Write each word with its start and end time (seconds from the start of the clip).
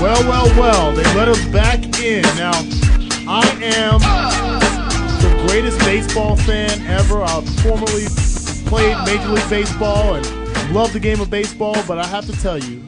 Well, 0.00 0.28
well, 0.28 0.46
well, 0.58 0.92
they 0.92 1.04
let 1.14 1.28
us 1.28 1.44
back 1.46 1.78
in. 2.00 2.22
Now, 2.36 2.52
I 3.28 3.46
am 3.62 4.00
the 5.20 5.46
greatest 5.46 5.78
baseball 5.80 6.36
fan 6.36 6.80
ever. 6.86 7.22
I've 7.22 7.48
formerly 7.60 8.06
played 8.66 8.96
Major 9.04 9.28
League 9.28 9.50
Baseball 9.50 10.14
and 10.14 10.72
love 10.74 10.92
the 10.92 11.00
game 11.00 11.20
of 11.20 11.30
baseball, 11.30 11.76
but 11.86 11.98
I 11.98 12.06
have 12.06 12.26
to 12.26 12.32
tell 12.40 12.58
you, 12.58 12.80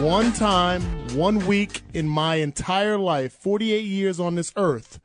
one 0.00 0.32
time, 0.32 0.82
one 1.14 1.46
week 1.46 1.82
in 1.94 2.08
my 2.08 2.36
entire 2.36 2.98
life, 2.98 3.32
48 3.32 3.84
years 3.84 4.18
on 4.18 4.34
this 4.34 4.52
earth, 4.56 4.98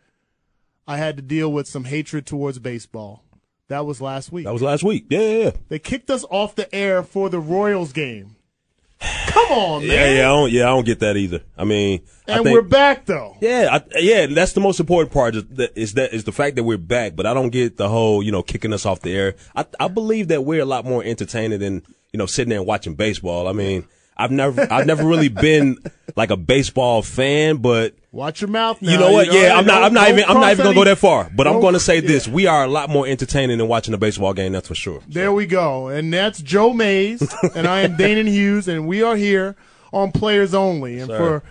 I 0.87 0.97
had 0.97 1.17
to 1.17 1.21
deal 1.21 1.51
with 1.51 1.67
some 1.67 1.83
hatred 1.83 2.25
towards 2.25 2.59
baseball. 2.59 3.23
That 3.67 3.85
was 3.85 3.99
last 3.99 4.31
week. 4.31 4.45
That 4.45 4.53
was 4.53 4.61
last 4.61 4.83
week. 4.83 5.07
Yeah, 5.09 5.19
yeah, 5.19 5.43
yeah. 5.43 5.51
They 5.67 5.79
kicked 5.79 6.09
us 6.09 6.23
off 6.29 6.55
the 6.55 6.73
air 6.73 7.03
for 7.03 7.29
the 7.29 7.39
Royals 7.39 7.91
game. 7.91 8.36
Come 9.47 9.57
on, 9.57 9.81
man. 9.81 9.89
Yeah, 9.89 10.09
yeah, 10.09 10.19
I 10.19 10.35
don't, 10.35 10.51
yeah, 10.51 10.63
I 10.63 10.67
don't 10.67 10.85
get 10.85 10.99
that 10.99 11.17
either. 11.17 11.41
I 11.57 11.63
mean, 11.63 12.01
I 12.27 12.33
And 12.33 12.43
think, 12.43 12.53
we're 12.53 12.61
back 12.67 13.05
though. 13.05 13.37
Yeah, 13.41 13.69
I, 13.71 13.99
yeah, 13.99 14.25
that's 14.27 14.53
the 14.53 14.59
most 14.59 14.79
important 14.79 15.11
part 15.11 15.35
is 15.35 15.45
that, 15.45 15.77
is 15.77 15.93
that 15.93 16.13
is 16.13 16.23
the 16.25 16.31
fact 16.31 16.55
that 16.57 16.63
we're 16.63 16.77
back. 16.77 17.15
But 17.15 17.25
I 17.25 17.33
don't 17.33 17.49
get 17.49 17.77
the 17.77 17.89
whole 17.89 18.21
you 18.21 18.31
know 18.31 18.43
kicking 18.43 18.73
us 18.73 18.85
off 18.85 19.01
the 19.01 19.15
air. 19.15 19.35
I 19.55 19.65
I 19.79 19.87
believe 19.87 20.27
that 20.29 20.43
we're 20.43 20.61
a 20.61 20.65
lot 20.65 20.85
more 20.85 21.03
entertaining 21.03 21.59
than 21.59 21.83
you 22.11 22.17
know 22.17 22.25
sitting 22.25 22.49
there 22.49 22.59
and 22.59 22.67
watching 22.67 22.95
baseball. 22.95 23.47
I 23.47 23.53
mean, 23.53 23.87
I've 24.17 24.31
never 24.31 24.67
I've 24.71 24.87
never 24.87 25.05
really 25.05 25.29
been 25.29 25.77
like 26.15 26.31
a 26.31 26.37
baseball 26.37 27.01
fan, 27.01 27.57
but 27.57 27.95
Watch 28.11 28.41
your 28.41 28.49
mouth 28.49 28.81
now. 28.81 28.91
you 28.91 28.97
know 28.97 29.11
what? 29.11 29.31
yeah, 29.31 29.55
I'm 29.55 29.65
not. 29.65 29.83
I'm 29.83 29.93
not 29.93 30.09
even. 30.09 30.23
I'm 30.23 30.39
not 30.39 30.51
even 30.51 30.63
gonna 30.65 30.75
go 30.75 30.83
that 30.85 30.97
far. 30.97 31.29
But 31.35 31.47
I'm 31.47 31.61
going 31.61 31.75
to 31.75 31.79
say 31.79 31.95
yeah. 31.95 32.07
this: 32.07 32.27
we 32.27 32.47
are 32.47 32.63
a 32.63 32.67
lot 32.67 32.89
more 32.89 33.05
entertaining 33.05 33.59
than 33.59 33.67
watching 33.67 33.93
a 33.93 33.97
baseball 33.97 34.33
game. 34.33 34.53
That's 34.53 34.67
for 34.67 34.73
sure. 34.73 35.01
There 35.07 35.31
we 35.31 35.45
go. 35.45 35.89
And 35.89 36.11
that's 36.11 36.41
Joe 36.41 36.73
Mays, 36.73 37.21
and 37.55 37.67
I 37.67 37.81
am 37.81 37.95
Danan 37.97 38.27
Hughes, 38.27 38.67
and 38.67 38.87
we 38.87 39.03
are 39.03 39.15
here 39.15 39.55
on 39.93 40.11
Players 40.11 40.55
Only. 40.55 40.97
And 40.97 41.09
Sir. 41.09 41.17
for 41.17 41.43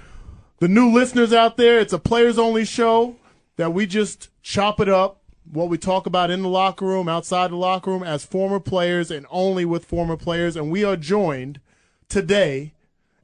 the 0.59 0.67
new 0.67 0.93
listeners 0.93 1.33
out 1.33 1.57
there, 1.57 1.79
it's 1.79 1.93
a 1.93 2.01
Players 2.01 2.37
Only 2.37 2.65
show 2.65 3.15
that 3.57 3.73
we 3.73 3.87
just 3.87 4.29
chop 4.43 4.81
it 4.81 4.89
up, 4.89 5.21
what 5.53 5.69
we 5.69 5.79
talk 5.79 6.07
about 6.07 6.33
in 6.33 6.43
the 6.43 6.49
locker 6.49 6.85
room, 6.85 7.09
outside 7.09 7.53
the 7.53 7.57
locker 7.57 7.93
room, 7.93 8.03
as 8.03 8.25
former 8.25 8.59
players 8.59 9.13
and 9.13 9.25
only 9.31 9.65
with 9.65 9.85
former 9.85 10.17
players. 10.17 10.57
And 10.57 10.73
we 10.73 10.83
are 10.83 10.97
joined 10.97 11.61
today. 12.09 12.73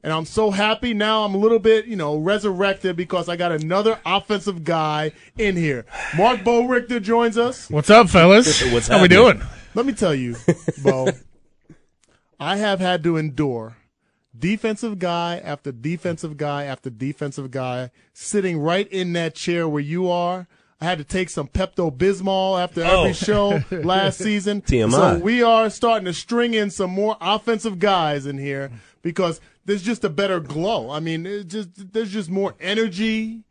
And 0.03 0.11
I'm 0.11 0.25
so 0.25 0.51
happy 0.51 0.93
now. 0.93 1.23
I'm 1.23 1.33
a 1.33 1.37
little 1.37 1.59
bit, 1.59 1.85
you 1.85 1.95
know, 1.95 2.17
resurrected 2.17 2.97
because 2.97 3.29
I 3.29 3.37
got 3.37 3.53
another 3.53 3.99
offensive 4.05 4.63
guy 4.65 5.13
in 5.37 5.55
here. 5.55 5.85
Marc 6.17 6.41
Boerigter 6.41 7.01
joins 7.01 7.37
us. 7.37 7.69
What's 7.69 7.89
up, 7.89 8.09
fellas? 8.09 8.61
What's 8.71 8.89
How 8.89 9.01
we 9.01 9.07
doing? 9.07 9.41
Let 9.75 9.85
me 9.85 9.93
tell 9.93 10.13
you, 10.13 10.35
Bo, 10.83 11.09
I 12.39 12.57
have 12.57 12.79
had 12.79 13.01
to 13.03 13.15
endure 13.17 13.77
defensive 14.37 14.99
guy 14.99 15.37
after 15.37 15.71
defensive 15.71 16.37
guy 16.37 16.65
after 16.65 16.89
defensive 16.89 17.51
guy 17.51 17.91
sitting 18.13 18.59
right 18.59 18.87
in 18.91 19.13
that 19.13 19.35
chair 19.35 19.67
where 19.67 19.81
you 19.81 20.09
are. 20.09 20.47
I 20.83 20.85
had 20.87 20.97
to 20.97 21.05
take 21.05 21.29
some 21.29 21.47
Pepto 21.47 21.95
Bismol 21.95 22.61
after 22.61 22.83
oh. 22.83 22.99
every 22.99 23.11
Oh. 23.11 23.13
show 23.13 23.61
last 23.71 24.17
season. 24.19 24.61
TMI. 24.61 24.91
So 24.91 25.19
we 25.19 25.41
are 25.41 25.69
starting 25.69 26.05
to 26.05 26.13
string 26.13 26.53
in 26.53 26.69
some 26.69 26.89
more 26.91 27.15
offensive 27.21 27.79
guys 27.79 28.25
in 28.25 28.37
here 28.37 28.69
because 29.01 29.39
there's 29.65 29.81
just 29.81 30.03
a 30.03 30.09
better 30.09 30.41
glow. 30.41 30.89
I 30.91 30.99
mean, 30.99 31.25
it's 31.25 31.45
just 31.53 31.93
there's 31.93 32.11
just 32.11 32.29
more 32.29 32.55
energy. 32.59 33.43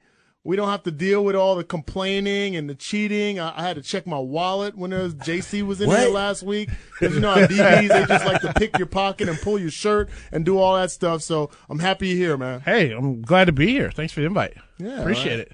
We 0.45 0.57
don't 0.57 0.69
have 0.69 0.83
to 0.83 0.91
deal 0.91 1.25
with 1.25 1.37
all 1.37 1.55
the 1.55 1.63
complaining 1.65 2.57
and 2.57 2.69
the 2.69 2.75
cheating. 2.75 3.39
I, 3.39 3.57
I 3.57 3.63
had 3.63 3.77
to 3.77 3.83
check 3.83 4.07
my 4.09 4.19
wallet 4.19 4.77
when 4.77 4.91
there 4.91 5.03
was 5.05 5.15
JC 5.15 5.63
was 5.63 5.81
in 5.81 5.87
What? 5.87 6.01
here 6.01 6.09
last 6.11 6.43
week 6.43 6.69
because 6.99 7.15
you 7.15 7.21
know 7.21 7.31
how 7.31 7.47
DBs 7.47 7.89
they 7.89 8.05
just 8.07 8.27
like 8.27 8.43
to 8.43 8.53
pick 8.55 8.77
your 8.77 8.89
pocket 8.89 9.29
and 9.29 9.41
pull 9.41 9.59
your 9.59 9.71
shirt 9.71 10.11
and 10.33 10.45
do 10.45 10.59
all 10.59 10.75
that 10.75 10.91
stuff. 10.91 11.23
So 11.23 11.49
I'm 11.71 11.79
happy 11.79 12.09
you're 12.09 12.17
here, 12.19 12.37
man. 12.37 12.61
Hey, 12.61 12.91
I'm 12.91 13.23
glad 13.23 13.45
to 13.47 13.53
be 13.53 13.69
here. 13.69 13.91
Thanks 13.93 14.13
for 14.13 14.21
the 14.21 14.27
invite. 14.27 14.55
Yeah, 14.79 15.01
Appreciate 15.01 15.39
right. 15.39 15.47
it. 15.47 15.53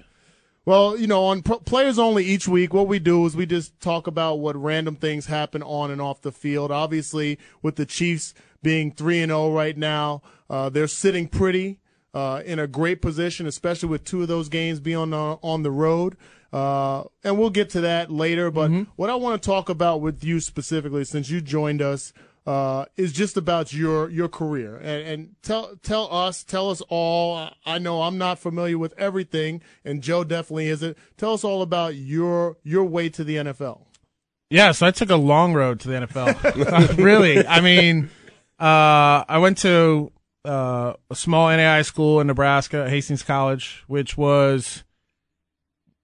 Well, 0.69 0.95
you 0.95 1.07
know, 1.07 1.25
on 1.25 1.41
Pro- 1.41 1.57
players 1.57 1.97
only 1.97 2.23
each 2.23 2.47
week, 2.47 2.75
what 2.75 2.87
we 2.87 2.99
do 2.99 3.25
is 3.25 3.35
we 3.35 3.47
just 3.47 3.79
talk 3.79 4.05
about 4.05 4.35
what 4.35 4.55
random 4.55 4.97
things 4.97 5.25
happen 5.25 5.63
on 5.63 5.89
and 5.89 5.99
off 5.99 6.21
the 6.21 6.31
field. 6.31 6.69
Obviously, 6.69 7.39
with 7.63 7.75
the 7.75 7.87
Chiefs 7.87 8.35
being 8.61 8.91
three 8.91 9.19
and 9.19 9.31
zero 9.31 9.51
right 9.51 9.75
now, 9.75 10.21
uh, 10.47 10.69
they're 10.69 10.85
sitting 10.85 11.27
pretty 11.27 11.79
uh, 12.13 12.43
in 12.45 12.59
a 12.59 12.67
great 12.67 13.01
position, 13.01 13.47
especially 13.47 13.89
with 13.89 14.03
two 14.03 14.21
of 14.21 14.27
those 14.27 14.47
games 14.47 14.79
being 14.79 14.97
on 14.97 15.09
the, 15.09 15.39
on 15.41 15.63
the 15.63 15.71
road. 15.71 16.15
Uh, 16.53 17.05
and 17.23 17.39
we'll 17.39 17.49
get 17.49 17.71
to 17.71 17.81
that 17.81 18.11
later. 18.11 18.51
But 18.51 18.69
what 18.95 19.09
I 19.09 19.15
want 19.15 19.41
to 19.41 19.49
talk 19.49 19.69
about 19.69 20.01
with 20.01 20.23
you 20.23 20.39
specifically, 20.39 21.03
since 21.03 21.31
you 21.31 21.41
joined 21.41 21.81
us, 21.81 22.13
uh, 22.49 22.85
is 22.97 23.13
just 23.13 23.37
about 23.37 23.71
your 23.71 24.09
your 24.09 24.27
career 24.27 24.75
and, 24.77 25.07
and 25.07 25.35
tell 25.43 25.75
tell 25.83 26.11
us, 26.11 26.43
tell 26.43 26.71
us 26.71 26.81
all. 26.89 27.51
I- 27.63 27.77
know 27.77 28.01
I'm 28.01 28.17
not 28.17 28.39
familiar 28.39 28.77
with 28.77 28.93
everything, 28.97 29.61
and 29.85 30.01
Joe 30.01 30.23
definitely 30.23 30.67
isn't. 30.67 30.97
Tell 31.15 31.33
us 31.33 31.43
all 31.43 31.61
about 31.61 31.93
your 31.93 32.57
your 32.63 32.85
way 32.85 33.07
to 33.09 33.23
the 33.23 33.35
NFL. 33.35 33.85
Yeah, 34.49 34.71
so 34.71 34.87
I 34.87 34.91
took 34.91 35.11
a 35.11 35.15
long 35.15 35.53
road 35.53 35.79
to 35.81 35.89
the 35.89 36.07
NFL. 36.07 36.97
really, 37.03 37.45
I 37.45 37.61
mean, 37.61 38.09
uh, 38.59 39.23
I 39.29 39.37
went 39.37 39.59
to 39.59 40.11
uh, 40.43 40.93
a 41.11 41.15
small 41.15 41.49
NAI 41.55 41.83
school 41.83 42.19
in 42.19 42.25
Nebraska, 42.25 42.89
Hastings 42.89 43.21
College, 43.21 43.83
which 43.85 44.17
was, 44.17 44.83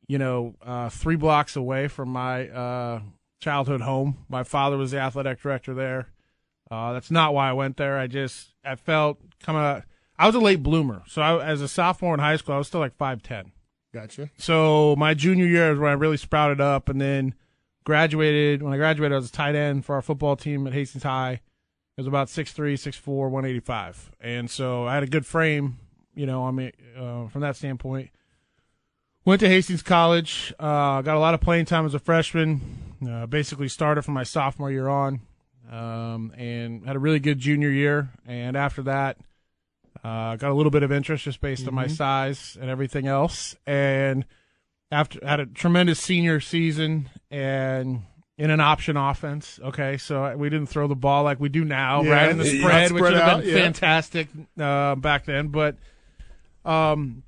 you 0.08 0.20
know, 0.20 0.54
uh, 0.64 0.90
three 0.90 1.16
blocks 1.16 1.56
away 1.56 1.88
from 1.88 2.10
my 2.10 2.48
uh, 2.50 3.00
childhood 3.42 3.82
home. 3.82 4.26
My 4.30 4.44
father 4.44 4.78
was 4.78 4.92
the 4.92 5.00
athletic 5.00 5.42
director 5.42 5.74
there. 5.74 6.10
Uh, 6.70 6.94
that's 6.94 7.12
not 7.12 7.34
why 7.34 7.50
I 7.50 7.54
went 7.54 7.78
there. 7.78 7.98
I 7.98 8.08
just 8.08 8.54
I 8.64 8.76
felt 8.76 9.20
kind 9.42 9.58
of 9.58 9.84
I 10.18 10.26
was 10.26 10.36
a 10.36 10.40
late 10.40 10.64
bloomer, 10.64 11.04
so 11.08 11.22
I, 11.22 11.46
as 11.46 11.62
a 11.62 11.68
sophomore 11.68 12.14
in 12.14 12.20
high 12.20 12.38
school, 12.38 12.56
I 12.56 12.58
was 12.58 12.68
still 12.68 12.80
like 12.80 12.96
five 12.96 13.22
ten. 13.22 13.52
Gotcha. 13.94 14.30
So 14.38 14.96
my 14.98 15.14
junior 15.14 15.46
year 15.46 15.72
is 15.72 15.80
when 15.80 15.90
I 15.90 15.94
really 15.94 16.18
sprouted 16.18 16.60
up, 16.60 16.90
and 16.90 17.00
then 17.00 17.36
graduated. 17.84 18.62
When 18.64 18.74
I 18.74 18.78
graduated, 18.78 19.14
I 19.14 19.18
was 19.18 19.30
a 19.30 19.32
tight 19.32 19.56
end 19.56 19.86
for 19.86 19.96
our 19.96 20.02
football 20.02 20.36
team 20.36 20.68
at 20.68 20.74
Hastings 20.74 21.04
High. 21.04 21.42
It 21.98 22.02
was 22.02 22.08
about 22.08 22.28
6'3", 22.28 22.74
6'4", 22.74 23.30
185. 23.30 24.12
and 24.20 24.52
so 24.52 24.86
I 24.86 24.96
had 24.96 25.04
a 25.04 25.08
good 25.08 25.26
frame. 25.26 25.78
You 26.14 26.26
know, 26.26 26.46
I 26.46 26.52
mean, 26.52 26.72
uh, 26.98 27.28
from 27.28 27.42
that 27.42 27.56
standpoint. 27.56 28.10
Went 29.24 29.40
to 29.40 29.48
Hastings 29.48 29.82
College. 29.82 30.54
Uh, 30.60 31.02
got 31.02 31.16
a 31.16 31.20
lot 31.20 31.34
of 31.34 31.42
playing 31.42 31.66
time 31.66 31.86
as 31.86 31.94
a 31.94 32.00
freshman. 32.00 32.62
Uh, 33.08 33.26
basically 33.26 33.68
started 33.70 34.04
from 34.04 34.14
my 34.14 34.24
sophomore 34.24 34.72
year 34.72 34.88
on, 34.88 35.22
um, 35.72 36.34
and 36.38 36.86
had 36.86 36.96
a 36.96 37.00
really 37.00 37.20
good 37.20 37.40
junior 37.40 37.70
year. 37.70 38.10
And 38.26 38.56
after 38.56 38.84
that, 38.84 39.18
uh, 40.04 40.36
got 40.36 40.52
a 40.52 40.54
little 40.54 40.72
bit 40.72 40.84
of 40.84 40.92
interest 40.92 41.24
just 41.24 41.42
based 41.42 41.68
on 41.68 41.74
my 41.74 41.88
size 41.88 42.58
and 42.60 42.70
everything 42.70 43.08
else. 43.08 43.56
And 43.66 44.26
after 44.92 45.20
had 45.26 45.40
a 45.40 45.46
tremendous 45.46 46.00
senior 46.00 46.40
season 46.40 47.10
and 47.32 48.04
in 48.38 48.52
an 48.52 48.60
option 48.60 48.98
offense. 48.98 49.60
Okay, 49.64 49.98
so 49.98 50.36
we 50.36 50.50
didn't 50.50 50.68
throw 50.68 50.88
the 50.88 50.96
ball 50.96 51.24
like 51.24 51.40
we 51.40 51.50
do 51.50 51.64
now, 51.64 52.04
Yeah, 52.04 52.12
right 52.12 52.30
in 52.30 52.38
the 52.38 52.48
yeah, 52.48 52.62
spread, 52.62 52.92
which 52.92 53.00
spread 53.00 53.14
would 53.14 53.22
have 53.22 53.42
been 53.42 53.50
yeah. 53.50 53.64
fantastic 53.64 54.28
uh, 54.60 54.96
back 54.96 55.26
then. 55.26 55.48
But 55.48 55.78
um, 56.66 57.24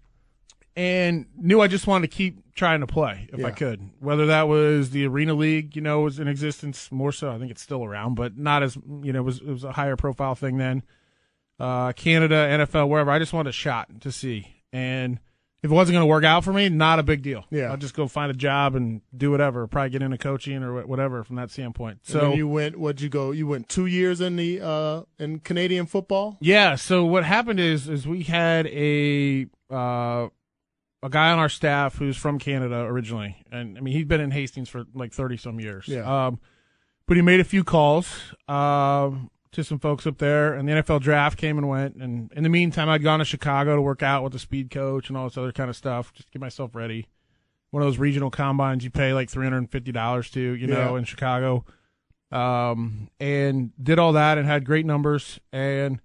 and 0.77 1.25
knew 1.35 1.59
I 1.59 1.67
just 1.67 1.87
wanted 1.87 2.11
to 2.11 2.15
keep 2.15 2.53
trying 2.53 2.81
to 2.81 2.87
play 2.87 3.27
if 3.33 3.43
I 3.43 3.49
could. 3.49 3.89
Whether 3.99 4.27
that 4.27 4.47
was 4.47 4.91
the 4.91 5.07
Arena 5.07 5.33
League, 5.33 5.75
you 5.75 5.81
know, 5.81 6.01
was 6.01 6.19
in 6.19 6.27
existence 6.27 6.91
more 6.91 7.11
so. 7.11 7.31
I 7.31 7.39
think 7.39 7.49
it's 7.49 7.63
still 7.63 7.83
around, 7.83 8.13
but 8.13 8.37
not 8.37 8.61
as 8.61 8.77
you 9.01 9.11
know, 9.11 9.19
it 9.19 9.23
was 9.23 9.39
it 9.41 9.47
was 9.47 9.63
a 9.63 9.71
higher 9.71 9.95
profile 9.95 10.35
thing 10.35 10.57
then. 10.57 10.83
Uh, 11.59 11.93
Canada, 11.93 12.35
NFL, 12.35 12.89
wherever. 12.89 13.09
I 13.09 13.17
just 13.17 13.33
wanted 13.33 13.49
a 13.49 13.53
shot 13.53 14.01
to 14.01 14.11
see, 14.11 14.61
and 14.71 15.19
if 15.63 15.71
it 15.71 15.73
wasn't 15.73 15.95
going 15.95 16.03
to 16.03 16.07
work 16.07 16.23
out 16.23 16.43
for 16.43 16.53
me, 16.53 16.69
not 16.69 16.99
a 16.99 17.03
big 17.03 17.23
deal. 17.23 17.43
Yeah. 17.49 17.71
I'll 17.71 17.77
just 17.77 17.95
go 17.95 18.07
find 18.07 18.29
a 18.29 18.35
job 18.35 18.75
and 18.75 19.01
do 19.15 19.31
whatever. 19.31 19.65
Probably 19.65 19.89
get 19.89 20.03
into 20.03 20.19
coaching 20.19 20.61
or 20.61 20.85
whatever 20.85 21.23
from 21.23 21.37
that 21.37 21.49
standpoint. 21.49 22.01
So 22.03 22.19
So 22.19 22.33
you 22.35 22.47
went. 22.47 22.77
What'd 22.77 23.01
you 23.01 23.09
go? 23.09 23.31
You 23.31 23.47
went 23.47 23.67
two 23.67 23.87
years 23.87 24.21
in 24.21 24.35
the 24.35 24.61
uh, 24.61 25.01
in 25.17 25.39
Canadian 25.39 25.87
football. 25.87 26.37
Yeah. 26.39 26.75
So 26.75 27.03
what 27.03 27.23
happened 27.23 27.59
is 27.59 27.89
is 27.89 28.07
we 28.07 28.21
had 28.21 28.67
a 28.67 29.47
uh, 29.71 30.27
a 31.03 31.09
guy 31.09 31.31
on 31.31 31.39
our 31.39 31.49
staff 31.49 31.95
who's 31.97 32.17
from 32.17 32.39
Canada 32.39 32.81
originally, 32.81 33.37
and 33.51 33.77
I 33.77 33.81
mean 33.81 33.93
he'd 33.93 34.07
been 34.07 34.21
in 34.21 34.31
Hastings 34.31 34.69
for 34.69 34.85
like 34.93 35.13
thirty 35.13 35.37
some 35.37 35.59
years. 35.59 35.87
Yeah. 35.87 36.27
Um, 36.27 36.39
but 37.07 37.15
he 37.17 37.21
made 37.23 37.39
a 37.39 37.43
few 37.45 37.63
calls. 37.63 38.33
Um, 38.47 39.29
to 39.53 39.63
some 39.63 39.79
folks 39.79 40.05
up 40.05 40.17
there, 40.17 40.53
and 40.53 40.67
the 40.67 40.73
NFL 40.73 41.01
draft 41.01 41.37
came 41.37 41.57
and 41.57 41.67
went. 41.69 41.95
And 41.95 42.31
in 42.35 42.43
the 42.43 42.49
meantime, 42.49 42.89
I'd 42.89 43.01
gone 43.01 43.19
to 43.19 43.25
Chicago 43.25 43.75
to 43.77 43.81
work 43.81 44.03
out 44.03 44.21
with 44.21 44.33
the 44.33 44.39
speed 44.39 44.69
coach 44.69 45.07
and 45.07 45.17
all 45.17 45.23
this 45.29 45.37
other 45.37 45.53
kind 45.53 45.69
of 45.69 45.75
stuff, 45.75 46.13
just 46.13 46.27
to 46.27 46.31
get 46.33 46.41
myself 46.41 46.75
ready. 46.75 47.07
One 47.71 47.81
of 47.81 47.87
those 47.87 47.97
regional 47.97 48.29
combines 48.29 48.83
you 48.83 48.91
pay 48.91 49.13
like 49.13 49.29
three 49.29 49.45
hundred 49.45 49.59
and 49.59 49.71
fifty 49.71 49.91
dollars 49.91 50.29
to, 50.31 50.39
you 50.41 50.67
know, 50.67 50.91
Yeah. 50.93 50.97
in 50.99 51.05
Chicago. 51.05 51.65
Um, 52.31 53.09
and 53.21 53.71
did 53.81 53.99
all 53.99 54.13
that 54.13 54.37
and 54.37 54.45
had 54.45 54.65
great 54.65 54.85
numbers 54.85 55.39
and 55.53 56.01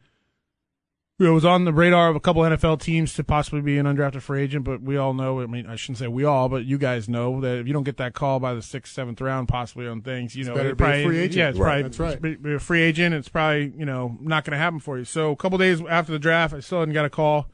you 1.22 1.28
know, 1.28 1.34
was 1.34 1.44
on 1.44 1.64
the 1.64 1.72
radar 1.72 2.08
of 2.08 2.16
a 2.16 2.20
couple 2.20 2.42
NFL 2.42 2.80
teams 2.80 3.14
to 3.14 3.22
possibly 3.22 3.60
be 3.60 3.78
an 3.78 3.86
undrafted 3.86 4.22
free 4.22 4.42
agent, 4.42 4.64
but 4.64 4.82
we 4.82 4.96
all 4.96 5.14
know. 5.14 5.40
I 5.40 5.46
mean, 5.46 5.68
I 5.68 5.76
shouldn't 5.76 5.98
say 5.98 6.08
we 6.08 6.24
all, 6.24 6.48
but 6.48 6.64
you 6.64 6.78
guys 6.78 7.08
know 7.08 7.40
that 7.42 7.58
if 7.58 7.68
you 7.68 7.72
don't 7.72 7.84
get 7.84 7.96
that 7.98 8.12
call 8.12 8.40
by 8.40 8.54
the 8.54 8.60
sixth, 8.60 8.92
seventh 8.92 9.20
round, 9.20 9.46
possibly 9.46 9.86
on 9.86 10.02
things, 10.02 10.34
you 10.34 10.42
know, 10.42 10.56
it 10.56 10.72
a 10.72 10.74
probably, 10.74 11.04
free 11.04 11.18
agent. 11.20 11.36
Yeah, 11.36 11.48
it's 11.50 11.58
Right. 11.60 11.84
probably 11.84 12.06
That's 12.18 12.44
right. 12.44 12.54
a 12.56 12.58
free 12.58 12.82
agent. 12.82 13.14
It's 13.14 13.28
probably 13.28 13.72
you 13.78 13.84
know 13.84 14.18
not 14.20 14.44
going 14.44 14.50
to 14.50 14.58
happen 14.58 14.80
for 14.80 14.98
you. 14.98 15.04
So 15.04 15.30
a 15.30 15.36
couple 15.36 15.58
days 15.58 15.80
after 15.88 16.10
the 16.10 16.18
draft, 16.18 16.54
I 16.54 16.58
still 16.58 16.80
hadn't 16.80 16.94
got 16.94 17.04
a 17.04 17.10
call, 17.10 17.46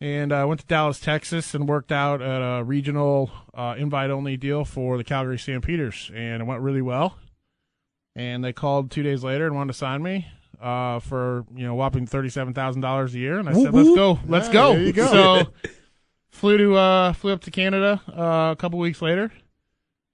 and 0.00 0.32
I 0.32 0.46
went 0.46 0.60
to 0.60 0.66
Dallas, 0.66 0.98
Texas, 0.98 1.52
and 1.54 1.68
worked 1.68 1.92
out 1.92 2.22
at 2.22 2.40
a 2.40 2.64
regional 2.64 3.30
uh, 3.52 3.74
invite 3.76 4.08
only 4.08 4.38
deal 4.38 4.64
for 4.64 4.96
the 4.96 5.04
Calgary 5.04 5.38
Stampeders, 5.38 6.10
and 6.14 6.40
it 6.40 6.46
went 6.46 6.62
really 6.62 6.80
well. 6.80 7.18
And 8.16 8.42
they 8.42 8.54
called 8.54 8.90
two 8.90 9.02
days 9.02 9.22
later 9.22 9.46
and 9.46 9.54
wanted 9.54 9.74
to 9.74 9.78
sign 9.78 10.02
me 10.02 10.26
uh, 10.62 11.00
for 11.00 11.44
you 11.54 11.66
know 11.66 11.74
whopping 11.74 12.06
thirty 12.06 12.28
seven 12.28 12.54
thousand 12.54 12.80
dollars 12.82 13.14
a 13.14 13.18
year, 13.18 13.38
and 13.38 13.48
I 13.48 13.52
said, 13.52 13.74
"Let's 13.74 13.94
go, 13.94 14.18
let's 14.26 14.46
Yeah, 14.48 14.52
go." 14.52 14.92
go. 14.92 15.06
So 15.06 15.46
flew 16.30 16.58
to 16.58 16.76
uh, 16.76 17.12
flew 17.12 17.32
up 17.32 17.40
to 17.42 17.50
Canada 17.50 18.00
uh, 18.08 18.52
a 18.52 18.56
couple 18.56 18.78
weeks 18.78 19.02
later, 19.02 19.32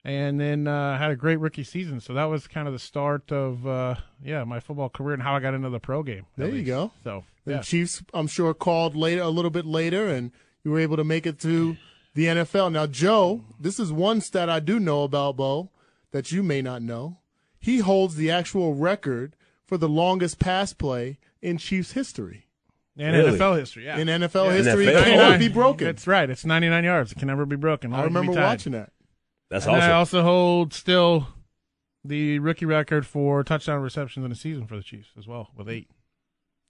and 0.03 0.39
then 0.39 0.67
uh, 0.67 0.97
had 0.97 1.11
a 1.11 1.15
great 1.15 1.37
rookie 1.37 1.63
season. 1.63 1.99
So 1.99 2.13
that 2.13 2.25
was 2.25 2.47
kind 2.47 2.67
of 2.67 2.73
the 2.73 2.79
start 2.79 3.31
of 3.31 3.65
uh, 3.67 3.95
yeah 4.23 4.43
my 4.43 4.59
football 4.59 4.89
career 4.89 5.13
and 5.13 5.23
how 5.23 5.35
I 5.35 5.39
got 5.39 5.53
into 5.53 5.69
the 5.69 5.79
pro 5.79 6.03
game. 6.03 6.25
There 6.37 6.49
you 6.49 6.63
go. 6.63 6.91
So 7.03 7.23
The 7.45 7.53
yeah. 7.53 7.61
Chiefs, 7.61 8.03
I'm 8.13 8.27
sure, 8.27 8.53
called 8.53 8.95
later, 8.95 9.21
a 9.21 9.29
little 9.29 9.51
bit 9.51 9.65
later, 9.65 10.07
and 10.07 10.31
you 10.63 10.71
were 10.71 10.79
able 10.79 10.97
to 10.97 11.03
make 11.03 11.25
it 11.25 11.39
to 11.39 11.77
the 12.15 12.25
NFL. 12.25 12.71
Now, 12.71 12.87
Joe, 12.87 13.41
this 13.59 13.79
is 13.79 13.93
one 13.93 14.19
stat 14.21 14.49
I 14.49 14.59
do 14.59 14.79
know 14.79 15.03
about 15.03 15.37
Bo 15.37 15.69
that 16.11 16.31
you 16.31 16.41
may 16.43 16.61
not 16.61 16.81
know. 16.81 17.17
He 17.59 17.79
holds 17.79 18.15
the 18.15 18.31
actual 18.31 18.73
record 18.73 19.35
for 19.69 19.77
the 19.77 19.87
longest 19.87 20.39
pass 20.39 20.73
play 20.73 21.19
in 21.41 21.57
Chiefs 21.57 21.91
history. 21.93 22.47
and 22.97 23.15
Really? 23.15 23.37
NFL 23.37 23.57
history. 23.59 23.85
Yeah, 23.85 23.97
In 23.99 24.07
NFL 24.09 24.47
Yeah. 24.47 24.53
history, 24.53 24.85
NFL. 24.87 25.01
it 25.01 25.03
can 25.05 25.17
never 25.17 25.37
be 25.39 25.47
broken. 25.47 25.85
That's 25.85 26.07
right. 26.07 26.29
It's 26.29 26.43
ninety 26.43 26.67
nine 26.67 26.83
yards. 26.83 27.11
It 27.13 27.19
can 27.19 27.27
never 27.27 27.45
be 27.45 27.55
broken. 27.55 27.93
I 27.93 28.03
remember 28.03 28.33
watching 28.33 28.73
that. 28.73 28.91
That's 29.49 29.65
And 29.65 29.75
I 29.77 29.91
also 29.91 30.21
hold 30.23 30.73
still 30.73 31.27
the 32.03 32.39
rookie 32.39 32.65
record 32.65 33.05
for 33.05 33.43
touchdown 33.43 33.81
receptions 33.81 34.25
in 34.25 34.31
a 34.31 34.35
season 34.35 34.65
for 34.67 34.75
the 34.75 34.83
Chiefs 34.83 35.09
as 35.17 35.27
well, 35.27 35.51
with 35.55 35.69
eight, 35.69 35.87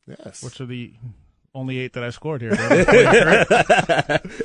Yes. 0.07 0.43
which 0.43 0.59
are 0.61 0.65
the 0.65 0.93
only 1.55 1.79
eight 1.79 1.93
that 1.93 2.03
I 2.03 2.09
scored 2.11 2.41
here. 2.41 2.51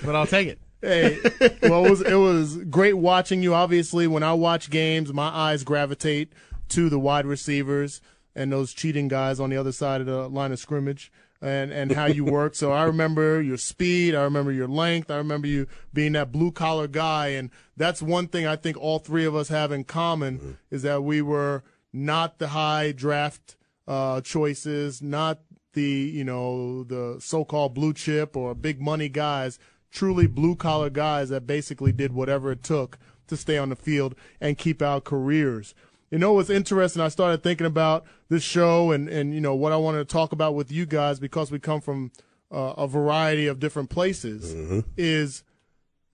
but 0.05 0.15
I'll 0.15 0.27
take 0.27 0.49
it. 0.49 0.59
Hey, 0.81 1.19
well, 1.63 1.85
it 1.87 1.91
was 1.91 2.01
it 2.03 2.15
was 2.15 2.57
great 2.65 2.95
watching 2.95 3.43
you. 3.43 3.55
Obviously, 3.55 4.07
when 4.07 4.23
I 4.23 4.33
watch 4.35 4.69
games, 4.71 5.13
my 5.13 5.29
eyes 5.29 5.65
gravitate 5.65 6.33
to 6.71 6.89
the 6.89 6.99
wide 6.99 7.27
receivers 7.27 8.01
and 8.35 8.53
those 8.53 8.73
cheating 8.73 9.09
guys 9.09 9.41
on 9.41 9.51
the 9.51 9.57
other 9.57 9.73
side 9.73 10.01
of 10.01 10.07
the 10.07 10.29
line 10.29 10.53
of 10.53 10.59
scrimmage, 10.59 11.13
and 11.41 11.73
and 11.73 11.93
how 11.93 12.07
you 12.07 12.25
work. 12.25 12.55
So 12.55 12.73
I 12.73 12.85
remember 12.85 13.41
your 13.43 13.57
speed. 13.57 14.15
I 14.15 14.23
remember 14.23 14.53
your 14.53 14.69
length. 14.69 15.11
I 15.11 15.17
remember 15.17 15.47
you 15.47 15.67
being 15.93 16.13
that 16.13 16.33
blue 16.33 16.53
collar 16.53 16.87
guy, 16.89 17.29
and 17.29 17.51
that's 17.77 18.03
one 18.03 18.29
thing 18.29 18.47
I 18.47 18.57
think 18.57 18.77
all 18.77 18.99
three 18.99 19.25
of 19.25 19.35
us 19.35 19.49
have 19.49 19.73
in 19.73 19.85
common 19.85 20.59
is 20.71 20.83
that 20.83 21.03
we 21.03 21.23
were 21.23 21.63
not 21.93 22.39
the 22.39 22.49
high 22.49 22.93
draft 22.93 23.57
uh, 23.87 24.21
choices, 24.21 25.03
not 25.03 25.41
the 25.75 25.83
you 25.83 26.25
know 26.25 26.85
the 26.85 27.17
so-called 27.21 27.75
blue 27.75 27.93
chip 27.93 28.37
or 28.37 28.55
big 28.55 28.81
money 28.81 29.09
guys 29.09 29.59
truly 29.95 30.27
blue 30.27 30.57
collar 30.57 30.91
guys 30.91 31.29
that 31.29 31.47
basically 31.47 31.93
did 31.93 32.13
whatever 32.13 32.51
it 32.51 32.63
took 32.63 32.99
to 33.29 33.37
stay 33.37 33.57
on 33.57 33.71
the 33.71 33.77
field 33.77 34.15
and 34.41 34.59
keep 34.59 34.83
our 34.83 35.01
careers. 35.01 35.75
You 36.15 36.21
know 36.21 36.35
what's 36.35 36.49
interesting? 36.49 37.03
I 37.03 37.09
started 37.09 37.43
thinking 37.43 37.67
about 37.67 38.05
this 38.29 38.45
show 38.45 38.93
and, 38.93 39.09
and 39.09 39.35
you 39.35 39.41
know 39.41 39.57
what 39.57 39.73
I 39.73 39.77
wanted 39.77 39.99
to 39.99 40.05
talk 40.05 40.31
about 40.31 40.55
with 40.55 40.71
you 40.71 40.87
guys 40.87 41.19
because 41.19 41.51
we 41.51 41.59
come 41.59 41.81
from 41.81 42.13
uh, 42.53 42.75
a 42.77 42.87
variety 42.87 43.49
of 43.49 43.59
different 43.59 43.91
places. 43.91 44.55
Is 44.97 45.43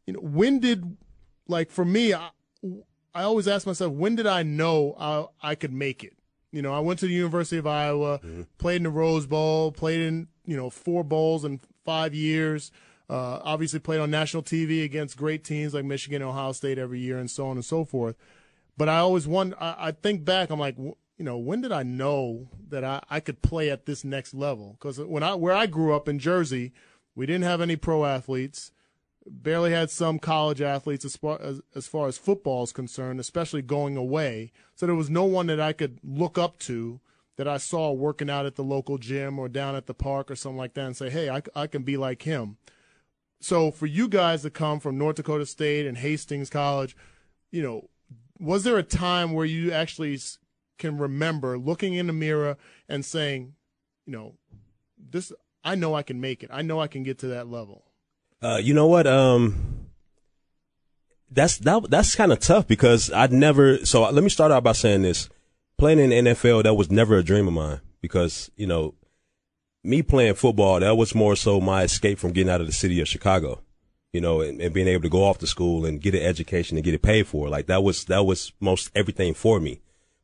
you 0.06 0.14
know 0.14 0.20
when 0.20 0.58
did 0.58 0.96
like 1.48 1.70
for 1.70 1.84
me 1.84 2.14
I, 2.14 2.30
I 3.14 3.24
always 3.24 3.46
ask 3.46 3.66
myself 3.66 3.92
when 3.92 4.16
did 4.16 4.26
I 4.26 4.42
know 4.42 4.96
I, 4.98 5.50
I 5.50 5.54
could 5.54 5.74
make 5.74 6.02
it? 6.02 6.14
You 6.50 6.62
know, 6.62 6.72
I 6.72 6.80
went 6.80 6.98
to 7.00 7.06
the 7.06 7.12
University 7.12 7.58
of 7.58 7.66
Iowa, 7.66 8.20
played 8.56 8.76
in 8.76 8.84
the 8.84 8.90
Rose 8.90 9.26
Bowl, 9.26 9.70
played 9.70 10.00
in 10.00 10.28
you 10.46 10.56
know 10.56 10.70
four 10.70 11.04
bowls 11.04 11.44
in 11.44 11.60
five 11.84 12.14
years. 12.14 12.72
Uh, 13.10 13.40
obviously, 13.44 13.80
played 13.80 14.00
on 14.00 14.10
national 14.10 14.44
TV 14.44 14.82
against 14.82 15.18
great 15.18 15.44
teams 15.44 15.74
like 15.74 15.84
Michigan, 15.84 16.22
and 16.22 16.30
Ohio 16.30 16.52
State 16.52 16.78
every 16.78 17.00
year, 17.00 17.18
and 17.18 17.30
so 17.30 17.48
on 17.48 17.58
and 17.58 17.64
so 17.66 17.84
forth. 17.84 18.16
But 18.80 18.88
I 18.88 19.00
always 19.00 19.28
wonder. 19.28 19.58
I, 19.60 19.74
I 19.78 19.90
think 19.92 20.24
back. 20.24 20.48
I'm 20.48 20.58
like, 20.58 20.78
you 20.78 20.96
know, 21.18 21.36
when 21.36 21.60
did 21.60 21.70
I 21.70 21.82
know 21.82 22.48
that 22.70 22.82
I, 22.82 23.02
I 23.10 23.20
could 23.20 23.42
play 23.42 23.68
at 23.68 23.84
this 23.84 24.04
next 24.04 24.32
level? 24.32 24.78
Because 24.78 24.98
when 24.98 25.22
I 25.22 25.34
where 25.34 25.52
I 25.52 25.66
grew 25.66 25.94
up 25.94 26.08
in 26.08 26.18
Jersey, 26.18 26.72
we 27.14 27.26
didn't 27.26 27.44
have 27.44 27.60
any 27.60 27.76
pro 27.76 28.06
athletes 28.06 28.72
barely 29.26 29.70
had 29.70 29.90
some 29.90 30.18
college 30.18 30.62
athletes 30.62 31.04
as 31.04 31.14
far 31.14 31.38
as, 31.42 31.60
as 31.74 31.86
far 31.86 32.08
as 32.08 32.16
football 32.16 32.62
is 32.62 32.72
concerned, 32.72 33.20
especially 33.20 33.60
going 33.60 33.98
away. 33.98 34.50
So 34.74 34.86
there 34.86 34.94
was 34.94 35.10
no 35.10 35.24
one 35.24 35.48
that 35.48 35.60
I 35.60 35.74
could 35.74 35.98
look 36.02 36.38
up 36.38 36.58
to 36.60 37.00
that 37.36 37.46
I 37.46 37.58
saw 37.58 37.92
working 37.92 38.30
out 38.30 38.46
at 38.46 38.56
the 38.56 38.64
local 38.64 38.96
gym 38.96 39.38
or 39.38 39.50
down 39.50 39.74
at 39.74 39.88
the 39.88 39.92
park 39.92 40.30
or 40.30 40.36
something 40.36 40.56
like 40.56 40.72
that 40.72 40.86
and 40.86 40.96
say, 40.96 41.10
hey, 41.10 41.28
I, 41.28 41.42
I 41.54 41.66
can 41.66 41.82
be 41.82 41.98
like 41.98 42.22
him. 42.22 42.56
So 43.40 43.70
for 43.70 43.84
you 43.84 44.08
guys 44.08 44.40
to 44.40 44.48
come 44.48 44.80
from 44.80 44.96
North 44.96 45.16
Dakota 45.16 45.44
State 45.44 45.86
and 45.86 45.98
Hastings 45.98 46.48
College, 46.48 46.96
you 47.50 47.62
know, 47.62 47.89
was 48.40 48.64
there 48.64 48.78
a 48.78 48.82
time 48.82 49.32
where 49.32 49.44
you 49.44 49.70
actually 49.70 50.18
can 50.78 50.98
remember 50.98 51.58
looking 51.58 51.94
in 51.94 52.06
the 52.06 52.12
mirror 52.12 52.56
and 52.88 53.04
saying, 53.04 53.54
you 54.06 54.12
know, 54.12 54.34
this, 54.98 55.32
I 55.62 55.74
know 55.74 55.94
I 55.94 56.02
can 56.02 56.20
make 56.20 56.42
it. 56.42 56.50
I 56.52 56.62
know 56.62 56.80
I 56.80 56.86
can 56.88 57.02
get 57.02 57.18
to 57.18 57.28
that 57.28 57.48
level. 57.48 57.84
Uh, 58.42 58.58
you 58.60 58.72
know 58.72 58.86
what? 58.86 59.06
Um, 59.06 59.86
that's 61.30 61.58
that, 61.58 61.90
that's 61.90 62.14
kind 62.14 62.32
of 62.32 62.40
tough 62.40 62.66
because 62.66 63.12
I'd 63.12 63.32
never. 63.32 63.84
So 63.84 64.08
let 64.10 64.24
me 64.24 64.30
start 64.30 64.50
out 64.50 64.64
by 64.64 64.72
saying 64.72 65.02
this: 65.02 65.28
playing 65.76 65.98
in 65.98 66.10
the 66.10 66.32
NFL 66.32 66.62
that 66.64 66.74
was 66.74 66.90
never 66.90 67.18
a 67.18 67.22
dream 67.22 67.46
of 67.46 67.52
mine 67.52 67.80
because 68.00 68.50
you 68.56 68.66
know, 68.66 68.94
me 69.84 70.02
playing 70.02 70.34
football 70.34 70.80
that 70.80 70.96
was 70.96 71.14
more 71.14 71.36
so 71.36 71.60
my 71.60 71.82
escape 71.82 72.18
from 72.18 72.32
getting 72.32 72.50
out 72.50 72.62
of 72.62 72.66
the 72.66 72.72
city 72.72 73.00
of 73.00 73.08
Chicago. 73.08 73.60
You 74.12 74.20
know, 74.20 74.40
and, 74.40 74.60
and 74.60 74.74
being 74.74 74.88
able 74.88 75.02
to 75.02 75.08
go 75.08 75.24
off 75.24 75.38
to 75.38 75.46
school 75.46 75.86
and 75.86 76.00
get 76.00 76.14
an 76.14 76.22
education 76.22 76.76
and 76.76 76.84
get 76.84 76.94
it 76.94 77.02
paid 77.02 77.28
for. 77.28 77.48
Like 77.48 77.66
that 77.66 77.82
was 77.82 78.04
that 78.06 78.24
was 78.24 78.52
most 78.60 78.90
everything 78.94 79.34
for 79.34 79.60
me. 79.60 79.80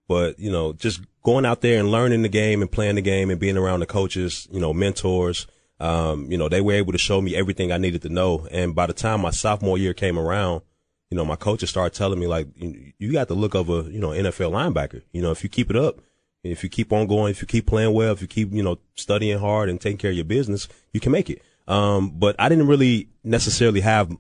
But 0.08 0.38
you 0.38 0.50
know, 0.50 0.72
just 0.72 1.00
going 1.22 1.44
out 1.44 1.60
there 1.60 1.78
and 1.78 1.90
learning 1.90 2.22
the 2.22 2.28
game 2.28 2.62
and 2.62 2.70
playing 2.70 2.96
the 2.96 3.02
game 3.02 3.30
and 3.30 3.40
being 3.40 3.56
around 3.56 3.80
the 3.80 3.86
coaches, 3.86 4.48
you 4.50 4.60
know, 4.60 4.72
mentors. 4.72 5.46
Um, 5.78 6.30
you 6.30 6.38
know, 6.38 6.48
they 6.48 6.60
were 6.60 6.72
able 6.72 6.92
to 6.92 6.98
show 6.98 7.20
me 7.20 7.36
everything 7.36 7.70
I 7.70 7.76
needed 7.76 8.02
to 8.02 8.08
know. 8.08 8.48
And 8.50 8.74
by 8.74 8.86
the 8.86 8.94
time 8.94 9.20
my 9.20 9.30
sophomore 9.30 9.76
year 9.76 9.92
came 9.92 10.18
around, 10.18 10.62
you 11.10 11.16
know, 11.16 11.24
my 11.24 11.36
coaches 11.36 11.70
started 11.70 11.96
telling 11.96 12.18
me 12.18 12.26
like, 12.26 12.48
you, 12.56 12.92
you 12.98 13.12
got 13.12 13.28
the 13.28 13.34
look 13.34 13.54
of 13.54 13.68
a, 13.68 13.90
you 13.90 13.98
know, 13.98 14.08
NFL 14.08 14.52
linebacker. 14.52 15.02
You 15.12 15.22
know, 15.22 15.30
if 15.30 15.42
you 15.42 15.50
keep 15.50 15.68
it 15.70 15.76
up, 15.76 16.00
if 16.42 16.62
you 16.62 16.70
keep 16.70 16.92
on 16.92 17.06
going, 17.06 17.30
if 17.30 17.42
you 17.42 17.46
keep 17.46 17.66
playing 17.66 17.92
well, 17.92 18.12
if 18.12 18.22
you 18.22 18.28
keep, 18.28 18.52
you 18.52 18.62
know, 18.62 18.78
studying 18.94 19.38
hard 19.38 19.68
and 19.68 19.80
taking 19.80 19.98
care 19.98 20.10
of 20.10 20.16
your 20.16 20.24
business, 20.24 20.68
you 20.92 21.00
can 21.00 21.12
make 21.12 21.28
it. 21.28 21.42
Um, 21.68 22.10
but 22.10 22.36
I 22.38 22.48
didn't 22.48 22.68
really 22.68 23.08
necessarily 23.24 23.80
have, 23.80 24.16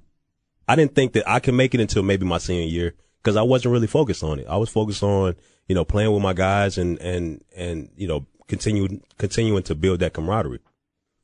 I 0.68 0.76
didn't 0.76 0.94
think 0.94 1.12
that 1.12 1.28
I 1.28 1.40
could 1.40 1.54
make 1.54 1.74
it 1.74 1.80
until 1.80 2.02
maybe 2.02 2.26
my 2.26 2.38
senior 2.38 2.66
year 2.66 2.94
because 3.22 3.36
I 3.36 3.42
wasn't 3.42 3.72
really 3.72 3.86
focused 3.86 4.24
on 4.24 4.38
it. 4.40 4.46
I 4.48 4.56
was 4.56 4.68
focused 4.68 5.02
on, 5.02 5.36
you 5.68 5.74
know, 5.74 5.84
playing 5.84 6.12
with 6.12 6.22
my 6.22 6.32
guys 6.32 6.78
and, 6.78 6.98
and, 7.00 7.44
and, 7.56 7.90
you 7.96 8.08
know, 8.08 8.26
continue, 8.48 9.00
continuing 9.18 9.62
to 9.64 9.74
build 9.74 10.00
that 10.00 10.12
camaraderie. 10.12 10.60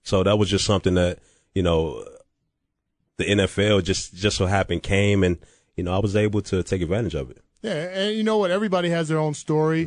So 0.03 0.23
that 0.23 0.39
was 0.39 0.49
just 0.49 0.65
something 0.65 0.95
that, 0.95 1.19
you 1.55 1.63
know, 1.63 2.05
the 3.19 3.25
NFL 3.25 3.85
just, 3.85 4.15
just 4.15 4.37
so 4.37 4.47
happened 4.47 4.83
came 4.83 5.23
and, 5.23 5.39
you 5.77 5.85
know, 5.85 5.93
I 5.95 5.99
was 5.99 6.17
able 6.17 6.43
to 6.43 6.63
take 6.63 6.83
advantage 6.83 7.15
of 7.15 7.31
it. 7.31 7.39
Yeah, 7.63 7.75
and 7.75 8.17
you 8.17 8.25
know 8.25 8.39
what? 8.39 8.51
Everybody 8.51 8.91
has 8.91 9.09
their 9.09 9.19
own 9.19 9.35
story 9.35 9.85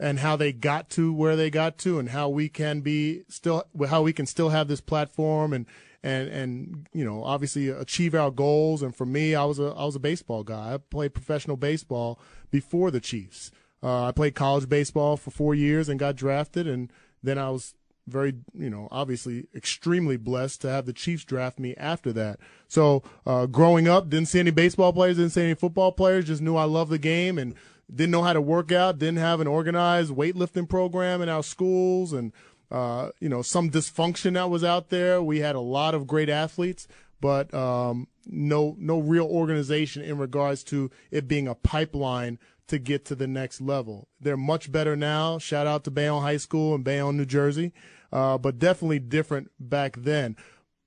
and 0.00 0.18
how 0.18 0.36
they 0.36 0.50
got 0.52 0.88
to 0.90 1.12
where 1.12 1.36
they 1.36 1.50
got 1.50 1.76
to, 1.78 1.98
and 1.98 2.08
how 2.08 2.30
we 2.30 2.48
can 2.48 2.80
be 2.80 3.22
still, 3.28 3.64
how 3.88 4.00
we 4.02 4.14
can 4.14 4.24
still 4.24 4.48
have 4.48 4.66
this 4.66 4.80
platform 4.80 5.52
and 5.52 5.66
and 6.02 6.28
and 6.28 6.86
you 6.94 7.04
know, 7.04 7.22
obviously 7.22 7.68
achieve 7.68 8.14
our 8.14 8.30
goals. 8.30 8.82
And 8.82 8.96
for 8.96 9.04
me, 9.04 9.34
I 9.34 9.44
was 9.44 9.58
a 9.58 9.74
I 9.76 9.84
was 9.84 9.96
a 9.96 10.00
baseball 10.00 10.42
guy. 10.42 10.74
I 10.74 10.78
played 10.78 11.12
professional 11.12 11.58
baseball 11.58 12.18
before 12.50 12.90
the 12.90 13.00
Chiefs. 13.00 13.50
Uh, 13.82 14.06
I 14.06 14.12
played 14.12 14.34
college 14.34 14.68
baseball 14.68 15.16
for 15.16 15.30
four 15.30 15.54
years 15.54 15.88
and 15.88 16.00
got 16.00 16.16
drafted, 16.16 16.66
and 16.66 16.90
then 17.22 17.36
I 17.38 17.50
was 17.50 17.74
very, 18.08 18.34
you 18.54 18.70
know, 18.70 18.88
obviously 18.90 19.46
extremely 19.54 20.16
blessed 20.16 20.60
to 20.62 20.70
have 20.70 20.86
the 20.86 20.92
Chiefs 20.92 21.24
draft 21.24 21.58
me 21.58 21.74
after 21.76 22.12
that. 22.14 22.38
So, 22.66 23.02
uh, 23.26 23.46
growing 23.46 23.88
up, 23.88 24.08
didn't 24.08 24.28
see 24.28 24.40
any 24.40 24.50
baseball 24.50 24.92
players, 24.92 25.16
didn't 25.16 25.32
see 25.32 25.42
any 25.42 25.54
football 25.54 25.92
players, 25.92 26.26
just 26.26 26.42
knew 26.42 26.56
I 26.56 26.64
loved 26.64 26.90
the 26.90 26.98
game 26.98 27.38
and 27.38 27.54
didn't 27.94 28.10
know 28.10 28.22
how 28.22 28.32
to 28.32 28.40
work 28.40 28.70
out, 28.72 28.98
didn't 28.98 29.18
have 29.18 29.40
an 29.40 29.46
organized 29.46 30.12
weightlifting 30.12 30.68
program 30.68 31.22
in 31.22 31.28
our 31.28 31.42
schools, 31.42 32.12
and 32.12 32.32
uh, 32.70 33.10
you 33.20 33.28
know 33.28 33.42
some 33.42 33.70
dysfunction 33.70 34.34
that 34.34 34.50
was 34.50 34.62
out 34.62 34.90
there. 34.90 35.22
We 35.22 35.38
had 35.40 35.54
a 35.54 35.60
lot 35.60 35.94
of 35.94 36.06
great 36.06 36.28
athletes, 36.28 36.86
but 37.20 37.52
um, 37.54 38.08
no 38.26 38.76
no 38.78 38.98
real 38.98 39.26
organization 39.26 40.02
in 40.02 40.18
regards 40.18 40.62
to 40.64 40.90
it 41.10 41.26
being 41.26 41.48
a 41.48 41.54
pipeline 41.54 42.38
to 42.68 42.78
get 42.78 43.04
to 43.06 43.14
the 43.14 43.26
next 43.26 43.60
level. 43.60 44.08
They're 44.20 44.36
much 44.36 44.70
better 44.70 44.94
now. 44.94 45.38
Shout 45.38 45.66
out 45.66 45.84
to 45.84 45.90
Bayonne 45.90 46.22
High 46.22 46.36
School 46.36 46.74
in 46.74 46.82
Bayonne, 46.82 47.16
New 47.16 47.24
Jersey, 47.24 47.72
uh, 48.12 48.38
but 48.38 48.58
definitely 48.58 48.98
different 48.98 49.50
back 49.58 49.96
then. 49.96 50.36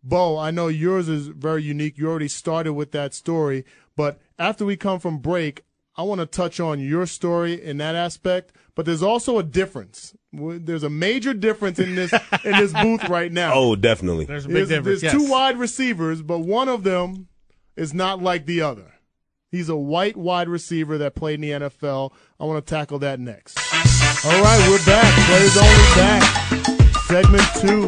Bo, 0.03 0.37
I 0.37 0.51
know 0.51 0.67
yours 0.67 1.07
is 1.07 1.27
very 1.27 1.63
unique. 1.63 1.97
You 1.97 2.09
already 2.09 2.27
started 2.27 2.73
with 2.73 2.91
that 2.91 3.13
story, 3.13 3.65
but 3.95 4.19
after 4.39 4.65
we 4.65 4.75
come 4.75 4.99
from 4.99 5.19
break, 5.19 5.63
I 5.95 6.03
want 6.03 6.21
to 6.21 6.25
touch 6.25 6.59
on 6.59 6.79
your 6.79 7.05
story 7.05 7.61
in 7.61 7.77
that 7.77 7.95
aspect. 7.95 8.53
But 8.73 8.85
there's 8.85 9.03
also 9.03 9.37
a 9.37 9.43
difference. 9.43 10.15
There's 10.33 10.83
a 10.83 10.89
major 10.89 11.33
difference 11.33 11.77
in 11.77 11.95
this 11.95 12.13
in 12.43 12.51
this 12.53 12.73
booth 12.73 13.07
right 13.09 13.31
now. 13.31 13.53
Oh, 13.53 13.75
definitely. 13.75 14.25
There's 14.25 14.45
a 14.45 14.47
big 14.47 14.55
There's, 14.55 14.69
difference. 14.69 15.01
there's 15.01 15.13
yes. 15.13 15.23
two 15.23 15.29
wide 15.29 15.57
receivers, 15.57 16.21
but 16.21 16.39
one 16.39 16.69
of 16.69 16.83
them 16.83 17.27
is 17.75 17.93
not 17.93 18.21
like 18.21 18.45
the 18.45 18.61
other. 18.61 18.93
He's 19.51 19.67
a 19.67 19.75
white 19.75 20.15
wide 20.15 20.47
receiver 20.47 20.97
that 20.99 21.13
played 21.13 21.35
in 21.35 21.41
the 21.41 21.51
NFL. 21.67 22.13
I 22.39 22.45
want 22.45 22.65
to 22.65 22.69
tackle 22.69 22.99
that 22.99 23.19
next. 23.19 23.57
All 24.25 24.41
right, 24.41 24.69
we're 24.69 24.85
back. 24.85 25.13
Players 25.27 25.57
only 25.57 25.95
back. 25.95 26.80
Segment 27.11 27.43
two 27.59 27.87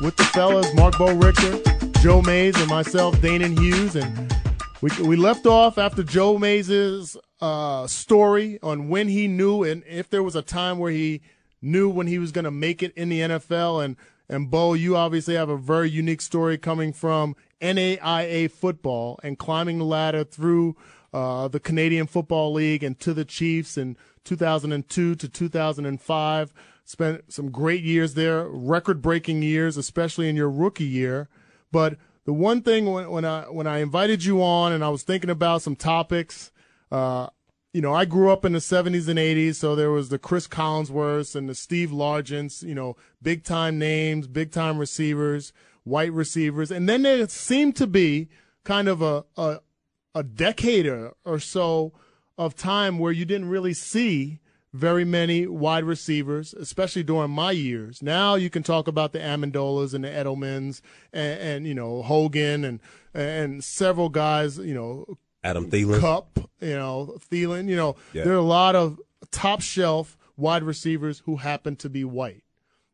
with 0.00 0.16
the 0.16 0.24
fellas, 0.32 0.74
Marc 0.74 0.94
Boerigter, 0.94 2.02
Joe 2.02 2.20
Mays, 2.20 2.60
and 2.60 2.68
myself, 2.68 3.14
Danan 3.18 3.56
Hughes. 3.56 3.94
And 3.94 4.34
we, 4.80 4.90
we 5.06 5.14
left 5.14 5.46
off 5.46 5.78
after 5.78 6.02
Joe 6.02 6.38
Mays' 6.38 7.16
uh, 7.40 7.86
story 7.86 8.58
on 8.64 8.88
when 8.88 9.06
he 9.06 9.28
knew 9.28 9.62
and 9.62 9.84
if 9.86 10.10
there 10.10 10.24
was 10.24 10.34
a 10.34 10.42
time 10.42 10.80
where 10.80 10.90
he 10.90 11.22
knew 11.62 11.88
when 11.88 12.08
he 12.08 12.18
was 12.18 12.32
going 12.32 12.46
to 12.46 12.50
make 12.50 12.82
it 12.82 12.92
in 12.96 13.10
the 13.10 13.20
NFL. 13.20 13.84
And, 13.84 13.96
and 14.28 14.50
Bo, 14.50 14.74
you 14.74 14.96
obviously 14.96 15.36
have 15.36 15.48
a 15.48 15.56
very 15.56 15.88
unique 15.88 16.20
story 16.20 16.58
coming 16.58 16.92
from 16.92 17.36
NAIA 17.62 18.50
football 18.50 19.20
and 19.22 19.38
climbing 19.38 19.78
the 19.78 19.84
ladder 19.84 20.24
through 20.24 20.74
uh, 21.12 21.46
the 21.46 21.60
Canadian 21.60 22.08
Football 22.08 22.52
League 22.52 22.82
and 22.82 22.98
to 22.98 23.14
the 23.14 23.24
Chiefs 23.24 23.78
in 23.78 23.96
2002 24.24 25.14
to 25.14 25.28
2005. 25.28 26.52
Spent 26.84 27.32
some 27.32 27.50
great 27.50 27.82
years 27.82 28.14
there, 28.14 28.46
record 28.46 29.00
breaking 29.00 29.42
years, 29.42 29.76
especially 29.76 30.28
in 30.28 30.36
your 30.36 30.50
rookie 30.50 30.84
year. 30.84 31.28
But 31.72 31.96
the 32.24 32.32
one 32.32 32.62
thing 32.62 32.90
when, 32.92 33.10
when 33.10 33.24
I 33.24 33.42
when 33.42 33.66
I 33.66 33.78
invited 33.78 34.24
you 34.24 34.42
on 34.42 34.72
and 34.72 34.84
I 34.84 34.90
was 34.90 35.02
thinking 35.02 35.30
about 35.30 35.62
some 35.62 35.76
topics, 35.76 36.52
uh, 36.92 37.28
you 37.72 37.80
know, 37.80 37.94
I 37.94 38.04
grew 38.04 38.30
up 38.30 38.44
in 38.44 38.52
the 38.52 38.58
70s 38.58 39.08
and 39.08 39.18
80s, 39.18 39.56
so 39.56 39.74
there 39.74 39.90
was 39.90 40.08
the 40.08 40.18
Chris 40.18 40.46
Collinsworths 40.46 41.34
and 41.34 41.48
the 41.48 41.54
Steve 41.54 41.90
Largents, 41.90 42.62
you 42.62 42.74
know, 42.74 42.96
big 43.20 43.44
time 43.44 43.78
names, 43.78 44.26
big 44.26 44.52
time 44.52 44.78
receivers, 44.78 45.52
white 45.84 46.12
receivers, 46.12 46.70
and 46.70 46.88
then 46.88 47.02
there 47.02 47.26
seemed 47.28 47.76
to 47.76 47.86
be 47.86 48.28
kind 48.62 48.88
of 48.88 49.02
a 49.02 49.24
a, 49.36 49.60
a 50.14 50.22
decade 50.22 50.86
or, 50.86 51.14
or 51.24 51.38
so 51.38 51.92
of 52.36 52.54
time 52.54 52.98
where 52.98 53.12
you 53.12 53.24
didn't 53.24 53.48
really 53.48 53.74
see 53.74 54.40
very 54.74 55.04
many 55.04 55.46
wide 55.46 55.84
receivers, 55.84 56.52
especially 56.52 57.04
during 57.04 57.30
my 57.30 57.52
years. 57.52 58.02
Now 58.02 58.34
you 58.34 58.50
can 58.50 58.64
talk 58.64 58.88
about 58.88 59.12
the 59.12 59.20
Amendolas 59.20 59.94
and 59.94 60.02
the 60.04 60.08
Edelmans 60.08 60.80
and, 61.12 61.40
and 61.40 61.66
you 61.66 61.74
know 61.74 62.02
Hogan 62.02 62.64
and 62.64 62.80
and 63.14 63.62
several 63.62 64.08
guys, 64.08 64.58
you 64.58 64.74
know, 64.74 65.16
Adam 65.44 65.70
Thielen. 65.70 66.00
Kupp, 66.00 66.50
you 66.60 66.74
know, 66.74 67.16
Thielen, 67.30 67.68
you 67.68 67.76
know, 67.76 67.94
Yeah. 68.12 68.24
there 68.24 68.32
are 68.32 68.36
a 68.36 68.42
lot 68.42 68.74
of 68.74 69.00
top 69.30 69.60
shelf 69.62 70.16
wide 70.36 70.64
receivers 70.64 71.20
who 71.24 71.36
happen 71.36 71.76
to 71.76 71.88
be 71.88 72.04
white. 72.04 72.42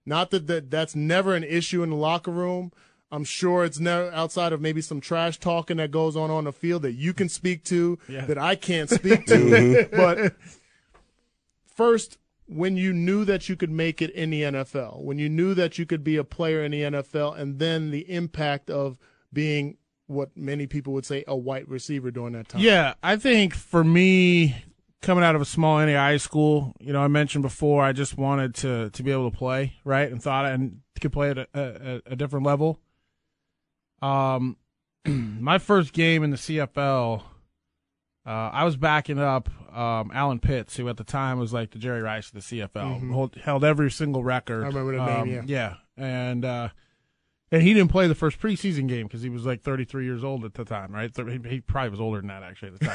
Not 0.04 0.30
that, 0.32 0.46
that 0.48 0.70
that's 0.70 0.94
never 0.94 1.34
an 1.34 1.44
issue 1.44 1.82
in 1.82 1.90
the 1.90 1.96
locker 1.96 2.30
room. 2.30 2.72
I'm 3.12 3.24
sure 3.24 3.64
it's 3.64 3.80
never 3.80 4.10
outside 4.12 4.52
of 4.52 4.60
maybe 4.60 4.80
some 4.82 5.00
trash 5.00 5.38
talking 5.38 5.78
that 5.78 5.90
goes 5.90 6.14
on 6.16 6.30
on 6.30 6.44
the 6.44 6.52
field 6.52 6.82
that 6.82 6.92
you 6.92 7.12
can 7.14 7.28
speak 7.28 7.64
to 7.64 7.98
that 8.08 8.38
I 8.38 8.54
can't 8.54 8.90
speak 8.90 9.26
to. 9.26 9.34
Mm-hmm. 9.90 9.96
but 9.96 10.34
first, 11.80 12.18
when 12.46 12.76
you 12.76 12.92
knew 12.92 13.24
that 13.24 13.48
you 13.48 13.56
could 13.56 13.70
make 13.70 14.02
it 14.02 14.10
in 14.10 14.30
the 14.30 14.42
NFL, 14.42 15.02
when 15.02 15.18
you 15.18 15.28
knew 15.28 15.54
that 15.54 15.78
you 15.78 15.86
could 15.86 16.02
be 16.02 16.16
a 16.16 16.24
player 16.24 16.64
in 16.64 16.72
the 16.72 16.82
NFL, 16.82 17.38
and 17.38 17.58
then 17.58 17.90
the 17.90 18.10
impact 18.10 18.70
of 18.70 18.98
being 19.32 19.76
what 20.06 20.36
many 20.36 20.66
people 20.66 20.92
would 20.92 21.06
say 21.06 21.22
a 21.28 21.36
white 21.36 21.68
receiver 21.68 22.10
during 22.10 22.32
that 22.32 22.48
time. 22.48 22.60
Yeah, 22.60 22.94
I 23.02 23.16
think 23.16 23.54
for 23.54 23.84
me, 23.84 24.64
coming 25.00 25.22
out 25.22 25.36
of 25.36 25.40
a 25.40 25.44
small 25.44 25.78
NAI 25.78 26.16
school, 26.16 26.74
you 26.80 26.92
know, 26.92 27.00
I 27.00 27.08
mentioned 27.08 27.42
before, 27.42 27.84
I 27.84 27.92
just 27.92 28.18
wanted 28.18 28.54
to 28.56 28.90
to 28.90 29.02
be 29.02 29.12
able 29.12 29.30
to 29.30 29.36
play, 29.36 29.74
right, 29.84 30.10
and 30.10 30.20
thought 30.20 30.44
I 30.44 30.58
could 31.00 31.12
play 31.12 31.30
at 31.30 31.38
a, 31.38 31.48
a, 31.54 32.02
a 32.12 32.16
different 32.16 32.44
level. 32.44 32.80
Um, 34.02 34.56
my 35.06 35.58
first 35.58 35.92
game 35.92 36.24
in 36.24 36.30
the 36.30 36.36
CFL, 36.36 37.22
uh, 38.30 38.50
I 38.52 38.64
was 38.64 38.76
backing 38.76 39.18
up 39.18 39.48
um, 39.76 40.10
Allen 40.14 40.38
Pitts, 40.38 40.76
who 40.76 40.88
at 40.88 40.96
the 40.96 41.04
time 41.04 41.38
was 41.38 41.52
like 41.52 41.70
the 41.72 41.78
Jerry 41.78 42.02
Rice 42.02 42.28
of 42.28 42.34
the 42.34 42.40
CFL, 42.40 43.12
hold, 43.12 43.34
held 43.36 43.64
every 43.64 43.90
single 43.90 44.22
record. 44.22 44.64
Mm-hmm. 44.64 44.76
I 44.76 44.80
remember 44.80 44.92
the 44.98 45.06
name, 45.06 45.20
Um, 45.22 45.28
yeah. 45.28 45.42
yeah, 45.46 45.74
and. 45.96 46.44
uh 46.44 46.68
and 47.52 47.62
he 47.62 47.74
didn't 47.74 47.90
play 47.90 48.06
the 48.06 48.14
first 48.14 48.38
preseason 48.40 48.86
game 48.86 49.08
because 49.08 49.22
he 49.22 49.28
was 49.28 49.44
like 49.44 49.62
33 49.62 50.04
years 50.04 50.22
old 50.22 50.44
at 50.44 50.54
the 50.54 50.64
time, 50.64 50.92
right? 50.92 51.10
He, 51.16 51.48
he 51.48 51.60
probably 51.60 51.90
was 51.90 52.00
older 52.00 52.18
than 52.20 52.28
that 52.28 52.44
actually 52.44 52.74
at 52.74 52.78
the 52.78 52.86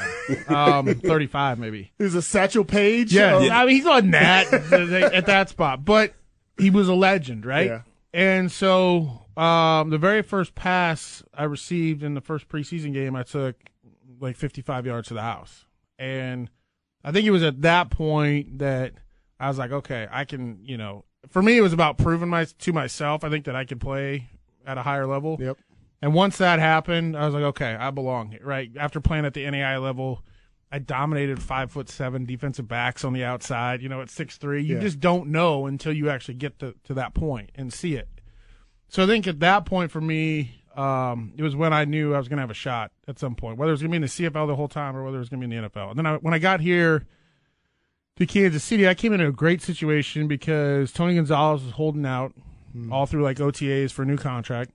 time, 0.48 0.88
um, 0.88 0.94
35 0.94 1.58
maybe. 1.58 1.92
There's 1.98 2.14
a 2.14 2.22
Satchel 2.22 2.64
Paige. 2.64 3.12
Yeah, 3.12 3.36
of- 3.36 3.50
I 3.50 3.66
mean 3.66 3.76
he's 3.76 3.84
on 3.84 4.12
that 4.12 4.50
at 4.50 5.26
that 5.26 5.50
spot, 5.50 5.84
but 5.84 6.14
he 6.58 6.70
was 6.70 6.88
a 6.88 6.94
legend, 6.94 7.44
right? 7.44 7.66
Yeah. 7.66 7.82
And 8.14 8.50
so 8.50 9.26
um, 9.36 9.90
the 9.90 9.98
very 9.98 10.22
first 10.22 10.54
pass 10.54 11.22
I 11.34 11.44
received 11.44 12.02
in 12.02 12.14
the 12.14 12.22
first 12.22 12.48
preseason 12.48 12.94
game, 12.94 13.14
I 13.14 13.24
took 13.24 13.56
like 14.20 14.36
55 14.36 14.86
yards 14.86 15.08
to 15.08 15.14
the 15.14 15.22
house, 15.22 15.64
and 15.98 16.50
I 17.04 17.12
think 17.12 17.26
it 17.26 17.30
was 17.30 17.42
at 17.42 17.62
that 17.62 17.90
point 17.90 18.58
that 18.58 18.92
I 19.38 19.48
was 19.48 19.58
like, 19.58 19.70
okay, 19.72 20.08
I 20.10 20.24
can, 20.24 20.58
you 20.62 20.76
know, 20.76 21.04
for 21.28 21.42
me 21.42 21.56
it 21.58 21.60
was 21.60 21.72
about 21.72 21.98
proving 21.98 22.28
my 22.28 22.44
to 22.44 22.72
myself. 22.72 23.24
I 23.24 23.30
think 23.30 23.44
that 23.46 23.56
I 23.56 23.64
could 23.64 23.80
play 23.80 24.28
at 24.66 24.78
a 24.78 24.82
higher 24.82 25.06
level. 25.06 25.36
Yep. 25.40 25.58
And 26.02 26.14
once 26.14 26.38
that 26.38 26.58
happened, 26.58 27.16
I 27.16 27.24
was 27.24 27.34
like, 27.34 27.44
okay, 27.44 27.74
I 27.74 27.90
belong 27.90 28.36
right? 28.42 28.70
After 28.78 29.00
playing 29.00 29.24
at 29.24 29.34
the 29.34 29.48
NAI 29.50 29.78
level, 29.78 30.22
I 30.70 30.78
dominated 30.78 31.42
five 31.42 31.70
foot 31.70 31.88
seven 31.88 32.24
defensive 32.26 32.68
backs 32.68 33.04
on 33.04 33.12
the 33.12 33.24
outside. 33.24 33.80
You 33.82 33.88
know, 33.88 34.00
at 34.02 34.10
six 34.10 34.36
three, 34.36 34.62
you 34.62 34.76
Yeah. 34.76 34.82
just 34.82 35.00
don't 35.00 35.28
know 35.28 35.66
until 35.66 35.92
you 35.92 36.10
actually 36.10 36.34
get 36.34 36.58
to, 36.58 36.74
to 36.84 36.94
that 36.94 37.14
point 37.14 37.50
and 37.54 37.72
see 37.72 37.94
it. 37.94 38.08
So 38.88 39.04
I 39.04 39.06
think 39.06 39.26
at 39.26 39.40
that 39.40 39.64
point 39.64 39.90
for 39.90 40.00
me, 40.00 40.62
um, 40.76 41.32
it 41.36 41.42
was 41.42 41.56
when 41.56 41.72
I 41.72 41.84
knew 41.84 42.14
I 42.14 42.18
was 42.18 42.28
going 42.28 42.36
to 42.36 42.42
have 42.42 42.50
a 42.50 42.54
shot 42.54 42.92
at 43.08 43.18
some 43.18 43.34
point, 43.34 43.56
whether 43.56 43.70
it 43.70 43.72
was 43.72 43.82
going 43.82 43.90
to 43.90 43.94
be 43.94 43.96
in 43.96 44.02
the 44.02 44.08
CFL 44.08 44.46
the 44.46 44.56
whole 44.56 44.68
time 44.68 44.96
or 44.96 45.04
whether 45.04 45.16
it 45.16 45.20
was 45.20 45.28
going 45.28 45.40
to 45.40 45.48
be 45.48 45.56
in 45.56 45.62
the 45.62 45.68
NFL. 45.68 45.90
And 45.90 45.98
then 45.98 46.06
I, 46.06 46.16
when 46.16 46.34
I 46.34 46.38
got 46.38 46.60
here 46.60 47.06
to 48.16 48.26
Kansas 48.26 48.62
City, 48.62 48.86
I 48.86 48.94
came 48.94 49.12
in 49.12 49.20
a 49.20 49.32
great 49.32 49.62
situation 49.62 50.28
because 50.28 50.92
Tony 50.92 51.14
Gonzalez 51.14 51.62
was 51.62 51.72
holding 51.72 52.04
out 52.04 52.34
all 52.90 53.06
through 53.06 53.22
like 53.22 53.38
OTAs 53.38 53.90
for 53.90 54.02
a 54.02 54.06
new 54.06 54.18
contract. 54.18 54.72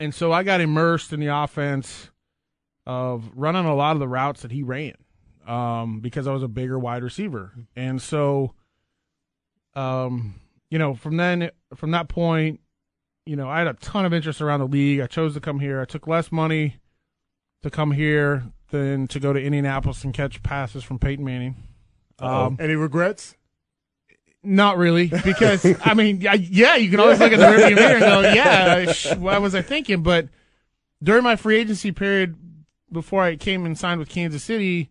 And 0.00 0.14
so 0.14 0.32
I 0.32 0.42
got 0.42 0.60
immersed 0.60 1.12
in 1.12 1.20
the 1.20 1.26
offense 1.26 2.10
of 2.86 3.30
running 3.34 3.66
a 3.66 3.74
lot 3.74 3.92
of 3.92 4.00
the 4.00 4.08
routes 4.08 4.42
that 4.42 4.52
he 4.52 4.62
ran 4.62 4.94
um, 5.46 6.00
because 6.00 6.26
I 6.26 6.32
was 6.32 6.42
a 6.42 6.48
bigger 6.48 6.78
wide 6.78 7.02
receiver. 7.02 7.52
And 7.76 8.00
so, 8.00 8.54
um, 9.74 10.36
you 10.70 10.78
know, 10.78 10.94
from 10.94 11.18
then, 11.18 11.50
from 11.74 11.90
that 11.90 12.08
point, 12.08 12.60
you 13.28 13.36
know, 13.36 13.48
I 13.48 13.58
had 13.58 13.66
a 13.66 13.74
ton 13.74 14.06
of 14.06 14.14
interest 14.14 14.40
around 14.40 14.60
the 14.60 14.66
league. 14.66 15.00
I 15.00 15.06
chose 15.06 15.34
to 15.34 15.40
come 15.40 15.60
here. 15.60 15.82
I 15.82 15.84
took 15.84 16.06
less 16.06 16.32
money 16.32 16.76
to 17.62 17.68
come 17.68 17.92
here 17.92 18.44
than 18.70 19.06
to 19.08 19.20
go 19.20 19.34
to 19.34 19.40
Indianapolis 19.40 20.02
and 20.02 20.14
catch 20.14 20.42
passes 20.42 20.82
from 20.82 20.98
Peyton 20.98 21.24
Manning. 21.24 21.56
Um, 22.18 22.56
Any 22.58 22.74
regrets? 22.74 23.34
not 24.42 24.78
really, 24.78 25.08
because 25.24 25.66
I 25.84 25.92
mean, 25.94 26.26
I, 26.26 26.34
yeah, 26.34 26.76
you 26.76 26.90
can 26.90 27.00
always 27.00 27.18
look 27.20 27.32
at 27.32 27.38
the 27.38 27.44
rearview 27.44 27.74
mirror 27.74 27.96
and 27.96 28.00
go, 28.00 28.20
yeah, 28.34 28.92
sh- 28.92 29.14
what 29.16 29.42
was 29.42 29.54
I 29.54 29.60
thinking? 29.60 30.02
But 30.02 30.28
during 31.02 31.22
my 31.22 31.36
free 31.36 31.58
agency 31.58 31.92
period, 31.92 32.34
before 32.90 33.22
I 33.22 33.36
came 33.36 33.66
and 33.66 33.76
signed 33.76 33.98
with 33.98 34.08
Kansas 34.08 34.42
City, 34.42 34.88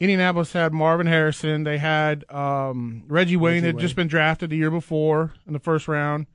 Indianapolis 0.00 0.52
had 0.52 0.74
Marvin 0.74 1.06
Harrison. 1.06 1.64
They 1.64 1.78
had 1.78 2.30
um, 2.30 3.04
Reggie 3.08 3.36
Wayne 3.36 3.54
Reggie 3.54 3.66
had 3.66 3.74
Wayne. 3.76 3.80
just 3.82 3.96
been 3.96 4.08
drafted 4.08 4.50
the 4.50 4.56
year 4.56 4.70
before 4.70 5.32
in 5.46 5.54
the 5.54 5.60
first 5.60 5.88
round. 5.88 6.26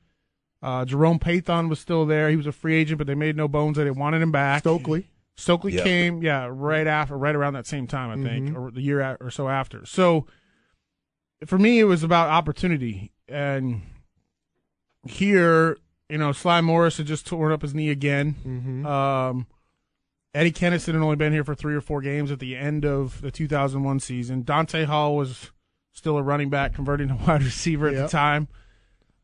Uh, 0.61 0.83
Jerome 0.85 1.19
Pathon 1.19 1.69
was 1.69 1.79
still 1.79 2.05
there. 2.05 2.29
He 2.29 2.35
was 2.35 2.47
a 2.47 2.51
free 2.51 2.75
agent, 2.75 2.97
but 2.97 3.07
they 3.07 3.15
made 3.15 3.37
no 3.37 3.47
bones 3.47 3.77
that 3.77 3.85
they 3.85 3.91
wanted 3.91 4.21
him 4.21 4.31
back. 4.31 4.63
Stokley. 4.63 5.05
Stokley 5.37 5.73
Yep. 5.73 5.83
came, 5.85 6.21
yeah, 6.21 6.49
right 6.51 6.85
after, 6.85 7.17
right 7.17 7.33
around 7.35 7.53
that 7.53 7.65
same 7.65 7.87
time, 7.87 8.09
I 8.11 8.21
think, 8.27 8.57
or 8.57 8.69
the 8.71 8.81
year 8.81 8.99
a- 8.99 9.17
or 9.21 9.31
so 9.31 9.47
after. 9.47 9.85
So 9.85 10.27
for 11.45 11.57
me, 11.57 11.79
it 11.79 11.85
was 11.85 12.03
about 12.03 12.27
opportunity. 12.29 13.13
And 13.29 13.83
here, 15.05 15.77
you 16.09 16.17
know, 16.17 16.31
Sly 16.31 16.61
Morris 16.61 16.97
had 16.97 17.05
just 17.07 17.25
torn 17.25 17.51
up 17.51 17.61
his 17.61 17.73
knee 17.73 17.89
again. 17.89 18.83
Um, 18.85 19.47
Eddie 20.33 20.51
Kennison 20.51 20.87
had 20.93 20.95
only 21.01 21.15
been 21.15 21.31
here 21.33 21.43
for 21.43 21.55
three 21.55 21.73
or 21.73 21.81
four 21.81 22.01
games 22.01 22.31
at 22.31 22.39
the 22.39 22.55
end 22.55 22.85
of 22.85 23.21
the 23.21 23.31
2001 23.31 23.99
season. 24.01 24.43
Dante 24.43 24.83
Hall 24.85 25.15
was 25.15 25.51
still 25.93 26.17
a 26.17 26.23
running 26.23 26.49
back, 26.49 26.73
converting 26.73 27.07
to 27.07 27.15
wide 27.27 27.43
receiver 27.43 27.87
at 27.87 27.93
Yep. 27.93 28.03
the 28.03 28.11
time. 28.11 28.47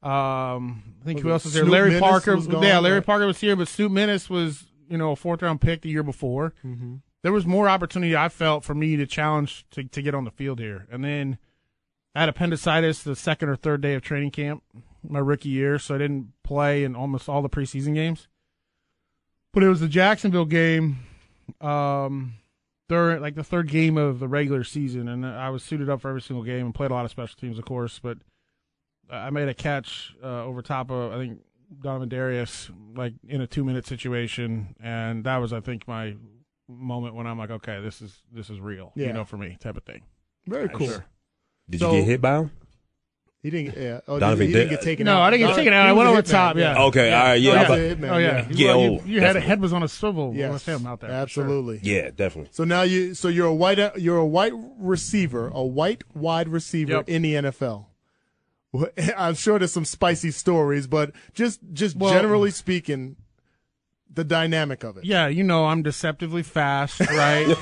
Um, 0.06 0.84
I 1.02 1.06
think 1.06 1.18
Was 1.18 1.24
who 1.24 1.32
else 1.32 1.44
was 1.46 1.54
there? 1.54 1.64
Snoop 1.64 1.72
Larry 1.74 2.00
Parker. 2.00 2.36
was 2.36 2.48
gone, 2.48 2.62
yeah, 2.64 2.78
Larry 2.80 2.98
right? 2.98 3.06
Parker 3.06 3.26
was 3.26 3.40
here, 3.40 3.56
but 3.56 3.68
Snoop 3.68 3.92
Minnis 3.92 4.30
was 4.30 4.66
you 4.88 4.98
know 4.98 5.12
a 5.12 5.16
fourth 5.16 5.42
round 5.42 5.62
pick 5.62 5.82
the 5.82 5.90
year 5.90 6.04
before. 6.04 6.54
Mm-hmm. 6.64 6.96
There 7.24 7.32
was 7.32 7.48
more 7.48 7.68
opportunity 7.68 8.16
I 8.16 8.30
felt 8.30 8.64
for 8.64 8.76
me 8.76 8.96
to 8.98 9.08
challenge 9.08 9.66
to 9.72 9.84
to 9.84 10.02
get 10.02 10.14
on 10.14 10.24
the 10.24 10.32
field 10.32 10.60
here, 10.60 10.88
and 10.92 11.04
then 11.04 11.40
I 12.14 12.20
had 12.22 12.30
appendicitis 12.30 13.02
the 13.02 13.16
second 13.16 13.50
or 13.50 13.56
third 13.56 13.82
day 13.82 13.96
of 13.96 14.04
training 14.04 14.32
camp 14.32 14.64
my 15.10 15.20
rookie 15.20 15.50
year, 15.50 15.80
so 15.80 15.96
I 15.96 15.98
didn't 15.98 16.34
play 16.44 16.84
in 16.84 16.96
almost 16.96 17.28
all 17.30 17.42
the 17.42 17.50
preseason 17.50 17.94
games. 17.94 18.28
But 19.54 19.64
it 19.64 19.70
was 19.70 19.80
the 19.80 19.88
Jacksonville 19.88 20.46
game, 20.46 21.00
um, 21.62 22.34
during 22.90 23.22
like 23.22 23.36
the 23.36 23.44
third 23.44 23.70
game 23.70 23.98
of 23.98 24.20
the 24.20 24.28
regular 24.28 24.64
season, 24.64 25.08
and 25.08 25.26
I 25.26 25.50
was 25.50 25.64
suited 25.64 25.90
up 25.90 26.02
for 26.02 26.10
every 26.10 26.22
single 26.22 26.44
game 26.44 26.66
and 26.66 26.76
played 26.76 26.92
a 26.92 26.94
lot 26.94 27.06
of 27.06 27.12
special 27.12 27.38
teams, 27.40 27.58
of 27.58 27.66
course. 27.66 28.00
But 28.00 28.18
I 29.10 29.30
made 29.30 29.48
a 29.48 29.54
catch 29.54 30.16
uh, 30.24 30.44
over 30.46 30.62
top 30.62 30.90
of 30.92 31.14
I 31.14 31.18
think 31.18 31.40
Donovan 31.82 32.10
Darius, 32.10 32.70
like 32.96 33.14
in 33.28 33.42
a 33.42 33.48
two 33.48 33.64
minute 33.64 33.86
situation, 33.86 34.76
and 34.82 35.24
that 35.26 35.38
was 35.38 35.54
I 35.54 35.60
think 35.60 35.88
my 35.88 36.16
moment 36.68 37.14
when 37.16 37.28
I'm 37.28 37.38
like, 37.38 37.52
okay, 37.52 37.80
this 37.82 38.02
is 38.02 38.24
this 38.32 38.50
is 38.50 38.60
real, 38.60 38.92
Yeah. 38.96 39.08
you 39.08 39.14
know, 39.14 39.26
for 39.26 39.38
me, 39.38 39.58
type 39.60 39.78
of 39.78 39.84
thing. 39.84 40.02
Very 40.48 40.70
cool. 40.70 40.88
Sure. 40.88 41.06
Did 41.70 41.80
So- 41.80 41.92
you 41.94 42.00
get 42.00 42.08
hit 42.08 42.22
by 42.22 42.38
him? 42.40 42.52
He 43.44 43.52
didn't. 43.52 43.78
Yeah. 43.80 44.00
Oh, 44.08 44.18
Donovan 44.18 44.48
he 44.48 44.54
didn't 44.54 44.70
get 44.72 44.82
taken 44.82 45.06
No, 45.06 45.18
out. 45.18 45.22
I 45.22 45.30
didn't 45.30 45.48
get 45.50 45.56
taken 45.56 45.72
out. 45.72 45.86
I 45.88 45.94
went 45.94 46.08
a 46.08 46.12
over 46.14 46.24
hitman, 46.24 46.32
top, 46.32 46.56
yeah. 46.58 46.82
Okay, 46.86 47.14
all 47.14 47.24
right, 47.26 47.36
yeah. 47.36 47.52
Oh, 47.52 47.54
yeah. 47.54 47.68
thought- 47.68 47.78
He 47.78 47.84
was 47.84 47.92
a 47.92 47.96
hitman, 47.96 48.10
Oh 48.12 48.18
yeah, 48.18 48.28
yeah. 48.28 48.48
Yeah, 48.50 48.68
Well, 48.76 48.80
you, 48.82 48.88
oh, 48.90 49.04
you 49.06 49.14
had 49.22 49.28
definitely. 49.28 49.48
head 49.50 49.62
was 49.62 49.74
on 49.74 49.84
a 49.84 49.88
swivel 49.88 50.34
Yes. 50.36 50.52
with 50.52 50.66
him 50.68 50.88
out 50.88 51.00
there. 51.02 51.10
for 51.10 51.28
sure. 51.30 51.44
Absolutely. 51.44 51.80
yeah, 51.84 52.10
definitely. 52.10 52.50
So 52.54 52.64
now 52.64 52.82
you, 52.82 53.14
so 53.14 53.28
you're 53.28 53.46
a 53.46 53.54
white, 53.54 53.98
you're 54.00 54.18
a 54.18 54.26
white 54.26 54.54
receiver, 54.80 55.50
a 55.54 55.64
white 55.64 56.04
wide 56.16 56.48
receiver 56.50 56.94
Yep. 56.94 57.10
in 57.10 57.22
the 57.22 57.34
NFL. 57.36 57.86
Well, 58.76 58.90
I'm 59.18 59.36
sure 59.36 59.60
there's 59.60 59.72
some 59.74 59.86
spicy 59.86 60.32
stories, 60.32 60.88
but 60.88 61.12
just, 61.34 61.60
just 61.74 61.96
Well- 61.96 62.14
generally 62.14 62.52
speaking, 62.52 63.16
the 64.14 64.24
dynamic 64.24 64.84
of 64.86 64.96
it. 64.96 65.04
Yeah, 65.04 65.28
you 65.28 65.44
know 65.44 65.66
I'm 65.66 65.84
deceptively 65.84 66.42
fast, 66.42 67.00
right? 67.12 67.46
You 67.48 67.56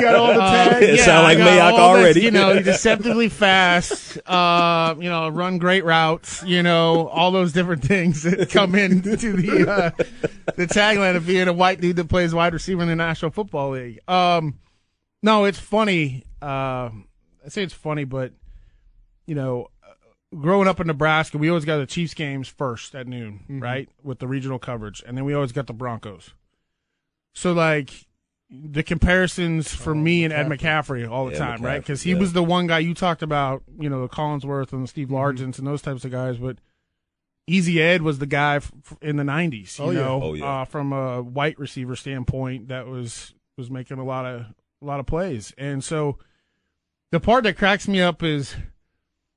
got 0.00 0.14
all 0.14 0.32
the 0.32 0.40
Uh, 0.40 0.50
tags. 0.70 0.86
It 0.86 0.96
yeah, 0.96 1.04
sound 1.04 1.24
like 1.24 1.36
I 1.38 1.40
Mayock 1.42 1.72
all 1.72 1.94
this, 1.94 2.02
already. 2.04 2.20
You 2.22 2.30
know, 2.30 2.62
deceptively 2.62 3.28
fast. 3.28 4.16
Uh, 4.26 4.94
you 4.98 5.10
know, 5.10 5.28
run 5.28 5.58
great 5.58 5.84
routes. 5.84 6.42
You 6.44 6.62
know, 6.62 7.08
all 7.08 7.30
those 7.32 7.52
different 7.52 7.82
things 7.84 8.22
that 8.22 8.48
come 8.50 8.74
into 8.74 9.16
the 9.16 9.70
uh, 9.70 9.90
the 10.56 10.66
tagline 10.66 11.16
of 11.16 11.26
being 11.26 11.48
a 11.48 11.52
white 11.52 11.82
dude 11.82 11.96
that 11.96 12.08
plays 12.08 12.34
wide 12.34 12.54
receiver 12.54 12.80
in 12.80 12.88
the 12.88 12.96
National 12.96 13.30
Football 13.30 13.72
League. 13.72 13.98
Um, 14.08 14.58
no, 15.22 15.44
it's 15.44 15.58
funny. 15.58 16.24
Uh, 16.40 16.88
I 17.44 17.48
say 17.48 17.62
it's 17.62 17.74
funny, 17.74 18.04
but 18.04 18.32
you 19.26 19.34
know, 19.34 19.66
growing 20.36 20.68
up 20.68 20.80
in 20.80 20.86
Nebraska, 20.86 21.38
we 21.38 21.48
always 21.48 21.64
got 21.64 21.78
the 21.78 21.86
Chiefs 21.86 22.14
games 22.14 22.48
first 22.48 22.94
at 22.94 23.06
noon, 23.06 23.44
right, 23.48 23.88
with 24.02 24.18
the 24.18 24.26
regional 24.26 24.58
coverage, 24.58 25.02
and 25.06 25.16
then 25.16 25.24
we 25.24 25.34
always 25.34 25.52
got 25.52 25.66
the 25.66 25.72
Broncos. 25.72 26.34
So 27.34 27.52
like 27.52 28.06
the 28.50 28.82
comparisons 28.82 29.72
for 29.74 29.94
me 29.94 30.24
and 30.24 30.32
Ed 30.32 30.46
McCaffrey 30.48 31.08
all 31.08 31.26
the 31.26 31.32
Yeah, 31.32 31.38
time, 31.38 31.62
right? 31.62 31.78
Because 31.80 32.02
he 32.02 32.12
yeah. 32.12 32.18
was 32.18 32.32
the 32.32 32.42
one 32.42 32.66
guy 32.66 32.78
you 32.78 32.94
talked 32.94 33.22
about, 33.22 33.62
you 33.78 33.90
know, 33.90 34.00
the 34.02 34.08
Collinsworth 34.08 34.72
and 34.72 34.84
the 34.84 34.88
Steve 34.88 35.08
Largents 35.08 35.58
and 35.58 35.66
those 35.66 35.82
types 35.82 36.04
of 36.04 36.10
guys, 36.10 36.36
but. 36.38 36.58
Easy 37.50 37.80
Ed 37.80 38.02
was 38.02 38.18
the 38.18 38.26
guy 38.26 38.56
f- 38.56 38.70
in 39.00 39.16
the 39.16 39.22
'90s, 39.22 39.78
you 39.78 39.84
Oh, 39.86 39.90
yeah. 39.90 40.00
know, 40.00 40.22
Oh, 40.22 40.34
yeah. 40.34 40.44
uh, 40.60 40.64
from 40.66 40.92
a 40.92 41.22
white 41.22 41.58
receiver 41.58 41.96
standpoint, 41.96 42.68
that 42.68 42.86
was 42.86 43.32
was 43.56 43.70
making 43.70 43.96
a 43.98 44.04
lot 44.04 44.26
of 44.26 44.42
a 44.82 44.84
lot 44.84 45.00
of 45.00 45.06
plays, 45.06 45.54
and 45.56 45.82
so 45.82 46.18
the 47.10 47.18
part 47.20 47.44
that 47.44 47.56
cracks 47.56 47.88
me 47.88 48.02
up 48.02 48.22
is 48.22 48.54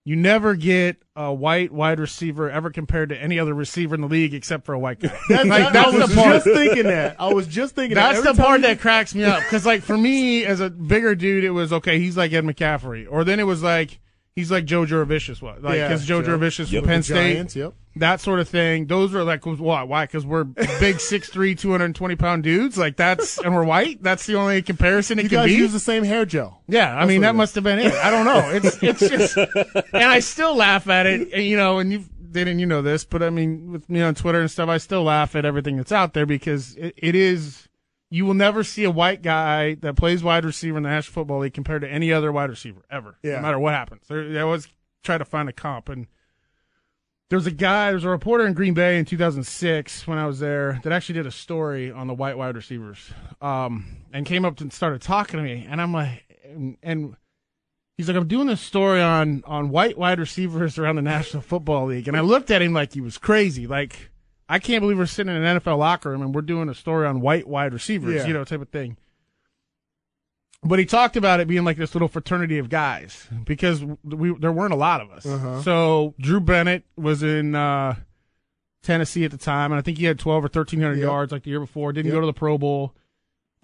you 0.04 0.16
never 0.16 0.56
get 0.56 0.98
a 1.16 1.32
white 1.34 1.72
wide 1.72 2.00
receiver 2.00 2.50
ever 2.50 2.72
compared 2.72 3.10
to 3.10 3.18
any 3.18 3.38
other 3.40 3.54
receiver 3.54 3.94
in 3.96 4.02
the 4.02 4.08
league 4.08 4.34
except 4.34 4.66
for 4.66 4.74
a 4.74 4.80
white 4.80 5.00
guy. 5.00 5.16
That's, 5.30 5.48
like, 5.48 5.66
I 5.66 5.72
that's 5.72 5.94
was 5.94 6.10
the 6.10 6.16
part. 6.16 6.34
just 6.34 6.46
thinking 6.46 6.84
that. 6.84 7.16
I 7.20 7.34
was 7.34 7.46
just 7.48 7.76
thinking 7.76 7.96
That's 7.96 8.20
that. 8.20 8.28
Every 8.30 8.34
the 8.38 8.42
part 8.42 8.62
you- 8.62 8.68
that 8.68 8.80
cracks 8.80 9.14
me 9.14 9.24
up 9.24 9.40
because, 9.44 9.66
like, 9.66 9.84
for 9.84 9.98
me 9.98 10.44
as 10.46 10.60
a 10.60 10.70
bigger 10.70 11.14
dude, 11.16 11.44
it 11.44 11.52
was 11.52 11.72
okay. 11.72 12.00
He's 12.00 12.18
like 12.18 12.34
Ed 12.34 12.46
McCaffrey, 12.46 13.06
or 13.10 13.24
then 13.24 13.40
it 13.40 13.44
was 13.44 13.62
like 13.62 14.00
he's 14.36 14.52
like 14.52 14.66
Joe 14.66 14.86
Jurevicius 14.86 15.42
was, 15.42 15.62
like 15.62 15.76
Yeah, 15.78 15.88
because 15.88 16.06
Joe 16.06 16.22
Joe. 16.22 16.38
Jurevicius 16.38 16.72
Yep. 16.72 16.84
from 16.84 16.90
Penn 16.90 17.04
State, 17.04 17.34
Giants, 17.34 17.56
yep. 17.56 17.74
that 17.98 18.22
sort 18.22 18.40
of 18.40 18.48
thing. 18.50 18.88
Those 18.88 19.14
are 19.16 19.24
like 19.24 19.46
why? 19.46 19.84
Why? 19.84 20.06
Because 20.06 20.26
we're 20.26 20.44
big, 20.46 20.66
6'3", 20.98 21.58
220 21.58 22.16
pound 22.16 22.44
dudes. 22.44 22.78
Like 22.78 22.96
that's 22.98 23.38
and 23.40 23.54
we're 23.54 23.64
white. 23.66 24.02
That's 24.02 24.26
the 24.26 24.36
only 24.36 24.62
comparison 24.62 25.20
it 25.20 25.24
You 25.24 25.30
can 25.30 25.38
guys 25.40 25.48
be. 25.48 25.54
use 25.56 25.74
the 25.74 25.80
same 25.80 26.04
hair 26.04 26.26
gel. 26.26 26.62
Yeah, 26.68 26.96
I 26.96 27.06
mean 27.06 27.22
that 27.22 27.36
must 27.36 27.56
have 27.56 27.64
been 27.64 27.80
it. 27.80 27.94
I 27.94 28.10
don't 28.12 28.26
know. 28.26 28.50
It's 28.52 28.78
it's 28.82 29.00
just, 29.00 29.38
and 29.38 30.04
I 30.04 30.20
still 30.20 30.56
laugh 30.56 30.88
at 30.88 31.06
it. 31.06 31.32
And, 31.34 31.44
you 31.44 31.58
know, 31.58 31.80
and 31.80 31.92
you 31.92 32.04
didn't 32.32 32.60
you 32.60 32.66
know 32.66 32.82
this, 32.82 33.04
but 33.04 33.22
I 33.22 33.30
mean 33.30 33.72
with 33.74 33.90
me 33.90 34.02
on 34.02 34.16
Twitter 34.16 34.40
and 34.40 34.50
stuff, 34.50 34.70
I 34.70 34.78
still 34.78 35.04
laugh 35.04 35.36
at 35.36 35.44
everything 35.44 35.76
that's 35.76 35.92
out 35.92 36.14
there 36.14 36.26
because 36.26 36.76
it, 36.78 36.94
it 36.98 37.14
is. 37.16 37.68
You 38.14 38.26
will 38.26 38.34
never 38.34 38.64
see 38.64 38.84
a 38.84 38.92
white 38.92 39.22
guy 39.22 39.76
that 39.76 39.96
plays 39.96 40.22
wide 40.22 40.44
receiver 40.44 40.76
in 40.76 40.84
the 40.84 40.90
National 40.90 41.14
Football 41.14 41.40
League 41.40 41.54
compared 41.54 41.82
to 41.82 41.90
any 41.90 42.12
other 42.12 42.30
wide 42.32 42.50
receiver 42.50 42.82
ever. 42.92 43.16
Yeah. 43.24 43.38
No 43.38 43.42
matter 43.42 43.60
what 43.60 43.74
happens, 43.74 44.04
there, 44.10 44.30
they 44.30 44.42
always 44.42 44.68
try 45.02 45.18
to 45.18 45.24
find 45.24 45.48
a 45.48 45.54
comp. 45.54 45.88
And 45.88 46.08
there's 47.30 47.48
a 47.48 47.52
guy, 47.52 47.92
there's 47.92 48.04
a 48.04 48.10
reporter 48.10 48.46
in 48.46 48.54
Green 48.54 48.74
Bay 48.74 48.98
in 49.00 49.06
2006 49.06 50.06
when 50.06 50.18
I 50.18 50.28
was 50.28 50.40
there 50.40 50.82
that 50.84 50.92
actually 50.92 51.14
did 51.14 51.26
a 51.26 51.32
story 51.32 51.90
on 51.90 52.08
the 52.08 52.14
white 52.14 52.38
wide 52.38 52.58
receivers, 52.58 53.10
um, 53.42 53.86
and 54.12 54.26
came 54.26 54.44
up 54.44 54.60
and 54.60 54.74
started 54.74 55.02
talking 55.02 55.38
to 55.38 55.44
me, 55.44 55.66
and 55.68 55.82
I'm 55.82 55.94
like, 55.94 56.26
and, 56.44 56.78
and 56.84 57.16
he's 57.96 58.10
like, 58.10 58.18
I'm 58.18 58.28
doing 58.28 58.48
this 58.48 58.60
story 58.60 59.02
on 59.02 59.44
on 59.48 59.70
white 59.70 59.98
wide 59.98 60.20
receivers 60.20 60.78
around 60.78 60.98
the 60.98 61.02
National 61.02 61.42
Football 61.42 61.86
League, 61.86 62.10
and 62.10 62.18
I 62.18 62.20
looked 62.20 62.52
at 62.52 62.62
him 62.62 62.74
like 62.74 62.94
he 62.94 63.02
was 63.02 63.18
crazy, 63.18 63.66
like. 63.66 64.11
I 64.52 64.60
can't 64.60 64.82
believe 64.82 64.98
we're 64.98 65.06
sitting 65.06 65.34
in 65.36 65.42
an 65.44 65.60
NFL 65.60 65.78
locker 65.78 66.10
room 66.10 66.22
and 66.22 66.36
we're 66.36 66.42
doing 66.42 66.68
a 66.70 66.74
story 66.76 67.08
on 67.08 67.22
white 67.22 67.48
wide 67.48 67.74
receivers, 67.74 68.16
Yeah. 68.16 68.28
you 68.28 68.34
know, 68.34 68.44
type 68.44 68.62
of 68.62 68.70
thing. 68.70 68.98
But 70.64 70.78
he 70.78 70.86
talked 70.86 71.16
about 71.18 71.40
it 71.40 71.48
being 71.48 71.64
like 71.64 71.78
this 71.78 71.96
little 71.96 72.08
fraternity 72.08 72.58
of 72.60 72.70
guys 72.70 73.28
because 73.46 73.84
we 74.04 74.34
there 74.36 74.52
weren't 74.52 74.74
a 74.74 74.78
lot 74.78 75.02
of 75.02 75.10
us. 75.10 75.26
Uh-huh. 75.26 75.62
So 75.64 76.14
Drew 76.20 76.40
Bennett 76.40 76.84
was 76.96 77.24
in 77.24 77.56
uh, 77.56 77.96
Tennessee 78.84 79.26
at 79.26 79.32
the 79.32 79.38
time, 79.38 79.72
and 79.72 79.80
I 79.80 79.82
think 79.82 79.98
he 79.98 80.06
had 80.06 80.20
twelve 80.20 80.46
or 80.46 80.48
thirteen 80.50 80.80
hundred 80.82 80.98
Yep. 81.00 81.04
yards 81.06 81.32
like 81.32 81.44
the 81.44 81.50
year 81.50 81.60
before. 81.60 81.94
Didn't 81.94 82.08
Yep. 82.12 82.16
go 82.16 82.20
to 82.22 82.28
the 82.28 82.34
Pro 82.34 82.58
Bowl. 82.60 82.94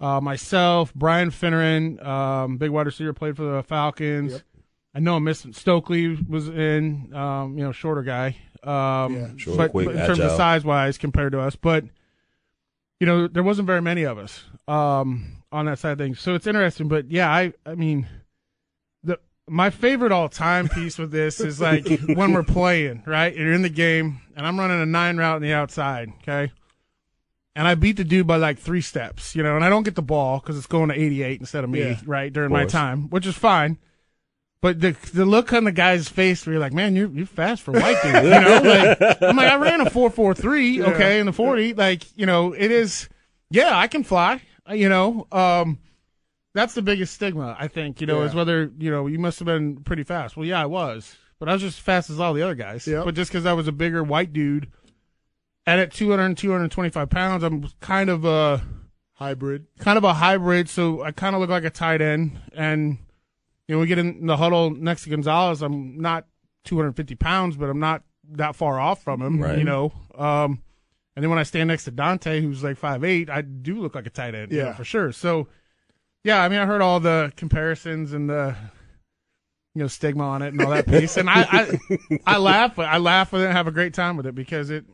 Uh, 0.00 0.20
myself, 0.20 0.92
Brian 0.94 1.30
Finneran, 1.30 2.04
um, 2.04 2.56
big 2.56 2.70
wide 2.70 2.86
receiver, 2.86 3.12
played 3.12 3.36
for 3.36 3.42
the 3.44 3.62
Falcons. 3.62 4.32
Yep. 4.32 4.42
I 4.94 5.00
know 5.00 5.16
I 5.16 5.18
missed 5.20 5.54
Stokley 5.54 6.16
was 6.28 6.48
in, 6.48 7.14
um, 7.14 7.56
you 7.58 7.62
know, 7.64 7.70
shorter 7.72 8.02
guy. 8.02 8.36
Um, 8.68 9.14
Yeah. 9.14 9.28
Short, 9.36 9.56
but, 9.56 9.70
quick, 9.70 9.86
but 9.86 9.94
in 9.96 10.06
terms 10.06 10.18
of 10.20 10.30
size 10.32 10.64
wise 10.64 10.98
compared 10.98 11.32
to 11.32 11.40
us, 11.40 11.56
but 11.56 11.84
you 13.00 13.06
know, 13.06 13.28
there 13.28 13.42
wasn't 13.42 13.66
very 13.66 13.80
many 13.80 14.02
of 14.02 14.18
us 14.18 14.44
um, 14.66 15.36
on 15.52 15.66
that 15.66 15.78
side 15.78 15.92
of 15.92 15.98
things. 15.98 16.20
So 16.20 16.34
it's 16.34 16.46
interesting. 16.46 16.88
But 16.88 17.10
yeah, 17.10 17.30
I 17.30 17.52
I 17.64 17.74
mean, 17.74 18.06
the 19.04 19.18
my 19.48 19.70
favorite 19.70 20.12
all 20.12 20.28
time 20.28 20.68
piece 20.68 20.98
with 20.98 21.10
this 21.12 21.40
is 21.40 21.60
like 21.60 21.86
when 22.14 22.32
we're 22.32 22.42
playing, 22.42 23.02
right? 23.06 23.34
You're 23.34 23.52
in 23.52 23.62
the 23.62 23.68
game, 23.68 24.20
and 24.36 24.46
I'm 24.46 24.58
running 24.58 24.80
a 24.80 24.86
nine 24.86 25.16
route 25.16 25.36
on 25.36 25.42
the 25.42 25.52
outside, 25.52 26.12
okay. 26.22 26.52
And 27.56 27.66
I 27.66 27.74
beat 27.74 27.96
the 27.96 28.04
dude 28.04 28.26
by 28.26 28.36
like 28.36 28.58
three 28.58 28.80
steps, 28.80 29.34
you 29.34 29.42
know, 29.42 29.56
and 29.56 29.64
I 29.64 29.68
don't 29.68 29.82
get 29.82 29.96
the 29.96 30.02
ball 30.02 30.38
because 30.38 30.56
it's 30.56 30.68
going 30.68 30.90
to 30.90 30.94
88 30.94 31.40
instead 31.40 31.64
of 31.64 31.70
me, 31.70 31.80
Yeah. 31.80 32.00
right, 32.06 32.32
during 32.32 32.48
Of 32.48 32.52
my 32.52 32.64
time, 32.66 33.10
which 33.10 33.26
is 33.26 33.34
fine. 33.36 33.78
But 34.60 34.80
the 34.80 34.96
the 35.14 35.24
look 35.24 35.52
on 35.52 35.64
the 35.64 35.72
guy's 35.72 36.08
face 36.08 36.44
where 36.44 36.54
you're 36.54 36.60
like, 36.60 36.72
man, 36.72 36.96
you're 36.96 37.08
you're 37.10 37.26
fast 37.26 37.62
for 37.62 37.72
white 37.72 37.96
dude. 38.02 38.24
You 38.24 38.30
know, 38.30 38.60
like 38.64 39.22
I'm 39.22 39.36
like, 39.36 39.52
I 39.52 39.56
ran 39.56 39.80
a 39.80 39.88
four 39.90 40.10
four 40.10 40.34
three, 40.34 40.82
okay, 40.94 41.20
in 41.20 41.26
the 41.26 41.32
forty. 41.32 41.74
Like, 41.74 42.02
you 42.18 42.26
know, 42.26 42.52
it 42.52 42.70
is 42.72 43.08
yeah, 43.50 43.76
I 43.78 43.86
can 43.86 44.02
fly. 44.04 44.42
uh, 44.68 44.74
You 44.74 44.88
know. 44.88 45.26
Um 45.30 45.78
that's 46.54 46.74
the 46.74 46.82
biggest 46.82 47.14
stigma, 47.14 47.54
I 47.56 47.68
think, 47.68 48.00
you 48.00 48.06
know, 48.08 48.22
is 48.22 48.34
whether, 48.34 48.72
you 48.78 48.90
know, 48.90 49.06
you 49.06 49.18
must 49.20 49.38
have 49.38 49.46
been 49.46 49.76
pretty 49.84 50.02
fast. 50.02 50.36
Well, 50.36 50.44
yeah, 50.46 50.60
I 50.60 50.66
was. 50.66 51.16
But 51.38 51.48
I 51.48 51.52
was 51.52 51.62
just 51.62 51.78
as 51.78 51.84
fast 51.84 52.10
as 52.10 52.18
all 52.18 52.34
the 52.34 52.42
other 52.42 52.56
guys. 52.56 52.84
Yep. 52.84 53.04
But 53.04 53.14
just 53.14 53.30
because 53.30 53.46
I 53.46 53.52
was 53.52 53.68
a 53.68 53.72
bigger 53.72 54.02
white 54.02 54.32
dude 54.32 54.68
and 55.66 55.80
at 55.80 55.92
200 55.92 56.24
and 56.24 56.36
225 56.36 57.10
pounds, 57.10 57.44
I'm 57.44 57.68
kind 57.80 58.10
of 58.10 58.24
a 58.24 58.62
Hybrid. 59.12 59.66
kind 59.78 59.98
of 59.98 60.04
a 60.04 60.14
hybrid, 60.14 60.68
so 60.68 61.02
I 61.02 61.12
kind 61.12 61.34
of 61.36 61.40
look 61.40 61.50
like 61.50 61.64
a 61.64 61.70
tight 61.70 62.00
end. 62.00 62.40
And 62.54 62.98
you 63.68 63.74
know, 63.74 63.80
we 63.80 63.86
get 63.86 63.98
in 63.98 64.26
the 64.26 64.36
huddle 64.36 64.70
next 64.70 65.04
to 65.04 65.10
Gonzalez. 65.10 65.62
I'm 65.62 65.98
not 66.00 66.26
250 66.64 67.14
pounds, 67.14 67.56
but 67.56 67.70
I'm 67.70 67.78
not 67.78 68.02
that 68.32 68.56
far 68.56 68.80
off 68.80 69.02
from 69.04 69.22
him. 69.22 69.40
Right. 69.40 69.58
You 69.58 69.64
know, 69.64 69.92
um, 70.16 70.62
and 71.14 71.22
then 71.22 71.30
when 71.30 71.38
I 71.38 71.42
stand 71.44 71.68
next 71.68 71.84
to 71.84 71.90
Dante, 71.90 72.40
who's 72.40 72.64
like 72.64 72.76
five 72.76 73.04
eight, 73.04 73.28
I 73.30 73.42
do 73.42 73.78
look 73.80 73.94
like 73.94 74.06
a 74.06 74.10
tight 74.10 74.34
end. 74.34 74.50
you 74.52 74.58
know, 74.58 74.64
Yeah. 74.68 74.74
for 74.74 74.84
sure. 74.84 75.12
So, 75.12 75.48
yeah, 76.24 76.42
I 76.42 76.48
mean, 76.48 76.58
I 76.58 76.66
heard 76.66 76.80
all 76.82 76.98
the 77.00 77.32
comparisons 77.36 78.12
and 78.12 78.28
the 78.28 78.56
you 79.74 79.82
know 79.82 79.88
stigma 79.88 80.24
on 80.24 80.42
it 80.42 80.48
and 80.48 80.60
all 80.62 80.70
that 80.70 80.86
piece, 80.88 81.16
and 81.16 81.28
I 81.30 81.42
I, 81.50 82.18
I 82.26 82.38
laugh, 82.38 82.78
I 82.78 82.98
laugh 82.98 83.32
with 83.32 83.42
it 83.42 83.46
and 83.46 83.52
have 83.54 83.66
a 83.66 83.72
great 83.72 83.94
time 83.94 84.16
with 84.16 84.26
it 84.26 84.34
because 84.34 84.70
it 84.70 84.84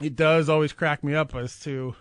it 0.00 0.16
does 0.16 0.48
always 0.48 0.72
crack 0.72 1.04
me 1.04 1.14
up 1.14 1.34
as 1.34 1.58
to 1.60 1.94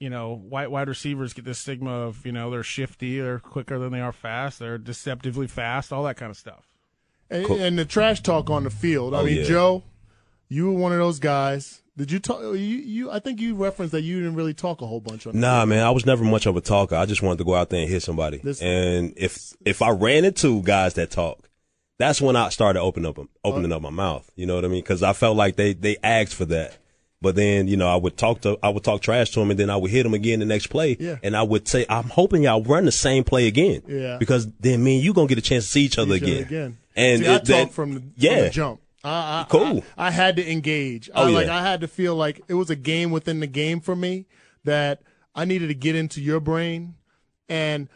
you 0.00 0.10
know, 0.10 0.34
white 0.36 0.70
wide 0.70 0.88
receivers 0.88 1.32
get 1.32 1.44
this 1.44 1.58
stigma 1.58 1.90
of 1.90 2.24
you 2.24 2.32
know 2.32 2.50
they're 2.50 2.62
shifty, 2.62 3.20
they're 3.20 3.38
quicker 3.40 3.78
than 3.78 3.92
they 3.92 4.00
are 4.00 4.12
fast, 4.12 4.58
they're 4.58 4.78
deceptively 4.78 5.46
fast, 5.46 5.92
all 5.92 6.04
that 6.04 6.16
kind 6.16 6.30
of 6.30 6.36
stuff. 6.36 6.66
And, 7.30 7.44
and 7.46 7.78
the 7.78 7.84
trash 7.84 8.22
talk 8.22 8.48
on 8.48 8.64
the 8.64 8.70
field. 8.70 9.14
I 9.14 9.18
Oh, 9.20 9.24
mean, 9.24 9.38
yeah. 9.38 9.42
Joe, 9.44 9.82
you 10.48 10.66
were 10.72 10.78
one 10.78 10.92
of 10.92 10.98
those 10.98 11.18
guys. 11.18 11.82
Did 11.96 12.10
you 12.12 12.20
talk? 12.20 12.40
You, 12.42 12.52
you, 12.54 13.10
I 13.10 13.18
think 13.18 13.40
you 13.40 13.54
referenced 13.56 13.90
that 13.92 14.02
you 14.02 14.18
didn't 14.20 14.36
really 14.36 14.54
talk 14.54 14.80
a 14.82 14.86
whole 14.86 15.00
bunch 15.00 15.26
on. 15.26 15.32
the 15.34 15.38
Nah, 15.40 15.58
field. 15.60 15.68
man, 15.70 15.84
I 15.84 15.90
was 15.90 16.06
never 16.06 16.22
much 16.24 16.46
of 16.46 16.56
a 16.56 16.60
talker. 16.60 16.94
I 16.94 17.06
just 17.06 17.20
wanted 17.22 17.38
to 17.38 17.44
go 17.44 17.54
out 17.56 17.70
there 17.70 17.80
and 17.80 17.90
hit 17.90 18.02
somebody. 18.02 18.38
This- 18.38 18.62
and 18.62 19.12
if 19.16 19.52
if 19.66 19.82
I 19.82 19.90
ran 19.90 20.24
into 20.24 20.62
guys 20.62 20.94
that 20.94 21.10
talk, 21.10 21.48
that's 21.98 22.20
when 22.20 22.36
I 22.36 22.50
started 22.50 22.80
opening 22.80 23.10
up 23.10 23.18
opening 23.44 23.72
uh, 23.72 23.76
up 23.76 23.82
my 23.82 23.90
mouth. 23.90 24.30
You 24.36 24.46
know 24.46 24.54
what 24.54 24.64
I 24.64 24.68
mean? 24.68 24.82
Because 24.82 25.02
I 25.02 25.12
felt 25.12 25.36
like 25.36 25.56
they 25.56 25.72
they 25.72 25.96
asked 26.04 26.34
for 26.34 26.44
that. 26.46 26.78
But 27.20 27.34
then 27.34 27.66
you 27.66 27.76
know 27.76 27.88
I 27.88 27.96
would 27.96 28.16
talk 28.16 28.42
to 28.42 28.58
I 28.62 28.68
would 28.68 28.84
talk 28.84 29.00
trash 29.02 29.30
to 29.30 29.40
him 29.40 29.50
and 29.50 29.58
then 29.58 29.70
I 29.70 29.76
would 29.76 29.90
hit 29.90 30.06
him 30.06 30.14
again 30.14 30.38
the 30.38 30.46
next 30.46 30.68
play. 30.68 30.96
Yeah. 31.00 31.16
And 31.22 31.36
I 31.36 31.42
would 31.42 31.66
say 31.66 31.84
I'm 31.88 32.04
hoping 32.10 32.44
y'all 32.44 32.62
run 32.62 32.84
the 32.84 32.92
same 32.92 33.24
play 33.24 33.48
again. 33.48 33.82
Yeah. 33.88 34.18
Because 34.18 34.46
then 34.60 34.84
me 34.84 34.96
and 34.96 35.04
you 35.04 35.12
gonna 35.12 35.26
get 35.26 35.38
a 35.38 35.42
chance 35.42 35.64
to 35.64 35.70
see 35.70 35.82
each 35.82 35.98
other 35.98 36.14
Each 36.14 36.22
other 36.22 36.32
again. 36.32 36.42
again. 36.46 36.78
And 36.94 37.22
See, 37.22 37.26
I 37.28 37.34
it- 37.36 37.44
that- 37.46 37.60
talked 37.64 37.72
from 37.74 37.94
the, 37.94 38.02
yeah. 38.16 38.34
from 38.36 38.44
the 38.44 38.50
jump. 38.50 38.80
I, 39.04 39.10
I, 39.10 39.46
Cool. 39.48 39.84
I, 39.96 40.08
I 40.08 40.10
had 40.10 40.36
to 40.36 40.48
engage. 40.50 41.08
Oh, 41.14 41.24
I, 41.24 41.28
yeah. 41.30 41.34
Like 41.36 41.48
I 41.48 41.62
had 41.62 41.80
to 41.80 41.88
feel 41.88 42.14
like 42.14 42.40
it 42.48 42.54
was 42.54 42.70
a 42.70 42.76
game 42.76 43.10
within 43.10 43.40
the 43.40 43.46
game 43.46 43.80
for 43.80 43.96
me 43.96 44.26
that 44.64 45.02
I 45.34 45.44
needed 45.44 45.68
to 45.68 45.74
get 45.74 45.94
into 45.96 46.20
your 46.20 46.40
brain. 46.40 46.94
And 47.48 47.88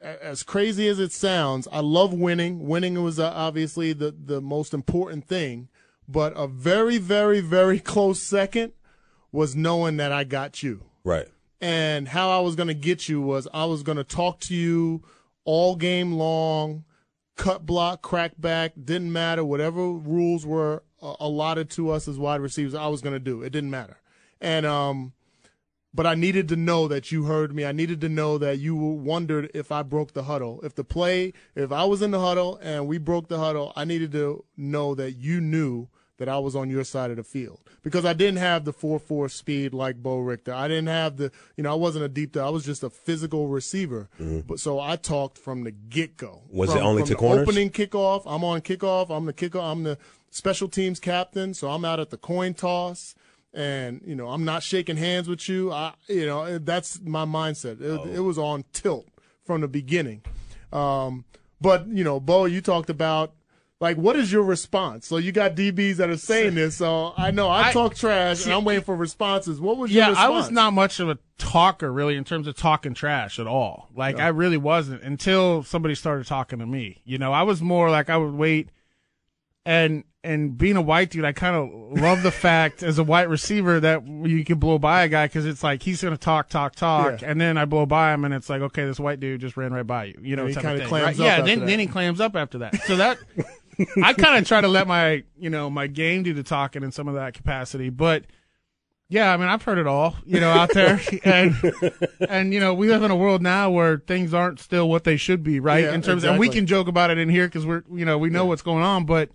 as 0.00 0.42
crazy 0.42 0.86
as 0.88 0.98
it 1.00 1.10
sounds, 1.12 1.66
I 1.72 1.80
love 1.80 2.12
winning. 2.12 2.66
Winning 2.68 3.02
was 3.02 3.18
uh, 3.18 3.32
obviously 3.34 3.92
the 3.92 4.12
the 4.12 4.40
most 4.40 4.72
important 4.74 5.26
thing. 5.26 5.68
But 6.08 6.32
a 6.36 6.46
very, 6.48 6.98
very, 6.98 7.40
very 7.40 7.78
close 7.92 8.22
second 8.22 8.72
was 9.30 9.54
knowing 9.54 9.98
that 9.98 10.10
I 10.10 10.24
got 10.24 10.62
you 10.62 10.84
Right. 11.04 11.28
and 11.60 12.08
how 12.08 12.30
I 12.30 12.40
was 12.40 12.56
going 12.56 12.68
to 12.68 12.74
get 12.74 13.08
you 13.08 13.20
was 13.20 13.46
I 13.52 13.66
was 13.66 13.82
going 13.82 13.98
to 13.98 14.04
talk 14.04 14.40
to 14.40 14.54
you 14.54 15.02
all 15.44 15.76
game 15.76 16.14
long, 16.14 16.84
cut 17.36 17.66
block, 17.66 18.00
crack 18.02 18.32
back, 18.38 18.72
didn't 18.82 19.12
matter. 19.12 19.44
Whatever 19.44 19.90
rules 19.92 20.46
were 20.46 20.82
uh, 21.02 21.14
allotted 21.20 21.68
to 21.70 21.90
us 21.90 22.08
as 22.08 22.18
wide 22.18 22.40
receivers, 22.40 22.74
I 22.74 22.86
was 22.88 23.00
going 23.02 23.14
to 23.14 23.20
do. 23.20 23.42
It 23.42 23.50
didn't 23.50 23.70
matter. 23.70 23.98
And, 24.40 24.64
um, 24.66 25.12
but 25.94 26.06
I 26.06 26.14
needed 26.14 26.48
to 26.48 26.56
know 26.56 26.86
that 26.88 27.10
you 27.10 27.24
heard 27.24 27.54
me. 27.54 27.64
I 27.64 27.72
needed 27.72 28.00
to 28.02 28.08
know 28.08 28.38
that 28.38 28.58
you 28.58 28.76
wondered 28.76 29.50
if 29.54 29.72
I 29.72 29.82
broke 29.82 30.12
the 30.12 30.24
huddle. 30.24 30.60
If 30.62 30.74
the 30.74 30.84
play, 30.84 31.32
if 31.54 31.72
I 31.72 31.84
was 31.84 32.02
in 32.02 32.10
the 32.12 32.20
huddle 32.20 32.58
and 32.62 32.86
we 32.86 32.98
broke 32.98 33.28
the 33.28 33.38
huddle, 33.38 33.72
I 33.74 33.84
needed 33.84 34.12
to 34.12 34.44
know 34.56 34.94
that 34.94 35.12
you 35.12 35.40
knew 35.40 35.88
that 36.18 36.28
I 36.28 36.38
was 36.38 36.54
on 36.54 36.68
your 36.68 36.84
side 36.84 37.10
of 37.10 37.16
the 37.16 37.24
field 37.24 37.60
because 37.82 38.04
I 38.04 38.12
didn't 38.12 38.38
have 38.38 38.64
the 38.64 38.72
four 38.72 38.98
four 38.98 39.28
speed 39.28 39.72
like 39.72 40.02
Boerigter. 40.02 40.52
I 40.52 40.68
didn't 40.68 40.88
have 40.88 41.16
the, 41.16 41.32
you 41.56 41.62
know, 41.64 41.72
I 41.72 41.74
wasn't 41.74 42.04
a 42.04 42.08
deep. 42.08 42.36
I 42.36 42.50
was 42.50 42.64
just 42.64 42.82
a 42.82 42.90
physical 42.90 43.48
receiver. 43.48 44.08
But 44.46 44.60
so 44.60 44.78
I 44.80 44.96
talked 44.96 45.38
from 45.38 45.64
the 45.64 45.70
get 45.70 46.16
go. 46.16 46.42
Mm-hmm. 46.46 46.56
Was 46.58 46.74
it 46.74 46.82
only 46.82 47.02
from 47.02 47.08
to 47.08 47.14
corners? 47.14 47.48
Opening 47.48 47.70
kickoff. 47.70 48.22
I'm 48.26 48.44
on 48.44 48.60
kickoff. 48.60 49.10
I'm 49.10 49.24
the 49.24 49.32
kickoff. 49.32 49.72
I'm 49.72 49.84
the 49.84 49.96
special 50.30 50.68
teams 50.68 51.00
captain. 51.00 51.54
So 51.54 51.70
I'm 51.70 51.84
out 51.84 52.00
at 52.00 52.10
the 52.10 52.18
coin 52.18 52.54
toss. 52.54 53.14
And 53.54 54.02
you 54.04 54.14
know 54.14 54.28
I'm 54.28 54.44
not 54.44 54.62
shaking 54.62 54.98
hands 54.98 55.26
with 55.26 55.48
you. 55.48 55.72
I, 55.72 55.94
you 56.06 56.26
know 56.26 56.58
that's 56.58 57.00
my 57.00 57.24
mindset. 57.24 57.80
It, 57.80 57.98
Oh. 58.00 58.06
it 58.06 58.18
was 58.20 58.36
on 58.38 58.64
tilt 58.74 59.06
from 59.46 59.62
the 59.62 59.68
beginning. 59.68 60.20
Um, 60.70 61.24
but 61.60 61.88
you 61.88 62.04
know, 62.04 62.20
Bo, 62.20 62.44
you 62.44 62.60
talked 62.60 62.90
about 62.90 63.32
like 63.80 63.96
what 63.96 64.16
is 64.16 64.32
your 64.32 64.42
response? 64.42 65.06
So 65.06 65.18
you 65.18 65.30
got 65.32 65.54
DBs 65.54 65.96
that 65.96 66.10
are 66.10 66.16
saying 66.16 66.54
this. 66.56 66.76
So 66.76 67.14
I 67.16 67.30
know 67.30 67.48
I, 67.48 67.68
I- 67.68 67.72
talk 67.72 67.94
trash 67.94 68.44
and 68.44 68.52
I'm 68.54 68.64
waiting 68.64 68.82
for 68.84 68.96
responses. 68.96 69.60
What 69.60 69.76
was 69.76 69.90
Yeah, 69.92 70.06
your 70.06 70.10
response? 70.10 70.26
I 70.26 70.30
was 70.30 70.50
not 70.50 70.72
much 70.72 70.98
of 71.00 71.08
a 71.08 71.18
talker 71.38 71.92
really 71.92 72.16
in 72.16 72.24
terms 72.24 72.46
of 72.48 72.56
talking 72.56 72.92
trash 72.94 73.38
at 73.38 73.46
all. 73.46 73.88
Like 73.94 74.18
I 74.18 74.28
really 74.28 74.56
wasn't 74.56 75.02
until 75.02 75.62
somebody 75.62 75.94
started 75.94 76.26
talking 76.26 76.58
to 76.58 76.66
me. 76.66 77.02
You 77.04 77.18
know, 77.18 77.32
I 77.32 77.42
was 77.42 77.62
more 77.62 77.90
like 77.90 78.10
I 78.10 78.16
would 78.16 78.34
wait 78.34 78.70
and 79.64 80.04
and 80.24 80.58
being 80.58 80.76
a 80.76 80.82
white 80.82 81.10
dude, 81.10 81.24
I 81.24 81.30
kind 81.32 81.54
of 81.54 82.00
love 82.02 82.22
the 82.24 82.32
fact 82.32 82.82
as 82.82 82.98
a 82.98 83.04
white 83.04 83.28
receiver 83.28 83.78
that 83.78 84.04
you 84.06 84.44
can 84.44 84.58
blow 84.58 84.76
by 84.78 85.04
a 85.04 85.08
guy 85.08 85.26
because 85.26 85.46
it's 85.46 85.62
like 85.62 85.80
he's 85.82 86.02
gonna 86.02 86.16
talk, 86.16 86.48
talk, 86.48 86.74
talk, 86.74 87.22
Yeah. 87.22 87.30
and 87.30 87.40
then 87.40 87.56
I 87.56 87.64
blow 87.66 87.86
by 87.86 88.12
him 88.12 88.24
and 88.24 88.34
it's 88.34 88.50
like, 88.50 88.60
okay, 88.60 88.84
this 88.84 88.98
white 88.98 89.20
dude 89.20 89.40
just 89.40 89.56
ran 89.56 89.72
right 89.72 89.86
by 89.86 90.06
you, 90.06 90.18
you 90.20 90.36
know, 90.36 90.46
he 90.46 90.54
kinda 90.54 90.78
thing, 90.78 90.88
clams 90.88 91.18
right? 91.20 91.32
up 91.32 91.38
Yeah, 91.38 91.44
then 91.46 91.60
that. 91.60 91.66
then 91.66 91.78
he 91.78 91.86
clams 91.86 92.20
up 92.20 92.34
after 92.34 92.58
that. 92.58 92.74
So 92.82 92.96
that 92.96 93.18
I 94.02 94.12
kind 94.12 94.38
of 94.38 94.46
try 94.46 94.60
to 94.60 94.68
let 94.68 94.86
my 94.86 95.24
you 95.38 95.50
know 95.50 95.70
my 95.70 95.86
game 95.86 96.22
do 96.22 96.32
the 96.34 96.42
talking 96.42 96.82
in 96.82 96.92
some 96.92 97.08
of 97.08 97.14
that 97.14 97.34
capacity, 97.34 97.90
but. 97.90 98.24
Yeah, 99.10 99.32
I 99.32 99.38
mean, 99.38 99.48
I've 99.48 99.62
heard 99.62 99.78
it 99.78 99.86
all, 99.86 100.16
you 100.26 100.38
know, 100.38 100.50
out 100.50 100.74
there, 100.74 101.00
and 101.24 101.54
and 102.28 102.52
you 102.52 102.60
know, 102.60 102.74
we 102.74 102.88
live 102.90 103.02
in 103.02 103.10
a 103.10 103.16
world 103.16 103.40
now 103.40 103.70
where 103.70 103.96
things 104.06 104.34
aren't 104.34 104.60
still 104.60 104.86
what 104.86 105.04
they 105.04 105.16
should 105.16 105.42
be, 105.42 105.60
right? 105.60 105.84
Yeah, 105.84 105.94
in 105.94 106.02
terms, 106.02 106.24
and 106.24 106.38
we 106.38 106.50
can 106.50 106.66
joke 106.66 106.88
about 106.88 107.08
it 107.10 107.16
in 107.16 107.30
here 107.30 107.46
because 107.46 107.64
we're, 107.64 107.84
you 107.90 108.04
know, 108.04 108.18
we 108.18 108.28
know 108.28 108.44
what's 108.44 108.60
going 108.60 108.82
on, 108.84 109.06
but, 109.06 109.30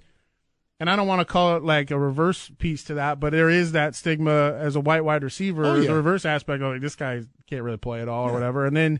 and 0.80 0.92
I 0.92 0.96
don't 0.96 1.08
want 1.08 1.22
to 1.22 1.26
call 1.26 1.58
it 1.58 1.64
like 1.64 1.90
a 1.90 1.98
reverse 1.98 2.52
piece 2.60 2.84
to 2.84 2.94
that, 2.94 3.20
but 3.20 3.32
there 3.32 3.50
is 3.50 3.72
that 3.72 3.96
stigma 3.96 4.54
as 4.54 4.76
a 4.76 4.80
white 4.80 5.04
wide 5.04 5.24
receiver, 5.24 5.66
Oh, 5.66 5.74
yeah. 5.74 5.88
the 5.88 5.96
reverse 5.96 6.24
aspect 6.24 6.62
of 6.62 6.74
like 6.74 6.82
this 6.82 6.96
guy 6.96 7.24
can't 7.50 7.64
really 7.64 7.78
play 7.78 8.00
at 8.00 8.08
all 8.08 8.30
or 8.30 8.34
whatever, 8.34 8.68
and 8.68 8.78
then 8.78 9.00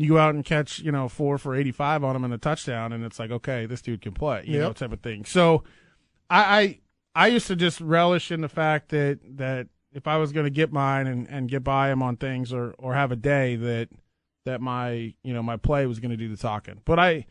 you 0.00 0.08
go 0.08 0.18
out 0.18 0.34
and 0.34 0.44
catch, 0.44 0.78
you 0.80 0.92
know, 0.92 1.08
four 1.08 1.38
for 1.38 1.54
eighty 1.54 1.72
five 1.72 2.02
on 2.04 2.16
him 2.16 2.24
in 2.24 2.32
a 2.32 2.38
touchdown, 2.38 2.92
and 2.92 3.04
it's 3.04 3.18
like, 3.18 3.30
okay, 3.30 3.66
this 3.66 3.82
dude 3.82 4.00
can 4.02 4.12
play, 4.12 4.44
you 4.46 4.54
Yep. 4.54 4.60
know, 4.62 4.72
type 4.72 4.92
of 4.92 5.00
thing. 5.00 5.24
So, 5.24 5.64
I, 6.28 6.60
I 6.60 7.24
I 7.24 7.26
used 7.28 7.46
to 7.48 7.56
just 7.56 7.80
relish 7.80 8.30
in 8.30 8.40
the 8.40 8.48
fact 8.48 8.90
that 8.90 9.18
that 9.36 9.66
if 9.92 10.06
I 10.06 10.16
was 10.18 10.30
going 10.32 10.44
to 10.44 10.50
get 10.50 10.72
mine 10.72 11.06
and, 11.08 11.26
and 11.28 11.48
get 11.48 11.64
by 11.64 11.90
him 11.90 12.02
on 12.02 12.16
things 12.16 12.52
or 12.52 12.74
or 12.78 12.94
have 12.94 13.10
a 13.12 13.16
day 13.16 13.56
that 13.56 13.88
that 14.46 14.60
my 14.60 15.14
you 15.22 15.34
know 15.34 15.42
my 15.42 15.56
play 15.56 15.86
was 15.86 15.98
going 16.00 16.12
to 16.12 16.16
do 16.16 16.28
the 16.28 16.36
talking. 16.36 16.80
But 16.84 16.98
I 16.98 17.26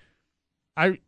I 0.76 1.00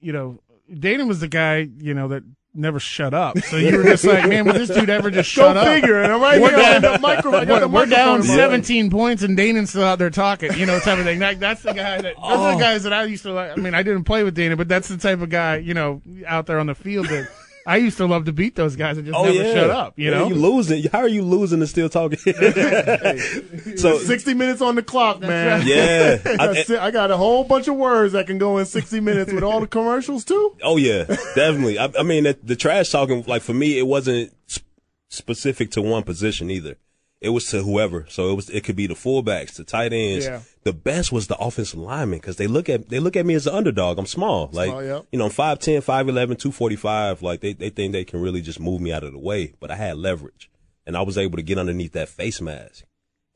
you 0.00 0.12
know 0.12 0.40
Dana 0.72 1.06
was 1.06 1.20
the 1.20 1.28
guy 1.28 1.68
you 1.78 1.94
know 1.94 2.08
that 2.08 2.22
never 2.58 2.80
shut 2.80 3.14
up. 3.14 3.38
So 3.38 3.56
you 3.56 3.76
were 3.76 3.84
just 3.84 4.04
like, 4.04 4.28
man, 4.28 4.44
would 4.44 4.56
this 4.56 4.68
dude 4.68 4.90
ever 4.90 5.10
just 5.10 5.34
Go 5.34 5.42
shut 5.42 5.56
up? 5.56 5.66
figure. 5.66 6.02
And 6.02 6.12
I'm 6.12 6.20
right 6.20 6.40
We're 6.40 6.50
here 6.50 6.80
down- 6.80 6.92
the 6.94 6.98
micro. 6.98 7.30
We're, 7.30 7.40
we're 7.68 7.86
down 7.86 8.18
microphone 8.18 8.20
in 8.22 8.26
my- 8.28 8.36
17 8.36 8.90
points 8.90 9.22
and 9.22 9.36
Dana's 9.36 9.70
still 9.70 9.84
out 9.84 9.98
there 9.98 10.10
talking, 10.10 10.52
you 10.58 10.66
know, 10.66 10.78
type 10.80 10.98
of 10.98 11.04
thing. 11.04 11.20
That, 11.20 11.40
that's 11.40 11.62
the 11.62 11.72
guy 11.72 12.00
that, 12.02 12.14
those 12.16 12.24
are 12.24 12.52
Oh. 12.52 12.54
the 12.56 12.60
guys 12.62 12.82
that 12.82 12.92
I 12.92 13.04
used 13.04 13.22
to 13.22 13.32
like. 13.32 13.52
I 13.52 13.60
mean, 13.60 13.74
I 13.74 13.82
didn't 13.82 14.04
play 14.04 14.24
with 14.24 14.34
Dana, 14.34 14.56
but 14.56 14.68
that's 14.68 14.88
the 14.88 14.96
type 14.98 15.20
of 15.20 15.30
guy, 15.30 15.56
you 15.58 15.74
know, 15.74 16.02
out 16.26 16.46
there 16.46 16.58
on 16.58 16.66
the 16.66 16.74
field 16.74 17.06
that 17.06 17.28
I 17.68 17.76
used 17.76 17.98
to 17.98 18.06
love 18.06 18.24
to 18.24 18.32
beat 18.32 18.54
those 18.56 18.76
guys 18.76 18.96
and 18.96 19.06
just 19.06 19.16
Oh 19.18 19.24
never 19.24 19.34
yeah. 19.36 19.52
shut 19.54 19.70
up, 19.70 19.92
you 19.96 20.10
Yeah, 20.10 20.18
know? 20.18 20.28
you 20.28 20.34
losing. 20.36 20.82
How 20.90 21.00
are 21.00 21.08
you 21.08 21.22
losing 21.22 21.60
and 21.60 21.68
still 21.68 21.88
talking? 21.90 22.18
so 23.76 23.98
60 23.98 24.34
minutes 24.34 24.60
on 24.60 24.74
the 24.74 24.82
clock, 24.82 25.20
man. 25.20 25.66
yeah, 25.66 26.18
I, 26.40 26.64
I- 26.68 26.86
I 26.86 26.90
got 26.90 27.10
a 27.10 27.16
whole 27.16 27.44
bunch 27.44 27.68
of 27.68 27.76
words 27.76 28.12
that 28.14 28.26
can 28.26 28.38
go 28.38 28.58
in 28.58 28.66
60 28.66 29.00
minutes 29.00 29.32
with 29.32 29.42
all 29.44 29.60
the 29.60 29.66
commercials 29.66 30.24
too. 30.24 30.56
Oh 30.62 30.76
yeah, 30.76 31.04
definitely. 31.34 31.78
I, 31.78 31.90
I 31.98 32.02
mean, 32.02 32.24
the, 32.24 32.38
the 32.42 32.56
trash 32.56 32.90
talking, 32.90 33.22
like 33.26 33.42
for 33.42 33.52
me, 33.54 33.78
it 33.78 33.86
wasn't 33.86 34.32
sp- 34.48 34.64
specific 35.08 35.70
to 35.72 35.82
one 35.82 36.02
position 36.04 36.50
either. 36.50 36.76
It 37.20 37.30
was 37.30 37.46
to 37.46 37.62
whoever. 37.62 38.06
So 38.08 38.30
it 38.30 38.34
was. 38.34 38.50
It 38.50 38.62
could 38.62 38.76
be 38.76 38.86
the 38.86 38.94
fullbacks, 38.94 39.54
the 39.54 39.64
tight 39.64 39.92
ends. 39.92 40.26
Yeah. 40.26 40.40
The 40.62 40.72
best 40.72 41.10
was 41.10 41.26
the 41.26 41.36
offensive 41.36 41.78
linemen 41.78 42.20
because 42.20 42.36
they 42.36 42.46
look 42.46 42.68
at 42.68 42.88
they 42.88 43.00
look 43.00 43.16
at 43.16 43.26
me 43.26 43.34
as 43.34 43.46
an 43.46 43.54
underdog. 43.54 43.98
I'm 43.98 44.06
small, 44.06 44.50
like 44.52 44.70
Small, 44.70 44.84
yep. 44.84 45.06
you 45.10 45.18
know, 45.18 45.24
I'm 45.24 45.32
5'10", 45.32 45.82
5'11", 45.82 46.14
245. 46.14 47.22
Like 47.22 47.40
they 47.40 47.54
they 47.54 47.70
think 47.70 47.92
they 47.92 48.04
can 48.04 48.20
really 48.20 48.40
just 48.40 48.60
move 48.60 48.80
me 48.80 48.92
out 48.92 49.02
of 49.02 49.12
the 49.12 49.18
way, 49.18 49.54
but 49.58 49.70
I 49.70 49.76
had 49.76 49.96
leverage, 49.96 50.48
and 50.86 50.96
I 50.96 51.02
was 51.02 51.18
able 51.18 51.36
to 51.36 51.42
get 51.42 51.58
underneath 51.58 51.92
that 51.92 52.08
face 52.08 52.40
mask. 52.40 52.84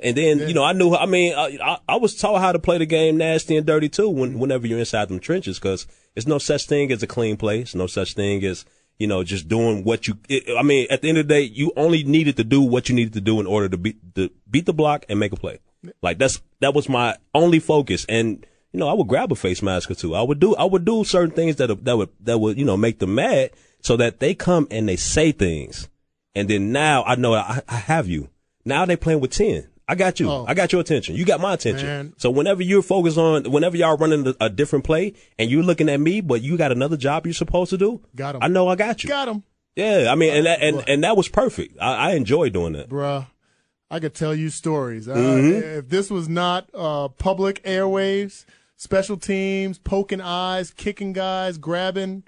And 0.03 0.16
then, 0.16 0.40
you 0.49 0.55
know, 0.55 0.64
I 0.64 0.73
knew, 0.73 0.95
I 0.95 1.07
mean, 1.07 1.33
I, 1.33 1.59
I, 1.62 1.79
I 1.90 1.97
was 1.97 2.16
taught 2.16 2.40
how 2.40 2.51
to 2.51 2.59
play 2.59 2.77
the 2.79 2.87
game 2.87 3.16
nasty 3.16 3.57
and 3.57 3.64
dirty 3.64 3.88
too 3.88 4.09
when, 4.09 4.38
whenever 4.38 4.66
you're 4.66 4.81
inside 4.81 5.09
them 5.09 5.21
trenches 5.21 5.61
because 5.61 5.87
there's 6.14 6.27
no 6.27 6.38
such 6.38 6.66
thing 6.66 6.90
as 6.90 7.05
a 7.05 7.07
clean 7.07 7.37
play. 7.37 7.59
There's 7.59 7.77
no 7.77 7.87
such 7.87 8.14
thing 8.14 8.45
as, 8.45 8.64
you 9.03 9.09
know, 9.09 9.25
just 9.25 9.49
doing 9.49 9.83
what 9.83 10.07
you, 10.07 10.17
it, 10.29 10.45
I 10.57 10.62
mean, 10.62 10.87
at 10.88 11.03
the 11.03 11.09
end 11.09 11.19
of 11.19 11.27
the 11.27 11.35
day, 11.35 11.41
you 11.41 11.73
only 11.77 12.05
needed 12.05 12.37
to 12.37 12.45
do 12.45 12.62
what 12.62 12.88
you 12.88 12.95
needed 12.95 13.15
to 13.15 13.21
do 13.21 13.41
in 13.41 13.49
order 13.49 13.69
to 13.69 13.77
beat, 13.77 14.15
to 14.15 14.31
beat 14.49 14.65
the 14.65 14.73
block 14.73 15.05
and 15.09 15.19
make 15.19 15.33
a 15.33 15.37
play. 15.37 15.59
Like 16.03 16.19
that's, 16.19 16.41
that 16.61 16.73
was 16.73 16.88
my 16.88 17.17
only 17.35 17.59
focus. 17.59 18.07
And, 18.09 18.47
you 18.71 18.79
know, 18.79 18.88
I 18.88 18.93
would 18.93 19.09
grab 19.09 19.33
a 19.33 19.35
face 19.35 19.61
mask 19.61 19.91
or 19.91 19.97
two. 19.97 20.15
I 20.15 20.23
would 20.23 20.38
do, 20.38 20.55
I 20.55 20.62
would 20.62 20.85
do 20.85 21.03
certain 21.03 21.35
things 21.35 21.57
that, 21.57 21.85
that 21.85 21.97
would, 21.97 22.11
that 22.21 22.38
would, 22.38 22.57
you 22.57 22.65
know, 22.65 22.77
make 22.77 23.01
them 23.01 23.17
mad 23.17 23.51
so 23.81 23.97
that 23.97 24.21
they 24.21 24.37
come 24.37 24.69
and 24.71 24.88
they 24.88 24.95
say 24.95 25.33
things. 25.33 25.88
And 26.37 26.49
then 26.49 26.71
now 26.71 27.03
I 27.03 27.17
know 27.17 27.35
I, 27.35 27.61
I 27.69 27.75
have 27.79 28.07
you. 28.07 28.31
Now 28.65 28.85
they 28.85 28.95
playing 28.95 29.19
with 29.19 29.33
10. 29.33 29.69
I 29.92 29.94
got 29.94 30.18
you. 30.20 30.31
Oh. 30.31 30.44
I 30.48 30.55
got 30.55 30.72
your 30.72 30.81
attention. 30.81 31.14
You 31.16 31.24
got 31.24 31.40
my 31.40 31.52
attention. 31.55 31.87
Man. 31.87 32.14
So 32.16 32.31
whenever 32.31 32.62
you're 32.62 32.83
focused 32.83 33.18
on, 33.18 33.44
whenever 33.50 33.76
y'all 33.76 33.96
running 33.96 34.26
a, 34.26 34.35
a 34.46 34.48
different 34.50 34.85
play 34.85 35.12
and 35.38 35.50
you're 35.50 35.62
looking 35.62 35.88
at 35.88 36.00
me, 36.00 36.20
but 36.20 36.40
you 36.42 36.57
got 36.57 36.72
another 36.72 36.96
job 36.96 37.26
you're 37.26 37.35
supposed 37.35 37.70
to 37.70 37.78
do, 37.78 38.00
Got 38.16 38.37
him. 38.37 38.42
I 38.42 38.48
know 38.48 38.68
I 38.68 38.74
got 38.76 39.05
you. 39.05 39.09
Got 39.09 39.28
him, 39.28 39.42
Yeah. 39.76 40.09
I 40.11 40.14
mean, 40.14 40.33
and 40.35 40.46
that, 40.46 40.62
and, 40.62 40.83
and 40.88 41.05
that 41.05 41.16
was 41.16 41.28
perfect. 41.28 41.76
I, 41.81 42.11
I 42.11 42.14
enjoy 42.14 42.48
doing 42.50 42.72
that. 42.72 42.88
bruh. 42.88 43.26
I 43.90 44.00
could 44.00 44.14
tell 44.14 44.35
you 44.35 44.48
stories. 44.48 45.07
Uh, 45.09 45.14
Mm-hmm. 45.14 45.78
if 45.81 45.88
this 45.90 46.11
was 46.11 46.26
not 46.28 46.70
uh, 46.72 47.09
public 47.09 47.62
airwaves, 47.64 48.46
special 48.76 49.18
teams, 49.18 49.78
poking 49.78 50.22
eyes, 50.22 50.70
kicking 50.70 51.12
guys, 51.12 51.59
grabbing, 51.59 52.22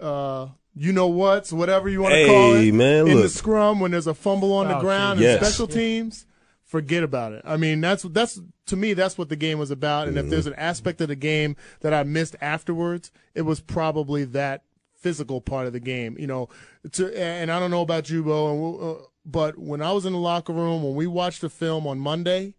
uh, 0.00 0.46
you 0.76 0.92
know 0.92 1.08
what's, 1.08 1.52
whatever 1.52 1.88
you 1.88 2.02
want 2.02 2.14
to 2.14 2.26
call 2.26 2.54
it, 2.54 2.72
man, 2.72 3.08
in 3.08 3.16
the 3.20 3.28
scrum 3.28 3.80
when 3.80 3.90
there's 3.90 4.06
a 4.06 4.14
fumble 4.14 4.52
on 4.52 4.68
the 4.68 4.76
Oh, 4.78 4.80
ground, 4.80 5.18
geez. 5.18 5.26
and 5.26 5.40
Yes. 5.40 5.48
special 5.50 5.66
teams. 5.66 6.24
Forget 6.68 7.02
about 7.02 7.32
it. 7.32 7.42
I 7.44 7.56
mean, 7.56 7.80
that's 7.80 8.04
that's 8.04 8.40
to 8.66 8.76
me 8.76 8.92
that's 8.92 9.18
what 9.18 9.30
the 9.30 9.36
game 9.36 9.58
was 9.58 9.72
about. 9.72 10.06
And 10.06 10.16
if 10.16 10.24
mm-hmm. 10.24 10.30
there's 10.30 10.46
an 10.46 10.54
aspect 10.54 11.00
of 11.00 11.08
the 11.08 11.16
game 11.16 11.56
that 11.80 11.92
I 11.92 12.04
missed 12.04 12.36
afterwards, 12.40 13.10
it 13.34 13.42
was 13.42 13.60
probably 13.60 14.24
that 14.26 14.62
physical 14.94 15.40
part 15.40 15.66
of 15.66 15.72
the 15.72 15.80
game. 15.80 16.16
You 16.18 16.26
know, 16.26 16.48
to, 16.92 17.18
and 17.18 17.50
I 17.50 17.58
don't 17.58 17.70
know 17.70 17.82
about 17.82 18.10
you, 18.10 18.22
Bo, 18.22 18.46
uh, 18.46 18.50
and 18.50 18.60
we'll, 18.60 18.90
uh, 18.90 19.02
but 19.24 19.58
when 19.58 19.82
I 19.82 19.92
was 19.92 20.06
in 20.06 20.12
the 20.12 20.18
locker 20.18 20.52
room 20.52 20.82
when 20.82 20.94
we 20.94 21.06
watched 21.06 21.40
the 21.40 21.48
film 21.48 21.86
on 21.86 21.98
Monday, 21.98 22.54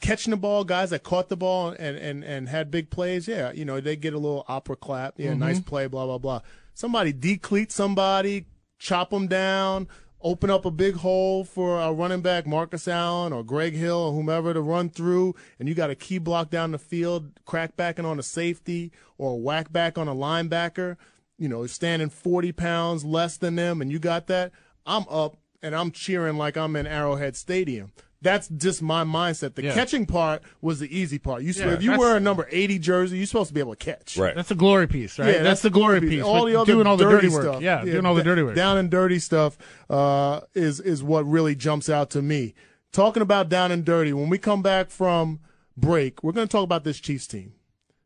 catching 0.00 0.30
the 0.30 0.36
ball, 0.36 0.64
guys 0.64 0.90
that 0.90 1.02
caught 1.02 1.28
the 1.28 1.36
ball 1.36 1.70
and 1.70 1.96
and 1.96 2.24
and 2.24 2.48
had 2.48 2.70
big 2.70 2.90
plays, 2.90 3.26
yeah, 3.26 3.50
you 3.52 3.64
know, 3.64 3.80
they 3.80 3.96
get 3.96 4.14
a 4.14 4.18
little 4.18 4.44
opera 4.46 4.76
clap, 4.76 5.14
yeah, 5.16 5.34
nice 5.34 5.58
mm-hmm. 5.58 5.68
play, 5.68 5.86
blah 5.88 6.06
blah 6.06 6.18
blah. 6.18 6.40
Somebody 6.74 7.12
decleat 7.12 7.72
somebody, 7.72 8.46
chop 8.78 9.10
them 9.10 9.26
down, 9.26 9.88
open 10.24 10.48
up 10.48 10.64
a 10.64 10.70
big 10.70 10.96
hole 10.96 11.44
for 11.44 11.78
a 11.78 11.92
running 11.92 12.22
back, 12.22 12.46
Marcus 12.46 12.88
Allen 12.88 13.32
or 13.32 13.44
Greg 13.44 13.74
Hill 13.74 13.98
or 13.98 14.12
whomever 14.12 14.54
to 14.54 14.60
run 14.62 14.88
through, 14.88 15.34
and 15.58 15.68
you 15.68 15.74
got 15.74 15.90
a 15.90 15.94
key 15.94 16.16
block 16.16 16.48
down 16.48 16.72
the 16.72 16.78
field, 16.78 17.30
crack 17.44 17.76
backing 17.76 18.06
on 18.06 18.18
a 18.18 18.22
safety 18.22 18.90
or 19.18 19.38
whack 19.38 19.70
back 19.70 19.98
on 19.98 20.08
a 20.08 20.14
linebacker, 20.14 20.96
you 21.38 21.46
know, 21.46 21.66
standing 21.66 22.08
40 22.08 22.52
pounds 22.52 23.04
less 23.04 23.36
than 23.36 23.56
them, 23.56 23.82
and 23.82 23.92
you 23.92 23.98
got 23.98 24.26
that, 24.28 24.50
I'm 24.86 25.04
up 25.10 25.36
and 25.62 25.74
I'm 25.76 25.90
cheering 25.90 26.38
like 26.38 26.56
I'm 26.56 26.74
in 26.74 26.86
Arrowhead 26.86 27.36
Stadium. 27.36 27.92
That's 28.24 28.48
just 28.48 28.82
my 28.82 29.04
mindset. 29.04 29.54
The 29.54 29.62
Yeah. 29.64 29.74
catching 29.74 30.06
part 30.06 30.42
was 30.60 30.80
the 30.80 30.88
easy 30.98 31.18
part. 31.20 31.42
You 31.42 31.52
Yeah, 31.52 31.74
if 31.74 31.82
you 31.82 31.90
that's- 31.90 31.98
wear 32.00 32.16
a 32.16 32.20
number 32.20 32.48
80 32.50 32.80
jersey, 32.80 33.18
you're 33.18 33.26
supposed 33.26 33.48
to 33.48 33.54
be 33.54 33.60
able 33.60 33.76
to 33.76 33.84
catch. 33.84 34.16
Right. 34.16 34.34
That's 34.34 34.48
the 34.48 34.54
glory 34.56 34.88
piece, 34.88 35.16
right? 35.18 35.34
Yeah, 35.34 35.42
that's, 35.42 35.62
the 35.62 35.70
glory 35.70 36.00
piece. 36.00 36.22
All 36.22 36.46
the 36.46 36.56
other 36.56 36.72
doing 36.72 36.86
all 36.88 36.96
the 36.96 37.04
dirty, 37.04 37.28
dirty 37.28 37.34
work. 37.34 37.42
stuff. 37.44 37.62
Yeah, 37.62 37.84
doing 37.84 38.04
all 38.04 38.14
the 38.16 38.24
dirty 38.24 38.42
work. 38.42 38.56
Down 38.56 38.76
and 38.78 38.90
dirty 38.90 39.18
stuff 39.20 39.56
uh, 39.88 40.40
is 40.54 40.80
is 40.80 41.02
what 41.02 41.24
really 41.28 41.54
jumps 41.54 41.88
out 41.88 42.10
to 42.10 42.22
me. 42.22 42.54
Talking 42.92 43.22
about 43.22 43.48
down 43.48 43.70
and 43.70 43.84
dirty. 43.84 44.12
When 44.12 44.28
we 44.30 44.38
come 44.38 44.62
back 44.62 44.90
from 44.90 45.40
break, 45.76 46.22
we're 46.24 46.32
going 46.32 46.48
to 46.48 46.52
talk 46.52 46.64
about 46.64 46.84
this 46.84 46.98
Chiefs 47.00 47.26
team 47.26 47.52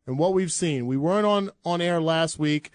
and 0.06 0.18
what 0.18 0.34
we've 0.34 0.50
seen. 0.52 0.86
We 0.86 0.96
weren't 0.96 1.26
on 1.26 1.50
on 1.64 1.80
air 1.80 2.00
last 2.00 2.38
week 2.38 2.70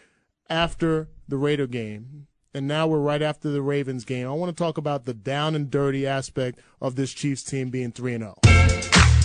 after 0.50 1.10
the 1.28 1.38
Raider 1.38 1.68
game, 1.68 2.28
and 2.54 2.68
now 2.68 2.88
we're 2.88 3.00
right 3.00 3.22
after 3.22 3.50
the 3.50 3.62
Ravens 3.62 4.06
game. 4.06 4.28
I 4.28 4.32
want 4.32 4.56
to 4.56 4.64
talk 4.64 4.78
about 4.78 5.06
the 5.06 5.14
down 5.14 5.56
and 5.56 5.70
dirty 5.72 6.06
aspect 6.06 6.60
of 6.82 6.96
this 6.96 7.14
Chiefs 7.14 7.44
team 7.44 7.70
being 7.70 7.92
three 7.92 8.14
and 8.14 8.24
zero. 8.24 8.38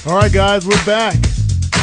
All 0.06 0.16
right, 0.16 0.32
guys, 0.32 0.66
we're 0.66 0.84
back. 0.84 1.16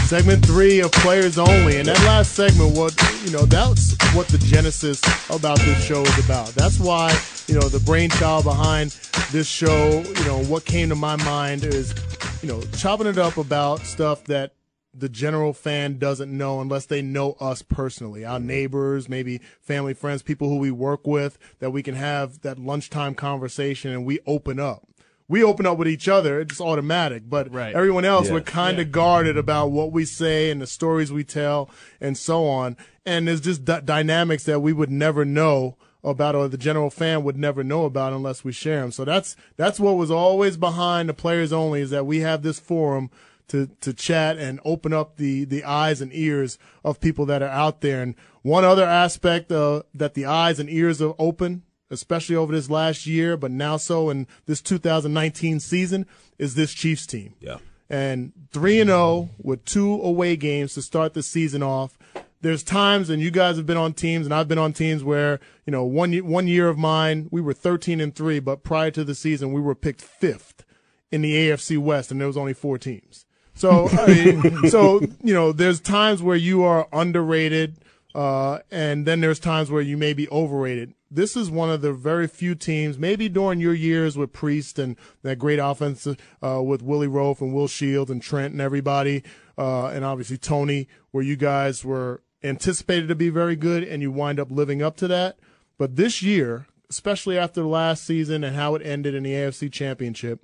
Segment 0.06 0.46
three 0.46 0.82
of 0.82 0.92
Players 0.92 1.38
Only, 1.38 1.78
and 1.78 1.88
that 1.88 2.00
last 2.02 2.34
segment, 2.34 2.78
what 2.78 2.96
you 3.24 3.32
know, 3.32 3.46
that's 3.46 3.96
what 4.14 4.28
the 4.28 4.38
genesis 4.38 5.02
about 5.30 5.60
this 5.60 5.84
show 5.84 6.02
is 6.04 6.26
about. 6.26 6.50
That's 6.50 6.80
why 6.80 7.18
you 7.48 7.56
know 7.56 7.68
the 7.68 7.80
brainchild 7.80 8.44
behind 8.44 8.92
this 9.32 9.48
show. 9.48 10.02
You 10.02 10.26
know, 10.26 10.44
what 10.44 10.66
came 10.66 10.90
to 10.90 10.96
my 10.96 11.16
mind 11.18 11.64
is, 11.64 11.94
you 12.42 12.50
know, 12.50 12.62
chopping 12.78 13.08
it 13.08 13.18
up 13.18 13.38
about 13.38 13.80
stuff 13.82 14.24
that 14.26 14.54
the 14.98 15.10
general 15.10 15.54
fan 15.54 15.98
doesn't 15.98 16.36
know 16.36 16.62
unless 16.62 16.86
they 16.86 17.02
know 17.02 17.34
us 17.40 17.62
personally, 17.62 18.24
our 18.24 18.38
mm-hmm. 18.38 18.48
neighbors, 18.48 19.10
maybe 19.10 19.42
family, 19.62 19.94
friends, 19.94 20.22
people 20.22 20.50
who 20.50 20.58
we 20.58 20.72
work 20.72 21.06
with, 21.06 21.38
that 21.60 21.72
we 21.72 21.84
can 21.84 21.96
have 21.96 22.42
that 22.42 22.60
lunchtime 22.60 23.16
conversation 23.16 23.92
and 23.92 24.06
we 24.06 24.20
open 24.26 24.60
up. 24.60 24.88
We 25.28 25.44
open 25.44 25.66
up 25.66 25.80
with 25.80 25.88
each 25.88 26.08
other, 26.08 26.40
it's 26.40 26.62
automatic, 26.62 27.24
but 27.28 27.52
Right. 27.52 27.74
everyone 27.74 28.06
else, 28.06 28.28
Yeah. 28.28 28.34
we're 28.34 28.42
kind 28.42 28.80
of 28.80 28.92
guarded 28.92 29.38
about 29.38 29.72
what 29.72 29.92
we 29.92 30.06
say 30.06 30.52
and 30.52 30.62
the 30.62 30.68
stories 30.68 31.12
we 31.12 31.24
tell 31.24 31.70
and 32.00 32.16
so 32.16 32.46
on. 32.46 32.78
And 33.08 33.28
there's 33.28 33.42
just 33.42 33.66
d- 33.66 33.80
dynamics 33.84 34.44
that 34.44 34.62
we 34.62 34.72
would 34.72 34.92
never 34.92 35.26
know 35.26 35.78
about 36.04 36.36
or 36.36 36.48
the 36.48 36.58
general 36.58 36.92
fan 36.92 37.24
would 37.24 37.38
never 37.38 37.64
know 37.64 37.86
about 37.86 38.14
unless 38.14 38.44
we 38.44 38.52
share 38.52 38.82
them. 38.82 38.92
So 38.92 39.04
that's 39.04 39.36
that's 39.58 39.80
what 39.80 39.98
was 39.98 40.12
always 40.12 40.56
behind 40.56 41.10
the 41.10 41.14
players 41.14 41.52
only 41.52 41.82
is 41.82 41.90
that 41.90 42.06
we 42.06 42.20
have 42.20 42.44
this 42.44 42.60
forum 42.60 43.10
to 43.50 43.68
to 43.82 43.94
chat 43.94 44.38
and 44.38 44.60
open 44.66 44.94
up 44.94 45.18
the 45.18 45.46
the 45.46 45.64
eyes 45.64 46.02
and 46.02 46.12
ears 46.14 46.58
of 46.84 47.00
people 47.00 47.26
that 47.28 47.42
are 47.42 47.50
out 47.50 47.82
there. 47.82 48.02
And 48.02 48.16
one 48.42 48.64
other 48.64 48.86
aspect 48.86 49.52
uh, 49.52 49.84
that 49.94 50.14
the 50.14 50.26
eyes 50.26 50.60
and 50.60 50.70
ears 50.70 51.02
are 51.02 51.16
open, 51.20 51.64
especially 51.90 52.36
over 52.36 52.54
this 52.54 52.70
last 52.70 53.06
year, 53.08 53.38
but 53.38 53.52
now 53.52 53.78
so 53.78 54.10
in 54.10 54.28
this 54.46 54.62
2019 54.62 55.60
season, 55.60 56.06
is 56.38 56.56
this 56.56 56.74
Chiefs 56.74 57.06
team 57.08 57.34
Yeah. 57.40 57.58
and 57.90 58.34
3 58.52 58.82
and 58.82 58.90
0 58.90 59.30
with 59.42 59.66
two 59.66 59.94
away 60.02 60.36
games 60.36 60.74
to 60.76 60.82
start 60.82 61.14
the 61.14 61.24
season 61.24 61.64
off. 61.64 61.98
There's 62.42 62.62
times 62.64 63.10
and 63.10 63.22
you 63.24 63.32
guys 63.32 63.58
have 63.58 63.66
been 63.66 63.78
on 63.78 63.94
teams 63.94 64.28
and 64.28 64.34
I've 64.34 64.48
been 64.48 64.60
on 64.60 64.74
teams 64.74 65.04
where, 65.04 65.40
you 65.66 65.72
know, 65.72 65.84
one 65.84 66.14
one 66.18 66.48
year 66.48 66.68
of 66.70 66.78
mine, 66.78 67.28
we 67.32 67.42
were 67.42 67.54
13 67.54 68.00
and 68.00 68.14
3, 68.14 68.40
but 68.40 68.64
prior 68.64 68.92
to 68.92 69.04
the 69.04 69.16
season 69.16 69.52
we 69.52 69.62
were 69.62 69.74
picked 69.74 70.04
5th 70.22 70.64
in 71.12 71.22
the 71.22 71.34
AFC 71.34 71.80
West 71.80 72.12
and 72.12 72.20
there 72.20 72.28
was 72.28 72.38
only 72.38 72.54
4 72.54 72.78
teams. 72.78 73.25
So, 73.56 73.88
I 73.90 74.08
mean, 74.08 74.70
so, 74.70 75.02
you 75.24 75.34
know, 75.34 75.52
there's 75.52 75.80
times 75.80 76.22
where 76.22 76.36
you 76.36 76.64
are 76.64 76.88
underrated 76.92 77.78
uh, 78.16 78.60
and 78.72 79.06
then 79.06 79.20
there's 79.20 79.40
times 79.40 79.70
where 79.70 79.82
you 79.82 79.98
may 79.98 80.14
be 80.14 80.30
overrated. 80.30 80.94
This 81.12 81.36
is 81.36 81.52
one 81.52 81.70
of 81.70 81.82
the 81.82 81.92
very 81.92 82.28
few 82.28 82.56
teams, 82.56 82.98
maybe 82.98 83.28
during 83.28 83.60
your 83.60 83.74
years 83.74 84.18
with 84.18 84.32
Priest 84.32 84.80
and 84.80 84.96
that 85.24 85.38
great 85.38 85.60
offense 85.60 86.08
uh, 86.42 86.64
with 86.64 86.82
Willie 86.82 87.10
Roaf 87.10 87.42
and 87.42 87.54
Will 87.54 87.68
Shields 87.68 88.10
and 88.10 88.22
Trent 88.22 88.54
and 88.54 88.62
everybody, 88.62 89.22
uh, 89.58 89.88
and 89.88 90.06
obviously 90.06 90.38
Tony, 90.38 90.88
where 91.12 91.26
you 91.26 91.36
guys 91.36 91.84
were 91.84 92.24
anticipated 92.42 93.10
to 93.10 93.16
be 93.16 93.30
very 93.30 93.58
good 93.58 93.84
and 93.84 94.02
you 94.02 94.12
wind 94.12 94.40
up 94.40 94.50
living 94.50 94.82
up 94.82 94.96
to 94.98 95.10
that. 95.10 95.38
But 95.78 95.98
this 95.98 96.22
year, 96.22 96.68
especially 96.90 97.38
after 97.38 97.64
last 97.64 98.06
season 98.06 98.46
and 98.46 98.56
how 98.56 98.76
it 98.76 98.82
ended 98.86 99.14
in 99.14 99.24
the 99.24 99.34
AFC 99.34 99.70
Championship, 99.70 100.40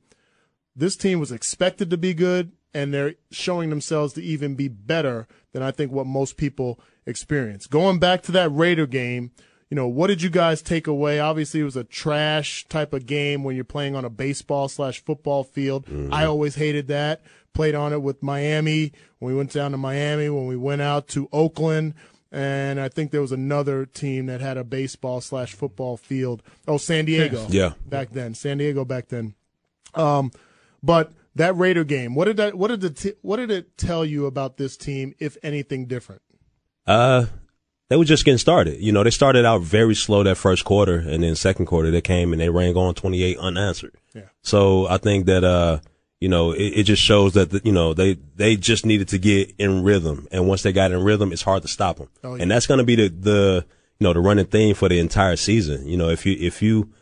this 0.75 0.97
team 0.97 1.21
was 1.21 1.31
expected 1.31 1.89
to 1.89 1.97
be 1.97 2.13
good 2.13 2.51
and 2.73 2.93
they're 2.93 3.15
showing 3.31 3.69
themselves 3.69 4.13
to 4.13 4.23
even 4.23 4.55
be 4.55 4.67
better 4.67 5.27
than 5.53 5.61
I 5.61 5.71
think 5.71 5.91
what 5.91 6.07
most 6.07 6.37
people 6.37 6.79
experience. 7.05 7.67
Going 7.67 7.99
back 7.99 8.21
to 8.23 8.31
that 8.33 8.49
Raider 8.49 8.87
game, 8.87 9.31
you 9.69 9.75
know, 9.75 9.87
what 9.87 10.07
did 10.07 10.21
you 10.21 10.29
guys 10.29 10.61
take 10.61 10.85
away? 10.85 11.19
Obviously, 11.19 11.61
it 11.61 11.65
was 11.65 11.77
a 11.77 11.85
trash 11.85 12.65
type 12.67 12.93
of 12.93 13.05
game 13.05 13.43
when 13.43 13.55
you're 13.55 13.63
playing 13.63 13.95
on 13.95 14.03
a 14.03 14.09
baseball 14.09 14.67
slash 14.67 15.03
football 15.03 15.43
field. 15.45 15.85
I 16.11 16.25
always 16.25 16.55
hated 16.55 16.87
that. 16.87 17.21
Played 17.53 17.75
on 17.75 17.93
it 17.93 18.01
with 18.01 18.21
Miami 18.21 18.91
when 19.19 19.31
we 19.33 19.37
went 19.37 19.51
down 19.53 19.71
to 19.71 19.77
Miami, 19.77 20.29
when 20.29 20.47
we 20.47 20.57
went 20.57 20.81
out 20.81 21.07
to 21.09 21.29
Oakland. 21.31 21.93
And 22.33 22.79
I 22.79 22.87
think 22.87 23.11
there 23.11 23.21
was 23.21 23.33
another 23.33 23.85
team 23.85 24.27
that 24.27 24.39
had 24.39 24.57
a 24.57 24.63
baseball 24.63 25.19
slash 25.19 25.53
football 25.53 25.97
field. 25.97 26.43
Oh, 26.67 26.77
San 26.77 27.05
Diego. 27.05 27.45
Yeah. 27.49 27.73
Back 27.85 28.11
then. 28.11 28.33
San 28.33 28.57
Diego 28.57 28.85
back 28.85 29.09
then. 29.09 29.35
Um, 29.93 30.31
but 30.81 31.11
that 31.35 31.55
Raider 31.55 31.83
game, 31.83 32.15
what 32.15 32.25
did 32.25 32.37
that, 32.37 32.55
what 32.55 32.67
did 32.69 32.81
the, 32.81 32.89
t- 32.89 33.13
what 33.21 33.37
did 33.37 33.51
it 33.51 33.77
tell 33.77 34.05
you 34.05 34.25
about 34.25 34.57
this 34.57 34.77
team, 34.77 35.13
if 35.19 35.37
anything 35.43 35.85
different? 35.85 36.21
Uh, 36.85 37.25
they 37.89 37.97
were 37.97 38.05
just 38.05 38.25
getting 38.25 38.37
started. 38.37 38.79
You 38.79 38.91
know, 38.91 39.03
they 39.03 39.11
started 39.11 39.45
out 39.45 39.61
very 39.61 39.95
slow 39.95 40.23
that 40.23 40.37
first 40.37 40.63
quarter, 40.63 40.95
and 40.95 41.23
then 41.23 41.35
second 41.35 41.65
quarter 41.65 41.91
they 41.91 42.01
came 42.01 42.31
and 42.31 42.41
they 42.41 42.49
rang 42.49 42.75
on 42.75 42.93
28 42.93 43.37
unanswered. 43.37 43.95
Yeah. 44.13 44.29
So 44.41 44.87
I 44.87 44.97
think 44.97 45.25
that 45.25 45.43
uh, 45.43 45.79
you 46.21 46.29
know, 46.29 46.51
it, 46.51 46.63
it 46.63 46.83
just 46.83 47.01
shows 47.01 47.33
that 47.33 47.49
the, 47.49 47.61
you 47.65 47.71
know 47.71 47.93
they 47.93 48.13
they 48.35 48.55
just 48.55 48.85
needed 48.85 49.09
to 49.09 49.17
get 49.17 49.53
in 49.57 49.83
rhythm, 49.83 50.27
and 50.31 50.47
once 50.47 50.61
they 50.61 50.71
got 50.71 50.91
in 50.91 51.03
rhythm, 51.03 51.33
it's 51.33 51.41
hard 51.41 51.63
to 51.63 51.67
stop 51.67 51.97
them. 51.97 52.09
Oh, 52.23 52.35
yeah. 52.35 52.43
And 52.43 52.51
that's 52.51 52.67
going 52.67 52.77
to 52.77 52.83
be 52.83 52.95
the 52.95 53.09
the 53.09 53.65
you 53.99 54.05
know 54.05 54.13
the 54.13 54.19
running 54.19 54.45
theme 54.45 54.75
for 54.75 54.87
the 54.87 54.99
entire 54.99 55.35
season. 55.35 55.85
You 55.87 55.97
know, 55.97 56.09
if 56.09 56.25
you 56.25 56.37
if 56.39 56.61
you 56.61 56.93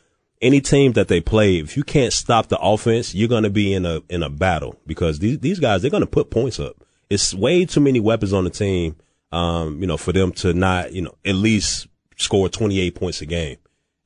any 0.42 0.62
team 0.62 0.94
that 0.94 1.08
they 1.08 1.22
play, 1.22 1.58
if 1.58 1.76
you 1.76 1.84
can't 1.84 2.14
stop 2.14 2.48
the 2.48 2.58
offense, 2.60 3.14
you're 3.14 3.28
going 3.28 3.44
to 3.44 3.50
be 3.50 3.74
in 3.74 3.86
a 3.86 4.02
in 4.10 4.24
a 4.24 4.30
battle 4.30 4.80
because 4.86 5.20
these 5.20 5.40
these 5.40 5.60
guys 5.60 5.82
they're 5.82 5.92
going 5.92 6.02
to 6.04 6.08
put 6.08 6.30
points 6.30 6.60
up. 6.60 6.76
It's 7.10 7.34
way 7.34 7.66
too 7.66 7.82
many 7.82 8.00
weapons 8.00 8.34
on 8.34 8.44
the 8.44 8.50
team, 8.50 8.96
um, 9.32 9.82
you 9.82 9.88
know, 9.88 9.98
for 9.98 10.12
them 10.12 10.32
to 10.34 10.54
not 10.54 10.94
you 10.94 11.02
know 11.02 11.16
at 11.26 11.36
least 11.36 11.88
score 12.18 12.50
28 12.50 12.96
points 12.96 13.22
a 13.22 13.26
game. 13.26 13.58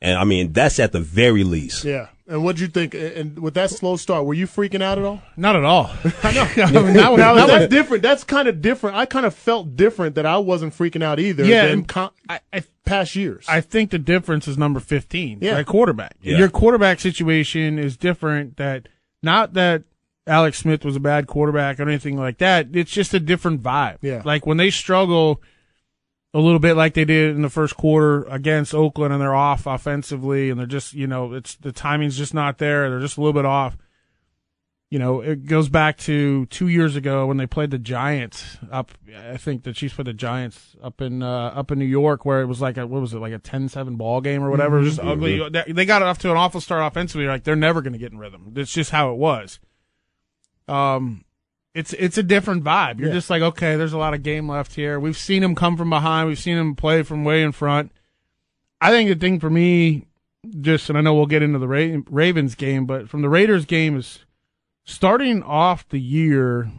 And 0.01 0.17
I 0.17 0.23
mean 0.23 0.53
that's 0.53 0.79
at 0.79 0.91
the 0.91 0.99
very 0.99 1.43
least. 1.43 1.83
Yeah. 1.83 2.07
And 2.25 2.41
what'd 2.43 2.61
you 2.61 2.67
think? 2.67 2.93
And 2.95 3.37
with 3.39 3.53
that 3.55 3.69
slow 3.69 3.97
start, 3.97 4.25
were 4.25 4.33
you 4.33 4.47
freaking 4.47 4.81
out 4.81 4.97
at 4.97 5.03
all? 5.03 5.21
Not 5.35 5.57
at 5.57 5.65
all. 5.65 5.91
I 6.23 6.31
know. 6.31 6.41
I 6.63 6.71
mean, 6.71 6.93
that 6.93 7.11
was, 7.11 7.17
Now, 7.19 7.33
that's 7.35 7.51
was- 7.51 7.67
different. 7.69 8.01
That's 8.03 8.23
kind 8.23 8.47
of 8.47 8.61
different. 8.61 8.95
I 8.95 9.05
kind 9.05 9.25
of 9.25 9.33
felt 9.35 9.75
different 9.75 10.15
that 10.15 10.25
I 10.25 10.37
wasn't 10.37 10.73
freaking 10.73 11.03
out 11.03 11.19
either 11.19 11.43
Yeah, 11.43 11.67
than 11.67 11.83
con- 11.83 12.11
I, 12.29 12.39
I, 12.53 12.63
past 12.85 13.15
years. 13.15 13.45
I 13.49 13.59
think 13.59 13.91
the 13.91 13.99
difference 13.99 14.47
is 14.47 14.57
number 14.57 14.79
15, 14.79 15.39
Yeah. 15.41 15.55
right? 15.55 15.65
Quarterback. 15.65 16.15
Yeah. 16.21 16.37
Your 16.37 16.49
quarterback 16.49 17.01
situation 17.01 17.77
is 17.77 17.97
different 17.97 18.55
that 18.55 18.87
not 19.21 19.53
that 19.55 19.83
Alex 20.25 20.59
Smith 20.59 20.85
was 20.85 20.95
a 20.95 21.01
bad 21.01 21.27
quarterback 21.27 21.77
or 21.79 21.83
anything 21.83 22.15
like 22.17 22.37
that. 22.37 22.67
It's 22.73 22.91
just 22.91 23.13
a 23.13 23.19
different 23.19 23.61
vibe. 23.61 23.97
Yeah. 24.01 24.21
Like 24.23 24.45
when 24.45 24.55
they 24.55 24.69
struggle 24.69 25.41
a 26.33 26.39
little 26.39 26.59
bit 26.59 26.75
like 26.75 26.93
they 26.95 27.05
did 27.05 27.35
in 27.35 27.41
the 27.43 27.49
first 27.49 27.75
quarter 27.77 28.23
against 28.23 28.73
Oakland 28.73 29.13
and 29.13 29.21
they're 29.21 29.35
off 29.35 29.65
offensively 29.67 30.49
and 30.49 30.59
they're 30.59 30.65
just, 30.65 30.93
you 30.93 31.05
know, 31.07 31.33
it's 31.33 31.55
the 31.55 31.71
timing's 31.71 32.17
just 32.17 32.33
not 32.33 32.57
there. 32.57 32.89
They're 32.89 32.99
just 32.99 33.17
a 33.17 33.21
little 33.21 33.33
bit 33.33 33.45
off. 33.45 33.77
you 34.89 34.99
know, 34.99 35.21
it 35.21 35.45
goes 35.45 35.69
back 35.69 35.97
to 35.97 36.45
two 36.47 36.67
years 36.67 36.95
ago 36.95 37.25
when 37.27 37.37
they 37.37 37.45
played 37.47 37.71
the 37.71 37.79
Giants 37.79 38.57
up. 38.71 38.91
I 39.15 39.37
think 39.37 39.63
the 39.63 39.73
Chiefs 39.73 39.93
played 39.95 40.05
the 40.07 40.13
Giants 40.13 40.75
up 40.83 41.01
in 41.01 41.21
uh, 41.23 41.47
up 41.55 41.71
in 41.71 41.79
New 41.79 41.85
York, 41.85 42.25
where 42.25 42.41
it 42.41 42.45
was 42.47 42.61
like 42.61 42.77
a 42.77 42.85
what 42.85 43.01
was 43.01 43.13
it 43.13 43.19
like 43.19 43.33
a 43.33 43.39
10-7 43.39 43.97
ball 43.97 44.21
game 44.21 44.43
or 44.43 44.49
whatever. 44.51 44.77
Was 44.79 44.95
just 44.97 45.07
ugly. 45.07 45.37
They- 45.49 45.71
They 45.71 45.85
got 45.85 46.01
off 46.03 46.17
to 46.19 46.31
an 46.31 46.37
awful 46.37 46.61
start 46.61 46.83
offensively. 46.85 47.25
Like 47.27 47.43
they're 47.43 47.55
never 47.55 47.81
going 47.81 47.93
to 47.93 47.99
get 47.99 48.11
in 48.11 48.17
rhythm. 48.19 48.49
That's 48.53 48.71
just 48.73 48.91
how 48.91 49.11
it 49.11 49.17
was. 49.17 49.59
Um, 50.67 51.25
it's 51.73 51.93
it's 51.93 52.17
a 52.17 52.23
different 52.23 52.63
vibe. 52.63 52.99
You're 52.99 53.09
Yeah. 53.09 53.15
just 53.15 53.29
like, 53.29 53.41
okay, 53.41 53.75
there's 53.75 53.93
a 53.93 53.97
lot 53.97 54.13
of 54.13 54.23
game 54.23 54.47
left 54.49 54.75
here. 54.75 54.99
We've 54.99 55.17
seen 55.17 55.43
him 55.43 55.55
come 55.55 55.75
from 55.77 55.89
behind. 55.89 56.27
We've 56.27 56.39
seen 56.39 56.57
him 56.57 56.75
play 56.75 57.03
from 57.03 57.23
way 57.23 57.41
in 57.43 57.51
front. 57.51 57.91
I 58.79 58.91
think 58.91 59.09
the 59.09 59.15
thing 59.15 59.39
for 59.39 59.49
me, 59.49 60.05
just 60.61 60.89
and 60.89 60.97
I 60.97 61.01
know 61.01 61.13
we'll 61.13 61.25
get 61.25 61.41
into 61.43 61.59
the 61.59 61.67
Ra- 61.67 62.01
Ravens 62.09 62.55
game, 62.55 62.85
but 62.85 63.09
from 63.09 63.21
the 63.21 63.29
Raiders 63.29 63.65
game 63.65 63.97
is 63.97 64.19
starting 64.83 65.41
off 65.43 65.87
the 65.89 65.99
year, 65.99 66.69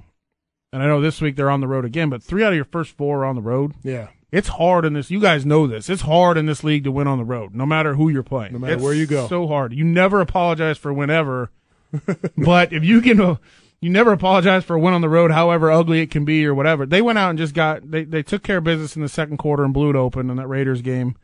and 0.72 0.83
I 0.83 0.87
know 0.87 1.00
this 1.00 1.20
week 1.20 1.37
they're 1.37 1.50
on 1.50 1.61
the 1.61 1.68
road 1.68 1.85
again, 1.85 2.11
but 2.11 2.22
three 2.22 2.44
out 2.44 2.52
of 2.52 2.57
your 2.57 2.64
first 2.66 2.92
four 2.96 3.20
are 3.20 3.24
on 3.24 3.37
the 3.37 3.42
road. 3.42 3.72
Yeah. 3.83 4.09
It's 4.30 4.48
hard 4.48 4.85
in 4.85 4.94
this. 4.94 5.11
You 5.12 5.20
guys 5.20 5.46
know 5.46 5.66
this. 5.68 5.88
It's 5.88 6.02
hard 6.02 6.37
in 6.37 6.46
this 6.46 6.64
league 6.64 6.85
to 6.85 6.92
win 6.92 7.07
on 7.07 7.18
the 7.18 7.24
road, 7.24 7.54
no 7.54 7.64
matter 7.64 7.94
who 7.94 8.09
you're 8.11 8.24
playing. 8.24 8.52
No 8.52 8.59
matter 8.59 8.74
It's 8.74 8.83
where 8.83 8.92
you 8.92 9.07
go. 9.07 9.28
So 9.28 9.46
hard. 9.46 9.72
You 9.72 9.85
never 9.85 10.20
apologize 10.20 10.76
for 10.76 10.92
whenever, 10.92 11.50
but 12.37 12.72
if 12.72 12.85
you 12.85 13.00
can, 13.00 13.38
you 13.85 13.90
never 13.90 14.12
apologize 14.12 14.64
for 14.64 14.77
a 14.77 14.81
win 14.81 14.94
on 14.94 15.03
the 15.03 15.11
road, 15.11 15.31
however 15.31 15.70
ugly 15.70 16.01
it 16.01 16.11
can 16.11 16.25
be 16.25 16.47
or 16.47 16.55
whatever. 16.55 16.87
They 16.87 17.03
went 17.03 17.18
out 17.18 17.29
and 17.29 17.38
just 17.38 17.53
got 17.53 17.90
they 17.90 18.05
they 18.05 18.23
took 18.23 18.42
care 18.42 18.57
of 18.57 18.64
business 18.64 18.97
in 18.97 19.03
the 19.03 19.11
second 19.11 19.37
quarter 19.37 19.62
and 19.62 19.75
blew 19.75 19.90
it 19.90 19.97
open 19.97 20.31
in 20.31 20.37
that 20.38 20.47
Raiders 20.47 20.81
game, 20.81 21.16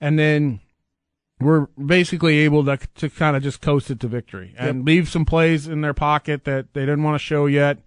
and 0.00 0.16
then 0.16 0.60
we're 1.40 1.66
basically 1.84 2.38
able 2.38 2.64
to 2.64 2.78
to 2.94 3.10
kind 3.10 3.36
of 3.36 3.42
just 3.42 3.60
coast 3.60 3.90
it 3.90 3.98
to 3.98 4.06
victory 4.06 4.54
and 4.56 4.84
leave 4.84 5.08
some 5.08 5.24
plays 5.24 5.66
in 5.66 5.80
their 5.80 5.94
pocket 5.94 6.44
that 6.44 6.74
they 6.74 6.82
didn't 6.82 7.02
want 7.02 7.16
to 7.16 7.18
show 7.18 7.46
yet 7.46 7.78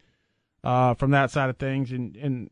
uh, 0.66 0.96
from 0.96 1.12
that 1.12 1.32
side 1.32 1.50
of 1.50 1.56
things. 1.56 1.90
And 1.90 2.18
and 2.18 2.50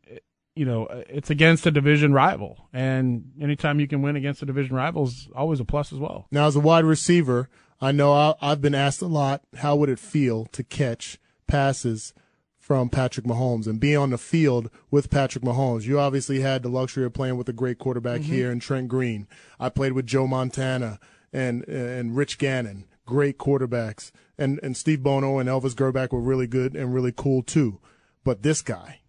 you 0.56 0.64
know 0.64 0.86
it's 1.06 1.28
against 1.28 1.66
a 1.66 1.70
division 1.70 2.14
rival, 2.14 2.66
and 2.72 3.32
anytime 3.42 3.78
you 3.78 3.86
can 3.86 4.00
win 4.00 4.16
against 4.16 4.42
a 4.42 4.46
division 4.46 4.74
rival 4.74 5.04
is 5.04 5.28
always 5.36 5.60
a 5.60 5.66
plus 5.66 5.92
as 5.92 5.98
well. 5.98 6.28
Now, 6.30 6.46
as 6.46 6.56
a 6.56 6.60
wide 6.60 6.86
receiver, 6.86 7.50
I 7.78 7.92
know 7.92 8.14
I, 8.14 8.36
I've 8.40 8.62
been 8.62 8.74
asked 8.74 9.02
a 9.02 9.06
lot, 9.06 9.42
how 9.58 9.76
would 9.76 9.90
it 9.90 9.98
feel 9.98 10.46
to 10.46 10.64
catch 10.64 11.18
passes 11.48 12.12
from 12.56 12.90
Patrick 12.90 13.26
Mahomes 13.26 13.66
and 13.66 13.80
be 13.80 13.96
on 13.96 14.10
the 14.10 14.18
field 14.18 14.70
with 14.90 15.10
Patrick 15.10 15.42
Mahomes? 15.42 15.84
You 15.84 15.98
obviously 15.98 16.40
had 16.40 16.62
the 16.62 16.68
luxury 16.68 17.04
of 17.04 17.14
playing 17.14 17.36
with 17.36 17.48
a 17.48 17.52
great 17.52 17.78
quarterback 17.78 18.20
mm-hmm. 18.20 18.32
here 18.32 18.52
in 18.52 18.60
Trent 18.60 18.88
Green. 18.88 19.26
I 19.58 19.70
played 19.70 19.92
with 19.92 20.06
Joe 20.06 20.26
Montana 20.26 21.00
and 21.32 21.66
and 21.66 22.16
Rich 22.16 22.38
Gannon, 22.38 22.84
great 23.06 23.38
quarterbacks, 23.38 24.12
and 24.36 24.60
and 24.62 24.76
Steve 24.76 25.02
Bono 25.02 25.38
and 25.38 25.48
Elvis 25.48 25.74
Grbac 25.74 26.12
were 26.12 26.20
really 26.20 26.46
good 26.46 26.76
and 26.76 26.94
really 26.94 27.12
cool 27.12 27.42
too. 27.42 27.80
But 28.24 28.42
this 28.42 28.62
guy, 28.62 29.00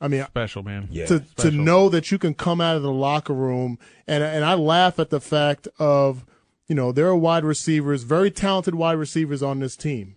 I 0.00 0.08
mean, 0.08 0.24
Special 0.26 0.62
man. 0.62 0.88
Yeah. 0.90 1.06
to 1.06 1.20
to 1.36 1.50
know 1.50 1.88
that 1.88 2.10
you 2.10 2.18
can 2.18 2.34
come 2.34 2.60
out 2.60 2.76
of 2.76 2.82
the 2.82 2.92
locker 2.92 3.34
room 3.34 3.78
and 4.06 4.22
and 4.22 4.44
I 4.44 4.54
laugh 4.54 4.98
at 4.98 5.10
the 5.10 5.20
fact 5.20 5.68
of 5.78 6.24
you 6.66 6.74
know 6.74 6.92
there 6.92 7.06
are 7.06 7.16
wide 7.16 7.44
receivers, 7.44 8.04
very 8.04 8.30
talented 8.30 8.74
wide 8.74 8.92
receivers 8.98 9.42
on 9.42 9.58
this 9.58 9.76
team. 9.76 10.16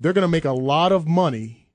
They're 0.00 0.12
going 0.12 0.22
to 0.22 0.28
make 0.28 0.44
a 0.44 0.52
lot 0.52 0.92
of 0.92 1.06
money 1.06 1.68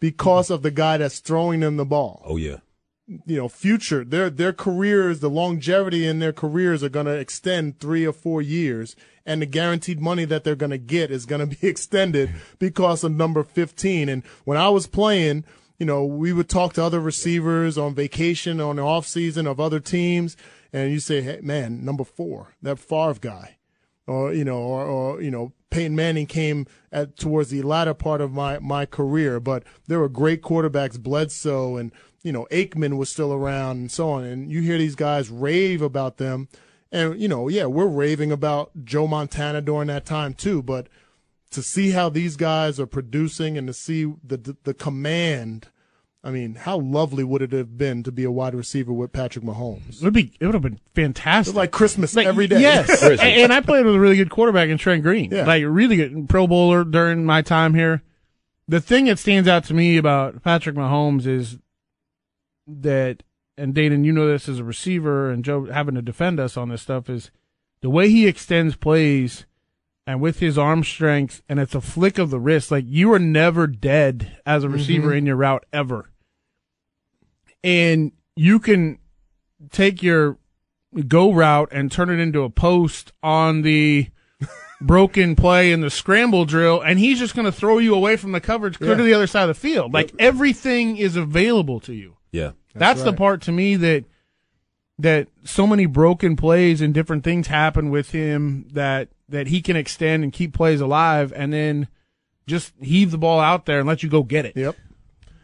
because 0.00 0.50
of 0.50 0.62
the 0.62 0.70
guy 0.70 0.98
that's 0.98 1.20
throwing 1.20 1.60
them 1.60 1.76
the 1.76 1.84
ball. 1.84 2.22
Oh 2.24 2.36
yeah. 2.36 2.58
You 3.06 3.36
know, 3.36 3.48
future 3.48 4.04
their 4.04 4.30
their 4.30 4.52
careers, 4.52 5.20
the 5.20 5.30
longevity 5.30 6.06
in 6.06 6.18
their 6.18 6.32
careers 6.32 6.82
are 6.82 6.88
going 6.88 7.06
to 7.06 7.12
extend 7.12 7.78
3 7.80 8.06
or 8.06 8.12
4 8.12 8.42
years 8.42 8.96
and 9.24 9.42
the 9.42 9.46
guaranteed 9.46 10.00
money 10.00 10.24
that 10.24 10.44
they're 10.44 10.54
going 10.54 10.70
to 10.70 10.78
get 10.78 11.10
is 11.10 11.26
going 11.26 11.48
to 11.48 11.56
be 11.56 11.66
extended 11.68 12.30
because 12.58 13.04
of 13.04 13.12
number 13.12 13.42
15 13.42 14.08
and 14.08 14.22
when 14.44 14.58
I 14.58 14.68
was 14.68 14.86
playing 14.86 15.44
you 15.82 15.86
know, 15.86 16.04
we 16.04 16.32
would 16.32 16.48
talk 16.48 16.74
to 16.74 16.84
other 16.84 17.00
receivers 17.00 17.76
on 17.76 17.92
vacation 17.92 18.60
on 18.60 18.76
the 18.76 18.82
off 18.82 19.04
season 19.04 19.48
of 19.48 19.58
other 19.58 19.80
teams, 19.80 20.36
and 20.72 20.92
you 20.92 21.00
say, 21.00 21.22
"Hey, 21.22 21.40
man, 21.42 21.84
number 21.84 22.04
four, 22.04 22.54
that 22.62 22.78
Favre 22.78 23.18
guy," 23.20 23.56
or 24.06 24.32
you 24.32 24.44
know, 24.44 24.58
or, 24.58 24.84
or 24.84 25.20
you 25.20 25.32
know, 25.32 25.52
Peyton 25.72 25.96
Manning 25.96 26.26
came 26.26 26.66
at 26.92 27.16
towards 27.16 27.48
the 27.48 27.62
latter 27.62 27.94
part 27.94 28.20
of 28.20 28.30
my 28.30 28.58
my 28.58 28.84
career, 28.84 29.40
but 29.40 29.64
there 29.88 29.98
were 29.98 30.08
great 30.08 30.42
quarterbacks, 30.42 31.00
Bledsoe, 31.00 31.76
and 31.76 31.90
you 32.22 32.30
know, 32.30 32.46
Aikman 32.52 32.98
was 32.98 33.08
still 33.08 33.32
around, 33.32 33.78
and 33.78 33.90
so 33.90 34.10
on. 34.10 34.24
And 34.24 34.52
you 34.52 34.60
hear 34.60 34.76
these 34.78 34.94
guys 34.94 35.30
rave 35.30 35.80
about 35.80 36.18
them, 36.18 36.48
and 36.92 37.18
you 37.18 37.26
know, 37.26 37.48
yeah, 37.48 37.64
we're 37.64 37.86
raving 37.86 38.30
about 38.30 38.84
Joe 38.84 39.06
Montana 39.06 39.62
during 39.62 39.88
that 39.88 40.04
time 40.04 40.34
too, 40.34 40.62
but 40.62 40.88
to 41.50 41.62
see 41.62 41.90
how 41.90 42.10
these 42.10 42.36
guys 42.36 42.78
are 42.78 42.86
producing 42.86 43.56
and 43.56 43.66
to 43.66 43.72
see 43.72 44.04
the 44.22 44.36
the, 44.36 44.56
the 44.64 44.74
command. 44.74 45.68
I 46.24 46.30
mean, 46.30 46.54
how 46.54 46.78
lovely 46.78 47.24
would 47.24 47.42
it 47.42 47.50
have 47.50 47.76
been 47.76 48.04
to 48.04 48.12
be 48.12 48.22
a 48.22 48.30
wide 48.30 48.54
receiver 48.54 48.92
with 48.92 49.12
Patrick 49.12 49.44
Mahomes? 49.44 50.00
It 50.00 50.04
would 50.04 50.14
be. 50.14 50.32
It 50.38 50.46
would 50.46 50.54
have 50.54 50.62
been 50.62 50.78
fantastic. 50.94 51.50
It's 51.50 51.56
like 51.56 51.72
Christmas 51.72 52.14
Like, 52.14 52.26
every 52.26 52.46
day. 52.46 52.60
Yes, 52.60 53.02
and, 53.02 53.20
and 53.20 53.52
I 53.52 53.60
played 53.60 53.84
with 53.84 53.96
a 53.96 54.00
really 54.00 54.16
good 54.16 54.30
quarterback 54.30 54.68
in 54.68 54.78
Trent 54.78 55.02
Green. 55.02 55.32
Yeah. 55.32 55.46
Like 55.46 55.64
really 55.66 55.96
good 55.96 56.28
Pro 56.28 56.46
Bowler 56.46 56.84
during 56.84 57.24
my 57.24 57.42
time 57.42 57.74
here. 57.74 58.02
The 58.68 58.80
thing 58.80 59.06
that 59.06 59.18
stands 59.18 59.48
out 59.48 59.64
to 59.64 59.74
me 59.74 59.96
about 59.96 60.44
Patrick 60.44 60.76
Mahomes 60.76 61.26
is 61.26 61.58
that, 62.68 63.24
and 63.58 63.74
Danan, 63.74 64.04
you 64.04 64.12
know 64.12 64.28
this 64.28 64.48
as 64.48 64.60
a 64.60 64.64
receiver, 64.64 65.28
and 65.28 65.44
Joe 65.44 65.66
having 65.66 65.96
to 65.96 66.02
defend 66.02 66.38
us 66.38 66.56
on 66.56 66.68
this 66.68 66.82
stuff 66.82 67.10
is 67.10 67.32
the 67.80 67.90
way 67.90 68.08
he 68.08 68.28
extends 68.28 68.76
plays, 68.76 69.44
and 70.06 70.20
with 70.20 70.38
his 70.38 70.56
arm 70.56 70.84
strength, 70.84 71.42
and 71.48 71.58
it's 71.58 71.74
a 71.74 71.80
flick 71.80 72.18
of 72.18 72.30
the 72.30 72.38
wrist. 72.38 72.70
Like 72.70 72.84
you 72.86 73.12
are 73.12 73.18
never 73.18 73.66
dead 73.66 74.38
as 74.46 74.62
a 74.62 74.68
receiver 74.68 75.08
mm-hmm. 75.08 75.18
in 75.18 75.26
your 75.26 75.36
route 75.36 75.66
ever, 75.72 76.10
and 77.62 78.12
you 78.36 78.58
can 78.58 78.98
take 79.70 80.02
your 80.02 80.38
go 81.06 81.32
route 81.32 81.68
and 81.72 81.90
turn 81.90 82.10
it 82.10 82.20
into 82.20 82.42
a 82.42 82.50
post 82.50 83.12
on 83.22 83.62
the 83.62 84.08
broken 84.80 85.36
play 85.36 85.72
in 85.72 85.80
the 85.80 85.90
scramble 85.90 86.44
drill, 86.44 86.80
and 86.80 86.98
he's 86.98 87.18
just 87.18 87.34
going 87.34 87.46
to 87.46 87.52
throw 87.52 87.78
you 87.78 87.94
away 87.94 88.16
from 88.16 88.32
the 88.32 88.40
coverage 88.40 88.78
clear 88.78 88.96
to 88.96 89.02
the 89.02 89.14
other 89.14 89.26
side 89.26 89.42
of 89.42 89.48
the 89.48 89.54
field. 89.54 89.92
Like 89.92 90.12
everything 90.18 90.96
is 90.96 91.16
available 91.16 91.80
to 91.80 91.94
you. 91.94 92.16
Yeah. 92.30 92.52
That's, 92.74 93.02
the 93.02 93.10
right. 93.10 93.18
part 93.18 93.42
to 93.42 93.52
me 93.52 93.76
that 93.76 94.04
that 94.98 95.28
so 95.44 95.66
many 95.66 95.86
broken 95.86 96.36
plays 96.36 96.80
and 96.80 96.94
different 96.94 97.24
things 97.24 97.48
happen 97.48 97.90
with 97.90 98.10
him 98.10 98.66
that 98.72 99.08
that 99.28 99.48
he 99.48 99.60
can 99.60 99.76
extend 99.76 100.22
and 100.22 100.32
keep 100.32 100.54
plays 100.54 100.80
alive, 100.80 101.32
and 101.34 101.52
then 101.52 101.88
just 102.46 102.72
heave 102.80 103.10
the 103.10 103.18
ball 103.18 103.40
out 103.40 103.66
there 103.66 103.78
and 103.78 103.88
let 103.88 104.02
you 104.02 104.08
go 104.08 104.22
get 104.22 104.44
it. 104.44 104.56
Yep. 104.56 104.76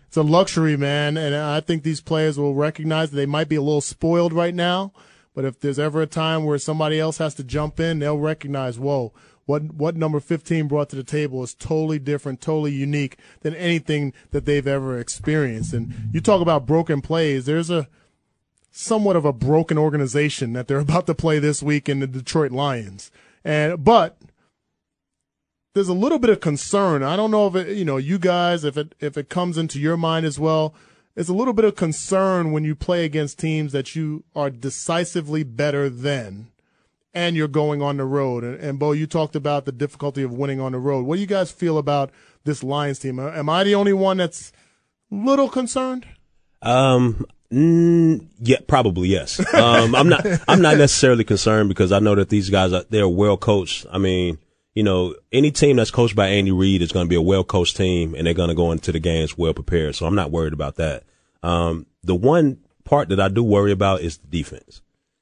It's 0.09 0.17
a 0.17 0.23
luxury, 0.23 0.77
man, 0.77 1.17
and 1.17 1.35
I 1.35 1.61
think 1.61 1.83
these 1.83 2.01
players 2.01 2.39
will 2.39 2.55
recognize 2.55 3.11
that 3.11 3.17
they 3.17 3.27
might 3.27 3.49
be 3.49 3.57
a 3.57 3.63
little 3.63 3.83
spoiled 3.83 4.33
right 4.33 4.55
now, 4.55 4.93
but 5.35 5.45
if 5.45 5.61
there's 5.61 5.79
ever 5.79 6.01
a 6.03 6.07
time 6.07 6.45
where 6.45 6.59
somebody 6.59 6.99
else 6.99 7.19
has 7.19 7.35
to 7.35 7.45
jump 7.45 7.79
in, 7.79 7.99
they'll 7.99 8.19
recognize, 8.19 8.79
whoa, 8.79 9.13
what 9.49 9.73
what 9.73 9.97
number 9.97 10.21
15 10.21 10.69
brought 10.69 10.91
to 10.91 10.97
the 10.97 11.03
table 11.03 11.43
is 11.43 11.55
totally 11.55 11.99
different, 11.99 12.41
totally 12.41 12.73
unique 12.73 13.19
than 13.41 13.55
anything 13.55 14.13
that 14.31 14.45
they've 14.45 14.67
ever 14.67 14.99
experienced. 14.99 15.73
And 15.73 16.11
you 16.13 16.21
talk 16.21 16.43
about 16.43 16.67
broken 16.67 17.01
plays, 17.01 17.47
there's 17.47 17.71
a 17.71 17.89
somewhat 18.71 19.17
of 19.17 19.25
a 19.25 19.33
broken 19.33 19.79
organization 19.79 20.53
that 20.53 20.69
they're 20.69 20.79
about 20.81 21.07
to 21.07 21.15
play 21.15 21.39
this 21.39 21.63
week 21.63 21.89
in 21.89 22.01
the 22.01 22.07
Detroit 22.07 22.53
Lions. 22.53 23.11
And 23.43 23.83
but 23.83 24.18
there's 25.79 25.89
a 25.89 25.95
little 25.95 26.19
bit 26.19 26.29
of 26.29 26.41
concern. 26.41 27.05
I 27.05 27.15
don't 27.15 27.31
know 27.31 27.47
if 27.47 27.55
it, 27.55 27.77
you 27.77 27.85
know, 27.85 27.99
you 27.99 28.19
guys, 28.19 28.65
if 28.65 28.77
it 28.77 28.97
if 28.99 29.17
it 29.17 29.29
comes 29.29 29.57
into 29.57 29.79
your 29.79 29.97
mind 29.97 30.27
as 30.27 30.37
well. 30.37 30.75
It's 31.15 31.29
a 31.29 31.35
little 31.35 31.53
bit 31.53 31.65
of 31.65 31.77
concern 31.77 32.51
when 32.51 32.65
you 32.65 32.75
play 32.75 33.05
against 33.05 33.39
teams 33.39 33.71
that 33.73 33.95
you 33.95 34.25
are 34.35 34.51
decisively 34.51 35.45
better 35.45 35.89
than, 35.89 36.51
and 37.15 37.37
you're 37.37 37.49
going 37.49 37.81
on 37.81 37.97
the 37.97 38.05
road. 38.05 38.43
And, 38.43 38.55
and 38.61 38.79
Bo, 38.79 38.91
you 38.91 39.07
talked 39.07 39.37
about 39.37 39.65
the 39.65 39.73
difficulty 39.73 40.25
of 40.25 40.33
winning 40.33 40.61
on 40.61 40.73
the 40.73 40.79
road. 40.79 41.07
What 41.07 41.15
do 41.17 41.21
you 41.21 41.27
guys 41.29 41.53
feel 41.53 41.79
about 41.79 42.11
this 42.43 42.65
Lions 42.65 42.99
team? 42.99 43.21
Am 43.21 43.49
I 43.49 43.63
the 43.63 43.77
only 43.77 43.93
one 43.93 44.17
that's 44.17 44.51
little 45.11 45.49
concerned? 45.49 46.07
Um. 46.61 47.25
Mm, 47.53 48.27
yeah, 48.41 48.59
probably 48.67 49.09
yes. 49.09 49.39
Um, 49.55 49.95
I'm 49.95 50.09
not. 50.09 50.27
I'm 50.49 50.61
not 50.61 50.77
necessarily 50.77 51.25
concerned 51.25 51.69
because 51.69 51.93
I 51.93 51.99
know 52.01 52.17
that 52.17 52.31
these 52.31 52.51
guys 52.51 52.73
are 52.73 52.85
they're 52.91 53.09
well 53.09 53.37
coached. 53.37 53.87
I 53.91 53.99
mean, 53.99 54.39
you 54.79 54.85
know, 54.85 55.17
any 55.33 55.51
team 55.51 55.75
that's 55.75 55.91
coached 55.91 56.15
by 56.15 56.29
Andy 56.29 56.53
Reid 56.53 56.83
is 56.83 56.93
going 56.93 57.05
to 57.05 57.09
be 57.09 57.17
a 57.17 57.21
well 57.21 57.43
coached 57.43 57.77
team, 57.77 58.15
and 58.15 58.25
they're 58.25 58.33
going 58.33 58.51
to 58.51 58.55
go 58.55 58.71
into 58.71 58.93
the 58.93 59.01
games 59.01 59.37
well 59.37 59.53
prepared. 59.53 59.97
So 59.97 60.07
I'm 60.07 60.15
not 60.15 60.31
worried 60.31 60.53
about 60.53 60.77
that. 60.77 61.03
Um, 61.43 61.87
the 62.05 62.15
one 62.15 62.61
part 62.85 63.09
that 63.09 63.19
I 63.19 63.27
do 63.27 63.43
worry 63.43 63.73
about 63.73 64.03
is 64.03 64.19
the 64.19 64.29
defense. 64.29 64.81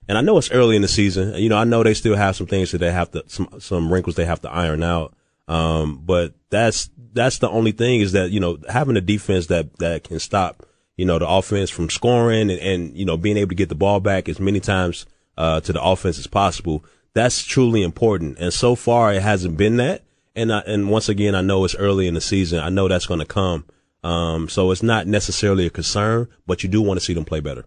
And 0.09 0.19
I 0.19 0.21
know 0.21 0.37
it's 0.37 0.51
early 0.51 0.77
in 0.77 0.83
the 0.83 0.89
season. 0.89 1.33
You 1.37 1.49
know, 1.49 1.57
I 1.57 1.65
know 1.65 1.83
they 1.83 1.95
still 1.95 2.17
have 2.17 2.37
some 2.37 2.47
things 2.47 2.71
that 2.73 2.79
they 2.79 2.93
have 2.93 3.11
to 3.13 3.25
some 3.29 3.49
some 3.59 3.91
wrinkles 3.91 4.17
they 4.17 4.27
have 4.27 4.43
to 4.43 4.51
iron 4.51 4.83
out. 4.83 5.15
Um, 5.49 6.03
but 6.05 6.35
that's 6.51 6.91
that's 7.15 7.39
the 7.39 7.49
only 7.49 7.73
thing 7.73 8.03
is 8.03 8.13
that 8.13 8.33
you 8.33 8.41
know 8.41 8.59
having 8.69 8.99
a 8.99 9.01
defense 9.01 9.47
that 9.47 9.75
that 9.79 10.05
can 10.05 10.19
stop 10.19 10.67
you 10.99 11.07
know 11.07 11.19
the 11.19 11.27
offense 11.27 11.71
from 11.71 11.89
scoring 11.89 12.51
and, 12.51 12.61
and 12.61 12.95
you 12.95 13.07
know 13.07 13.17
being 13.17 13.39
able 13.39 13.49
to 13.49 13.55
get 13.55 13.71
the 13.71 13.75
ball 13.75 14.01
back 14.01 14.29
as 14.29 14.39
many 14.39 14.61
times 14.61 15.07
uh, 15.39 15.63
to 15.63 15.73
the 15.73 15.83
offense 15.83 16.19
as 16.19 16.27
possible. 16.27 16.85
That's 17.17 17.43
truly 17.43 17.83
important. 17.83 18.37
And 18.39 18.53
so 18.53 18.75
far, 18.75 19.13
it 19.13 19.23
hasn't 19.23 19.57
been 19.57 19.79
that. 19.79 20.03
and 20.35 20.53
I, 20.53 20.59
and 20.61 20.91
once 20.91 21.09
again, 21.09 21.35
I 21.35 21.41
know 21.41 21.65
it's 21.65 21.75
early 21.75 22.07
in 22.07 22.13
the 22.15 22.21
season. 22.21 22.61
I 22.61 22.69
know 22.69 22.89
that's 22.89 23.07
going 23.07 23.21
to 23.21 23.27
come. 23.27 23.65
Um, 24.05 24.49
so 24.51 24.71
it's 24.71 24.83
not 24.83 25.07
necessarily 25.07 25.65
a 25.67 25.71
concern, 25.71 26.29
but 26.47 26.63
you 26.63 26.69
do 26.69 26.83
want 26.83 27.01
to 27.01 27.05
see 27.05 27.15
them 27.15 27.25
play 27.25 27.41
better. 27.41 27.65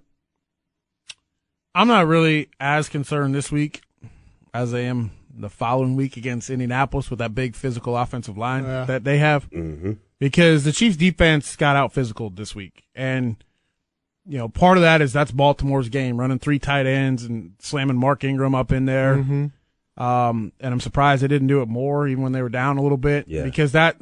I'm 1.75 1.87
not 1.87 2.07
really 2.07 2.49
as 2.59 2.89
concerned 2.89 3.33
this 3.35 3.51
week 3.51 3.81
as 4.53 4.73
I 4.73 4.79
am 4.81 5.11
the 5.35 5.49
following 5.49 5.95
week 5.95 6.15
against 6.17 6.49
Indianapolis 6.49 7.09
with 7.09 7.19
that 7.19 7.33
big 7.33 7.55
physical 7.55 7.97
offensive 7.97 8.37
line 8.37 8.63
Yeah. 8.65 8.85
that 8.85 9.03
they 9.03 9.17
have. 9.17 9.49
Mm-hmm. 9.49 9.93
Because 10.19 10.63
the 10.63 10.71
Chiefs 10.71 10.97
defense 10.97 11.55
got 11.55 11.75
out 11.75 11.93
physical 11.93 12.29
this 12.29 12.53
week. 12.53 12.83
And, 12.93 13.37
you 14.29 14.37
know, 14.37 14.47
part 14.47 14.77
of 14.77 14.83
that 14.83 15.01
is 15.01 15.11
that's 15.11 15.31
Baltimore's 15.31 15.89
game, 15.89 16.19
running 16.19 16.37
three 16.37 16.59
tight 16.59 16.85
ends 16.85 17.23
and 17.23 17.53
slamming 17.59 17.97
Mark 17.97 18.23
Ingram 18.23 18.53
up 18.53 18.71
in 18.71 18.85
there. 18.85 19.15
Mm-hmm. 19.15 20.01
Um, 20.01 20.53
and 20.59 20.73
I'm 20.73 20.79
surprised 20.79 21.23
they 21.23 21.27
didn't 21.27 21.47
do 21.47 21.61
it 21.61 21.67
more, 21.67 22.07
even 22.07 22.23
when 22.23 22.31
they 22.31 22.43
were 22.43 22.49
down 22.49 22.77
a 22.77 22.81
little 22.81 22.97
bit. 22.97 23.27
Yeah. 23.27 23.43
Because 23.43 23.71
that, 23.71 23.97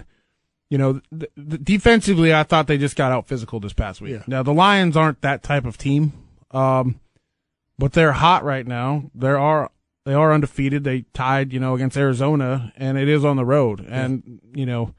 you 0.70 0.78
know, 0.78 1.02
th- 1.18 1.32
th- 1.36 1.64
defensively, 1.64 2.34
I 2.34 2.44
thought 2.44 2.68
they 2.68 2.78
just 2.78 2.98
got 2.98 3.14
out 3.14 3.28
physical 3.28 3.62
this 3.62 3.72
past 3.72 4.02
week. 4.02 4.12
Yeah. 4.12 4.24
Now 4.28 4.44
the 4.44 4.54
Lions 4.54 4.98
aren't 4.98 5.22
that 5.22 5.44
type 5.44 5.66
of 5.66 5.78
team, 5.78 6.12
um, 6.52 7.00
but 7.80 7.94
they're 7.94 8.12
hot 8.12 8.44
right 8.44 8.68
now. 8.68 9.10
There 9.16 9.40
are 9.40 9.72
they 10.06 10.14
are 10.14 10.34
undefeated. 10.34 10.84
They 10.84 11.06
tied, 11.14 11.54
you 11.54 11.60
know, 11.60 11.74
against 11.74 11.98
Arizona, 11.98 12.74
and 12.76 12.98
it 12.98 13.08
is 13.08 13.24
on 13.24 13.38
the 13.38 13.46
road. 13.46 13.86
And 13.90 14.42
you 14.54 14.66
know, 14.66 14.94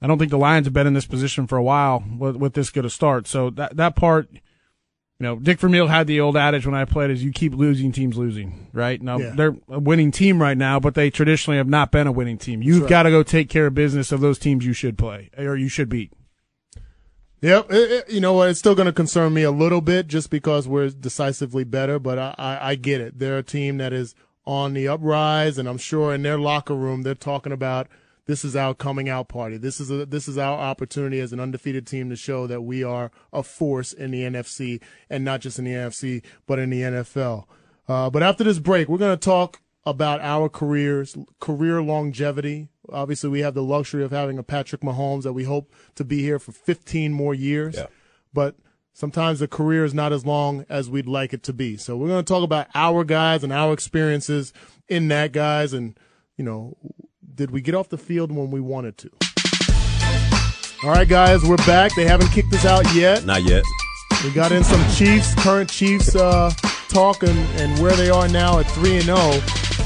I 0.00 0.06
don't 0.06 0.18
think 0.18 0.30
the 0.30 0.38
Lions 0.38 0.66
have 0.66 0.72
been 0.72 0.86
in 0.86 0.94
this 0.94 1.06
position 1.06 1.46
for 1.46 1.58
a 1.58 1.62
while 1.62 2.02
with, 2.18 2.36
with 2.36 2.54
this 2.54 2.70
good 2.70 2.84
a 2.84 2.90
start. 2.90 3.26
So 3.26 3.50
that 3.50 3.76
that 3.76 3.96
part, 3.96 4.28
you 5.22 5.28
know, 5.28 5.36
Dick 5.36 5.60
Vermeil 5.60 5.86
had 5.86 6.08
the 6.08 6.18
old 6.18 6.36
adage 6.36 6.66
when 6.66 6.74
I 6.74 6.84
played 6.84 7.12
is 7.12 7.22
you 7.22 7.30
keep 7.30 7.54
losing, 7.54 7.92
teams 7.92 8.16
losing, 8.18 8.66
right? 8.72 9.00
Now 9.00 9.18
Yeah. 9.18 9.34
they're 9.36 9.54
a 9.68 9.78
winning 9.78 10.10
team 10.10 10.42
right 10.42 10.58
now, 10.58 10.80
but 10.80 10.94
they 10.94 11.10
traditionally 11.10 11.58
have 11.58 11.68
not 11.68 11.92
been 11.92 12.08
a 12.08 12.12
winning 12.12 12.38
team. 12.38 12.60
You've 12.60 12.80
right. 12.82 12.90
got 12.90 13.02
to 13.04 13.10
go 13.10 13.22
take 13.22 13.48
care 13.48 13.68
of 13.68 13.74
business 13.74 14.10
of 14.10 14.20
those 14.20 14.36
teams 14.40 14.66
you 14.66 14.72
should 14.72 14.98
play 14.98 15.30
or 15.38 15.54
you 15.56 15.68
should 15.68 15.88
beat. 15.88 16.12
Yep. 17.40 17.70
It- 17.72 17.90
it- 17.92 18.10
you 18.10 18.20
know 18.20 18.32
what? 18.32 18.48
It's 18.50 18.58
still 18.58 18.74
going 18.74 18.86
to 18.86 18.92
concern 18.92 19.32
me 19.32 19.44
a 19.44 19.52
little 19.52 19.80
bit 19.80 20.08
just 20.08 20.28
because 20.28 20.66
we're 20.66 20.88
decisively 20.90 21.62
better, 21.62 22.00
but 22.00 22.18
I, 22.18 22.34
I, 22.36 22.70
I 22.70 22.74
get 22.74 23.00
it. 23.00 23.20
They're 23.20 23.38
a 23.38 23.42
team 23.44 23.78
that 23.78 23.92
is 23.92 24.16
on 24.44 24.74
the 24.74 24.88
uprise, 24.88 25.56
and 25.56 25.68
I'm 25.68 25.78
sure 25.78 26.12
in 26.12 26.22
their 26.22 26.36
locker 26.38 26.74
room 26.74 27.02
they're 27.02 27.14
talking 27.14 27.52
about 27.52 27.86
this 28.32 28.46
is 28.46 28.56
our 28.56 28.72
coming 28.72 29.10
out 29.10 29.28
party. 29.28 29.58
This 29.58 29.78
is 29.78 29.90
a, 29.90 30.06
this 30.06 30.26
is 30.26 30.38
our 30.38 30.58
opportunity 30.58 31.20
as 31.20 31.34
an 31.34 31.40
undefeated 31.40 31.86
team 31.86 32.08
to 32.08 32.16
show 32.16 32.46
that 32.46 32.62
we 32.62 32.82
are 32.82 33.10
a 33.30 33.42
force 33.42 33.92
in 33.92 34.10
the 34.10 34.22
NFC, 34.22 34.80
and 35.10 35.22
not 35.22 35.42
just 35.42 35.58
in 35.58 35.66
the 35.66 35.72
NFC, 35.72 36.24
but 36.46 36.58
in 36.58 36.70
the 36.70 36.80
NFL. 36.80 37.44
Uh, 37.86 38.08
but 38.08 38.22
after 38.22 38.42
this 38.42 38.58
break, 38.58 38.88
we're 38.88 38.96
going 38.96 39.14
to 39.14 39.22
talk 39.22 39.60
about 39.84 40.22
our 40.22 40.48
careers, 40.48 41.14
career 41.40 41.82
longevity. 41.82 42.68
Obviously, 42.90 43.28
we 43.28 43.40
have 43.40 43.52
the 43.52 43.62
luxury 43.62 44.02
of 44.02 44.12
having 44.12 44.38
a 44.38 44.42
Patrick 44.42 44.80
Mahomes 44.80 45.24
that 45.24 45.34
we 45.34 45.44
hope 45.44 45.70
to 45.96 46.02
be 46.02 46.22
here 46.22 46.38
for 46.38 46.52
15 46.52 47.12
more 47.12 47.34
years. 47.34 47.74
Yeah. 47.76 47.88
But 48.32 48.56
sometimes 48.94 49.40
the 49.40 49.48
career 49.48 49.84
is 49.84 49.92
not 49.92 50.10
as 50.10 50.24
long 50.24 50.64
as 50.70 50.88
we'd 50.88 51.06
like 51.06 51.34
it 51.34 51.42
to 51.42 51.52
be. 51.52 51.76
So 51.76 51.98
we're 51.98 52.08
going 52.08 52.24
to 52.24 52.32
talk 52.32 52.44
about 52.44 52.68
our 52.74 53.04
guys 53.04 53.44
and 53.44 53.52
our 53.52 53.74
experiences 53.74 54.54
in 54.88 55.08
that, 55.08 55.32
guys. 55.32 55.74
And, 55.74 56.00
you 56.38 56.46
know, 56.46 56.78
did 57.34 57.50
we 57.50 57.60
get 57.60 57.74
off 57.74 57.88
the 57.88 57.98
field 57.98 58.30
when 58.30 58.50
we 58.50 58.60
wanted 58.60 58.98
to? 58.98 59.10
All 60.84 60.90
right, 60.90 61.08
guys, 61.08 61.42
we're 61.44 61.56
back. 61.58 61.94
They 61.94 62.04
haven't 62.04 62.30
kicked 62.30 62.52
us 62.52 62.64
out 62.64 62.84
yet. 62.94 63.24
Not 63.24 63.44
yet. 63.44 63.64
We 64.24 64.32
got 64.32 64.52
in 64.52 64.64
some 64.64 64.84
Chiefs, 64.94 65.34
current 65.36 65.70
Chiefs 65.70 66.14
uh, 66.14 66.50
talk 66.88 67.22
and, 67.22 67.38
and 67.60 67.80
where 67.80 67.94
they 67.94 68.10
are 68.10 68.28
now 68.28 68.58
at 68.58 68.64
3 68.64 68.96
and 68.96 69.04
0. 69.04 69.16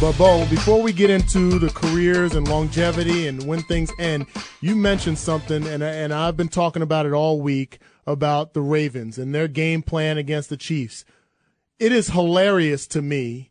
But, 0.01 0.19
Bo, 0.19 0.47
before 0.51 0.83
we 0.83 0.93
get 0.93 1.09
into 1.09 1.59
the 1.59 1.71
careers 1.71 2.35
and 2.35 2.49
longevity 2.49 3.29
and 3.29 3.47
when 3.47 3.63
things 3.63 3.91
end, 3.99 4.27
you 4.61 4.77
mentioned 4.77 5.19
something, 5.19 5.67
and, 5.67 5.83
and 5.83 6.13
I've 6.13 6.37
been 6.37 6.49
talking 6.49 6.83
about 6.83 7.07
it 7.07 7.13
all 7.13 7.41
week 7.41 7.79
about 8.07 8.53
the 8.53 8.61
Ravens 8.61 9.19
and 9.19 9.35
their 9.35 9.49
game 9.49 9.83
plan 9.83 10.19
against 10.19 10.51
the 10.51 10.57
Chiefs. 10.57 11.05
It 11.79 11.93
is 11.93 12.09
hilarious 12.09 12.87
to 12.89 13.03
me, 13.03 13.51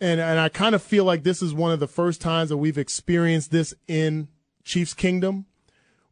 and, 0.00 0.20
and 0.20 0.38
I 0.38 0.48
kind 0.48 0.74
of 0.74 0.82
feel 0.82 1.04
like 1.04 1.22
this 1.22 1.42
is 1.42 1.54
one 1.54 1.72
of 1.72 1.80
the 1.80 1.86
first 1.86 2.20
times 2.20 2.50
that 2.50 2.56
we've 2.56 2.78
experienced 2.78 3.50
this 3.50 3.74
in 3.86 4.28
Chiefs 4.64 4.94
Kingdom 4.94 5.46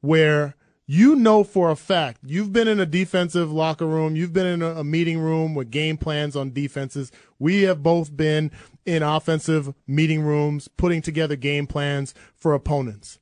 where 0.00 0.56
you 0.86 1.16
know 1.16 1.44
for 1.44 1.70
a 1.70 1.76
fact 1.76 2.20
you've 2.24 2.52
been 2.52 2.68
in 2.68 2.80
a 2.80 2.86
defensive 2.86 3.50
locker 3.50 3.86
room, 3.86 4.16
you've 4.16 4.32
been 4.32 4.46
in 4.46 4.62
a, 4.62 4.80
a 4.80 4.84
meeting 4.84 5.18
room 5.18 5.54
with 5.54 5.70
game 5.70 5.96
plans 5.96 6.36
on 6.36 6.52
defenses. 6.52 7.10
We 7.38 7.62
have 7.62 7.82
both 7.82 8.16
been 8.16 8.50
in 8.84 9.02
offensive 9.02 9.74
meeting 9.86 10.22
rooms 10.22 10.68
putting 10.68 11.02
together 11.02 11.36
game 11.36 11.66
plans 11.66 12.14
for 12.34 12.52
opponents. 12.52 13.18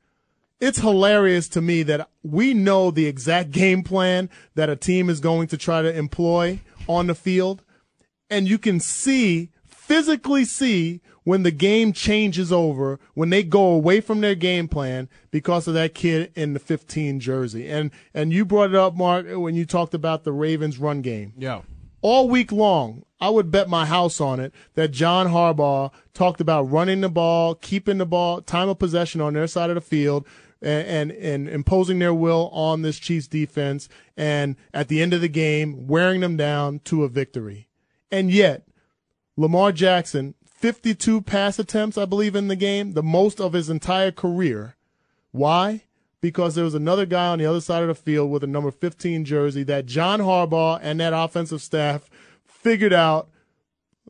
It's 0.59 0.81
hilarious 0.81 1.49
to 1.51 1.63
me 1.63 1.83
that 1.85 2.11
we 2.23 2.53
know 2.53 2.91
the 2.91 3.07
exact 3.07 3.51
game 3.53 3.83
plan 3.83 4.29
that 4.55 4.71
a 4.71 4.77
team 4.77 5.09
is 5.09 5.21
going 5.21 5.49
to 5.49 5.57
try 5.57 5.83
to 5.83 5.95
employ 5.95 6.61
on 6.89 7.07
the 7.07 7.15
field, 7.15 7.63
and 8.29 8.49
you 8.49 8.59
can 8.59 8.81
see, 8.81 9.51
physically 9.91 10.45
see, 10.45 11.01
when 11.25 11.43
the 11.43 11.51
game 11.51 11.93
changes 11.93 12.53
over, 12.53 12.99
when 13.15 13.31
they 13.31 13.43
go 13.43 13.71
away 13.73 14.01
from 14.01 14.21
their 14.21 14.37
game 14.37 14.69
plan 14.69 15.09
because 15.33 15.67
of 15.67 15.75
that 15.75 15.95
kid 15.95 16.31
in 16.37 16.53
the 16.55 16.61
15 16.61 17.19
jersey. 17.19 17.69
And 17.69 17.91
and 18.15 18.33
you 18.33 18.45
brought 18.45 18.71
it 18.71 18.77
up, 18.77 18.95
Marc, 18.95 19.27
when 19.29 19.55
you 19.57 19.67
talked 19.67 19.93
about 19.93 20.23
the 20.25 20.33
Ravens 20.33 20.79
run 20.79 21.03
game 21.03 21.33
Yeah. 21.37 21.63
all 22.03 22.29
week 22.29 22.53
long, 22.53 23.03
I 23.21 23.31
would 23.31 23.51
bet 23.51 23.69
my 23.69 23.85
house 23.85 24.21
on 24.21 24.39
it 24.41 24.55
that 24.75 24.93
John 24.93 25.27
Harbaugh 25.29 25.93
talked 26.15 26.41
about 26.41 26.71
running 26.71 27.01
the 27.01 27.09
ball, 27.11 27.55
keeping 27.57 27.99
the 27.99 28.07
ball, 28.07 28.41
time 28.41 28.69
of 28.69 28.79
possession 28.79 29.21
on 29.21 29.35
their 29.35 29.47
side 29.49 29.71
of 29.71 29.75
the 29.75 29.81
field, 29.83 30.25
and, 30.63 30.87
and, 30.87 31.11
and 31.13 31.49
imposing 31.49 31.99
their 31.99 32.15
will 32.15 32.49
on 32.53 32.83
this 32.83 32.99
Chiefs 32.99 33.27
defense, 33.29 33.89
and 34.17 34.57
at 34.73 34.89
the 34.89 35.03
end 35.03 35.13
of 35.13 35.21
the 35.21 35.29
game, 35.29 35.87
wearing 35.87 36.21
them 36.21 36.37
down 36.37 36.79
to 36.85 37.03
a 37.05 37.09
victory. 37.09 37.69
And 38.11 38.31
yet, 38.31 38.63
Lamar 39.41 39.73
Jackson, 39.73 40.35
52 40.45 41.23
pass 41.23 41.59
attempts, 41.59 41.97
I 41.97 42.05
believe, 42.05 42.37
in 42.37 42.49
the 42.49 42.57
game, 42.57 42.93
the 42.93 43.03
most 43.03 43.41
of 43.41 43.55
his 43.55 43.71
entire 43.71 44.13
career. 44.13 44.77
Why? 45.31 45.85
Because 46.21 46.55
there 46.55 46.65
was 46.65 46.75
another 46.75 47.07
guy 47.07 47.29
on 47.29 47.39
the 47.39 47.47
other 47.47 47.63
side 47.63 47.81
of 47.81 47.89
the 47.89 47.95
field 47.95 48.31
with 48.31 48.45
a 48.45 48.47
number 48.47 48.71
15 48.71 49.25
jersey 49.25 49.63
that 49.63 49.87
John 49.87 50.21
Harbaugh 50.21 50.79
and 50.83 51.01
that 51.01 51.15
offensive 51.15 51.63
staff 51.63 52.11
figured 52.45 52.93
out 52.93 53.31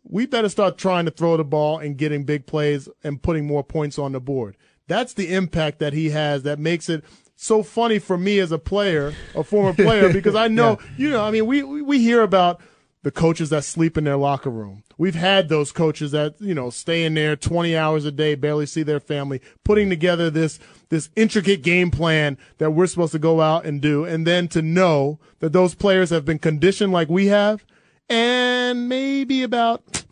we 0.03 0.26
better 0.26 0.49
start 0.49 0.76
trying 0.76 1.05
to 1.05 1.12
throw 1.12 1.37
the 1.37 1.45
ball 1.45 1.78
and 1.78 1.97
getting 1.97 2.24
big 2.24 2.47
plays 2.47 2.89
and 3.05 3.22
putting 3.22 3.47
more 3.47 3.62
points 3.62 4.01
on 4.01 4.11
the 4.11 4.20
board. 4.20 4.57
That's 4.89 5.14
the 5.14 5.33
impact 5.33 5.78
that 5.78 5.93
he 5.93 6.11
has 6.11 6.43
that 6.43 6.59
makes 6.59 6.89
it 6.89 7.05
so 7.37 7.62
funny 7.62 8.01
for 8.01 8.18
me 8.18 8.41
as 8.41 8.51
a 8.51 8.59
player, 8.59 9.14
a 9.37 9.45
former 9.45 9.74
player, 9.74 10.12
because 10.12 10.35
I 10.35 10.49
know, 10.49 10.81
you 10.97 11.09
know, 11.09 11.22
I 11.22 11.31
mean, 11.31 11.47
we, 11.47 11.62
we 11.62 11.83
we 11.83 12.01
hear 12.01 12.22
about 12.22 12.61
the 13.05 13.12
coaches 13.12 13.51
that 13.51 13.62
sleep 13.62 13.97
in 13.97 14.03
their 14.03 14.16
locker 14.16 14.51
room. 14.51 14.83
We've 15.01 15.15
had 15.15 15.49
those 15.49 15.73
coaches 15.73 16.11
that, 16.11 16.35
you 16.41 16.55
know, 16.55 16.69
stay 16.69 17.07
in 17.07 17.15
there 17.15 17.35
20 17.35 17.75
hours 17.75 18.05
a 18.05 18.13
day, 18.13 18.35
barely 18.35 18.67
see 18.67 18.83
their 18.83 19.01
family, 19.01 19.41
putting 19.65 19.89
together 19.89 20.29
this, 20.29 20.59
this 20.91 21.09
intricate 21.17 21.63
game 21.63 21.91
plan 21.91 22.37
that 22.59 22.73
we're 22.73 22.87
supposed 22.87 23.13
to 23.13 23.19
go 23.19 23.41
out 23.41 23.65
and 23.65 23.81
do. 23.81 24.05
And 24.05 24.27
then 24.27 24.47
to 24.49 24.61
know 24.61 25.19
that 25.39 25.55
those 25.55 25.75
players 25.75 26.11
have 26.11 26.27
been 26.27 26.39
conditioned 26.39 26.93
like 26.93 27.09
we 27.09 27.29
have 27.29 27.65
and 28.11 28.91
maybe 28.91 29.43
about 29.43 30.05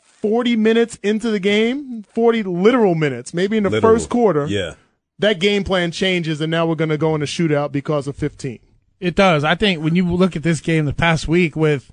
40 0.00 0.54
minutes 0.56 0.98
into 1.02 1.30
the 1.30 1.40
game, 1.40 2.02
40 2.12 2.42
literal 2.42 2.94
minutes, 2.94 3.32
maybe 3.32 3.56
in 3.56 3.62
the 3.62 3.70
Literal. 3.70 3.94
first 3.94 4.10
quarter, 4.10 4.44
Yeah. 4.46 4.74
that 5.18 5.40
game 5.40 5.64
plan 5.64 5.90
changes 5.90 6.42
and 6.42 6.50
now 6.50 6.66
we're 6.66 6.74
going 6.74 6.90
to 6.90 6.98
go 6.98 7.14
in 7.14 7.22
a 7.22 7.26
shootout 7.26 7.72
because 7.72 8.06
of 8.06 8.16
15. 8.16 8.58
It 9.00 9.16
does. 9.16 9.44
I 9.44 9.54
think 9.54 9.82
when 9.82 9.96
you 9.96 10.10
look 10.10 10.36
at 10.36 10.42
this 10.42 10.60
game 10.60 10.84
the 10.86 10.92
past 10.94 11.26
week 11.28 11.56
with 11.56 11.90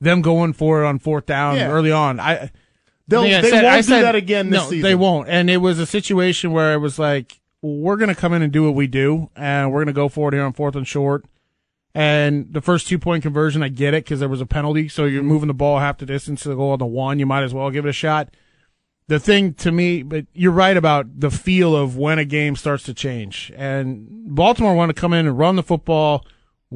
them 0.00 0.22
going 0.22 0.52
for 0.52 0.82
it 0.82 0.86
on 0.86 0.98
fourth 0.98 1.26
down 1.26 1.56
Yeah. 1.56 1.68
early 1.70 1.92
on, 1.92 2.20
I 2.20 2.50
They'll, 3.08 3.22
I 3.22 3.38
I 3.38 3.40
they 3.40 3.50
said- 3.50 3.62
won't 3.62 3.66
I 3.66 3.76
do 3.76 3.82
said- 3.82 4.02
that 4.02 4.14
again 4.16 4.50
this 4.50 4.62
no, 4.62 4.70
season. 4.70 4.82
they 4.82 4.94
won't. 4.94 5.28
And 5.28 5.48
it 5.48 5.58
was 5.58 5.78
a 5.78 5.86
situation 5.86 6.52
where 6.52 6.72
it 6.74 6.78
was 6.78 6.98
like, 6.98 7.40
we're 7.62 7.96
going 7.96 8.08
to 8.08 8.14
come 8.14 8.32
in 8.32 8.42
and 8.42 8.52
do 8.52 8.64
what 8.64 8.74
we 8.74 8.86
do, 8.86 9.30
and 9.34 9.72
we're 9.72 9.78
going 9.78 9.86
to 9.86 9.92
go 9.92 10.08
for 10.08 10.28
it 10.28 10.34
here 10.34 10.44
on 10.44 10.52
fourth 10.52 10.76
and 10.76 10.86
short. 10.86 11.24
And 11.94 12.52
the 12.52 12.60
first 12.60 12.86
two 12.86 12.98
point 12.98 13.22
conversion, 13.22 13.62
I 13.62 13.68
get 13.68 13.94
it 13.94 14.04
because 14.04 14.20
there 14.20 14.28
was 14.28 14.40
a 14.42 14.46
penalty. 14.46 14.86
So 14.88 15.04
you're 15.06 15.20
mm-hmm. 15.20 15.28
moving 15.28 15.46
the 15.48 15.54
ball 15.54 15.78
half 15.78 15.96
the 15.98 16.04
distance 16.06 16.42
to 16.42 16.54
go 16.54 16.70
on 16.70 16.78
the 16.78 16.86
one. 16.86 17.18
You 17.18 17.26
might 17.26 17.42
as 17.42 17.54
well 17.54 17.70
give 17.70 17.86
it 17.86 17.88
a 17.88 17.92
shot. 17.94 18.28
The 19.08 19.18
thing 19.18 19.54
to 19.54 19.72
me, 19.72 20.02
but 20.02 20.26
you're 20.34 20.52
right 20.52 20.76
about 20.76 21.20
the 21.20 21.30
feel 21.30 21.74
of 21.74 21.96
when 21.96 22.18
a 22.18 22.24
game 22.24 22.54
starts 22.56 22.82
to 22.84 22.94
change. 22.94 23.52
And 23.56 24.06
Baltimore 24.34 24.74
wanted 24.74 24.96
to 24.96 25.00
come 25.00 25.12
in 25.12 25.26
and 25.26 25.38
run 25.38 25.56
the 25.56 25.62
football, 25.62 26.26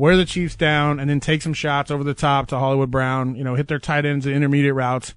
wear 0.01 0.17
the 0.17 0.25
Chiefs 0.25 0.57
down, 0.57 0.99
and 0.99 1.09
then 1.11 1.21
take 1.21 1.43
some 1.43 1.53
shots 1.55 1.91
over 1.91 2.03
the 2.03 2.15
top 2.15 2.49
to 2.49 2.59
Hollywood 2.59 2.91
Brown, 2.91 3.37
you 3.37 3.45
know, 3.45 3.55
hit 3.55 3.69
their 3.69 3.79
tight 3.79 4.05
ends 4.05 4.27
and 4.27 4.35
intermediate 4.35 4.75
routes. 4.75 5.15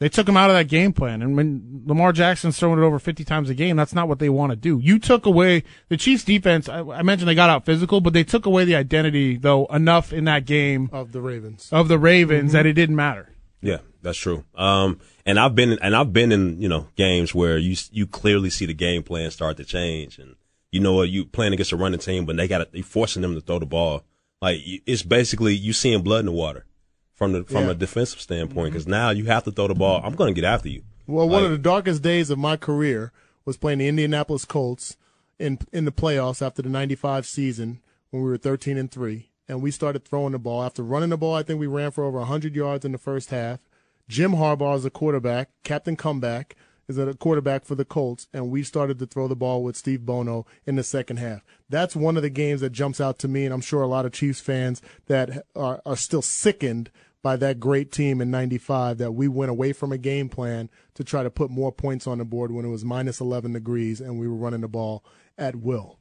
They 0.00 0.08
took 0.08 0.28
him 0.28 0.36
out 0.36 0.50
of 0.50 0.56
that 0.56 0.68
game 0.68 0.92
plan. 0.92 1.22
And 1.22 1.36
when 1.36 1.82
Lamar 1.86 2.12
Jackson's 2.12 2.58
throwing 2.58 2.78
it 2.78 2.82
over 2.84 2.98
50 2.98 3.24
times 3.24 3.48
a 3.48 3.54
game, 3.54 3.76
that's 3.76 3.94
not 3.94 4.08
what 4.08 4.18
they 4.18 4.28
want 4.28 4.50
to 4.50 4.56
do. 4.56 4.78
You 4.82 4.98
took 4.98 5.24
away 5.24 5.62
the 5.88 5.96
Chiefs 5.96 6.24
defense. 6.24 6.68
I, 6.68 6.80
I 6.80 7.02
mentioned 7.02 7.28
they 7.28 7.34
got 7.34 7.48
out 7.50 7.64
physical, 7.64 8.00
but 8.00 8.12
they 8.12 8.24
took 8.24 8.44
away 8.44 8.64
the 8.64 8.74
identity 8.74 9.36
though 9.36 9.66
enough 9.66 10.12
in 10.12 10.24
that 10.24 10.46
game 10.46 10.90
Of 10.92 11.12
the 11.12 11.20
Ravens. 11.20 11.68
of 11.72 11.88
the 11.88 11.98
Ravens 11.98 12.52
that 12.52 12.66
it 12.66 12.72
didn't 12.74 12.96
matter. 12.96 13.30
Yeah. 13.62 13.78
That's 14.02 14.18
true. 14.18 14.44
Um, 14.54 15.00
and 15.24 15.40
I've 15.40 15.54
been 15.54 15.78
and 15.80 15.96
I've 15.96 16.12
been 16.12 16.30
in 16.30 16.60
you 16.60 16.68
know 16.68 16.88
games 16.94 17.34
where 17.34 17.56
you 17.56 17.74
you 17.90 18.06
clearly 18.06 18.50
see 18.50 18.66
the 18.66 18.74
game 18.74 19.02
plan 19.02 19.30
start 19.30 19.56
to 19.56 19.64
change, 19.64 20.18
and 20.18 20.36
you 20.74 20.80
know 20.80 21.02
you 21.02 21.24
playing 21.24 21.52
against 21.52 21.70
a 21.70 21.76
running 21.76 22.00
team, 22.00 22.26
but 22.26 22.36
they 22.36 22.48
got 22.48 22.72
they 22.72 22.82
forcing 22.82 23.22
them 23.22 23.34
to 23.34 23.40
throw 23.40 23.60
the 23.60 23.66
ball. 23.66 24.02
Like 24.42 24.60
it's 24.64 25.04
basically 25.04 25.54
you 25.54 25.72
seeing 25.72 26.02
blood 26.02 26.20
in 26.20 26.26
the 26.26 26.32
water 26.32 26.66
from 27.14 27.32
the 27.32 27.44
from 27.44 27.66
Yeah. 27.66 27.70
a 27.70 27.74
defensive 27.74 28.20
standpoint 28.20 28.56
mm-hmm. 28.56 28.72
because 28.72 28.88
now 28.88 29.10
you 29.10 29.26
have 29.26 29.44
to 29.44 29.52
throw 29.52 29.68
the 29.68 29.74
ball. 29.74 30.00
I'm 30.02 30.16
going 30.16 30.34
to 30.34 30.40
get 30.40 30.46
after 30.46 30.68
you. 30.68 30.82
Well, 31.06 31.28
one 31.28 31.44
of 31.44 31.52
the 31.52 31.58
darkest 31.58 32.02
days 32.02 32.28
of 32.28 32.38
my 32.38 32.56
career 32.56 33.12
was 33.44 33.56
playing 33.56 33.78
the 33.78 33.86
Indianapolis 33.86 34.44
Colts 34.44 34.96
in 35.38 35.60
in 35.72 35.84
the 35.84 35.92
playoffs 35.92 36.44
after 36.44 36.60
the 36.60 36.68
95 36.68 37.24
season 37.24 37.80
when 38.10 38.24
we 38.24 38.28
were 38.28 38.36
13 38.36 38.76
and 38.76 38.90
3 38.90 39.30
and 39.46 39.62
we 39.62 39.70
started 39.70 40.04
throwing 40.04 40.32
the 40.32 40.38
ball 40.40 40.64
after 40.64 40.82
running 40.82 41.10
the 41.10 41.16
ball 41.16 41.34
I 41.34 41.44
think 41.44 41.60
we 41.60 41.66
ran 41.68 41.92
for 41.92 42.02
over 42.02 42.18
100 42.18 42.56
yards 42.56 42.84
in 42.84 42.90
the 42.90 42.98
first 42.98 43.30
half. 43.30 43.60
Jim 44.08 44.32
Harbaugh 44.32 44.76
is 44.76 44.84
a 44.84 44.90
quarterback, 44.90 45.50
Captain 45.62 45.94
Comeback 45.94 46.56
is 46.88 46.98
a 46.98 47.14
quarterback 47.14 47.64
for 47.64 47.74
the 47.74 47.84
Colts 47.84 48.28
and 48.32 48.50
we 48.50 48.62
started 48.62 48.98
to 48.98 49.06
throw 49.06 49.28
the 49.28 49.36
ball 49.36 49.62
with 49.62 49.76
Steve 49.76 50.04
Bono 50.04 50.46
in 50.66 50.76
the 50.76 50.82
second 50.82 51.18
half. 51.18 51.44
That's 51.68 51.96
one 51.96 52.16
of 52.16 52.22
the 52.22 52.30
games 52.30 52.60
that 52.60 52.70
jumps 52.70 53.00
out 53.00 53.18
to 53.20 53.28
me 53.28 53.44
and 53.44 53.54
I'm 53.54 53.60
sure 53.60 53.82
a 53.82 53.88
lot 53.88 54.06
of 54.06 54.12
Chiefs 54.12 54.40
fans 54.40 54.82
that 55.06 55.44
are, 55.56 55.80
are 55.84 55.96
still 55.96 56.22
sickened 56.22 56.90
by 57.22 57.36
that 57.36 57.58
great 57.58 57.90
team 57.90 58.20
in 58.20 58.30
95 58.30 58.98
that 58.98 59.12
we 59.12 59.28
went 59.28 59.50
away 59.50 59.72
from 59.72 59.92
a 59.92 59.98
game 59.98 60.28
plan 60.28 60.68
to 60.92 61.02
try 61.02 61.22
to 61.22 61.30
put 61.30 61.50
more 61.50 61.72
points 61.72 62.06
on 62.06 62.18
the 62.18 62.24
board 62.24 62.52
when 62.52 62.66
it 62.66 62.68
was 62.68 62.84
minus 62.84 63.18
11 63.18 63.54
degrees 63.54 64.00
and 64.00 64.20
we 64.20 64.28
were 64.28 64.34
running 64.34 64.60
the 64.60 64.68
ball 64.68 65.02
at 65.38 65.56
will. 65.56 65.98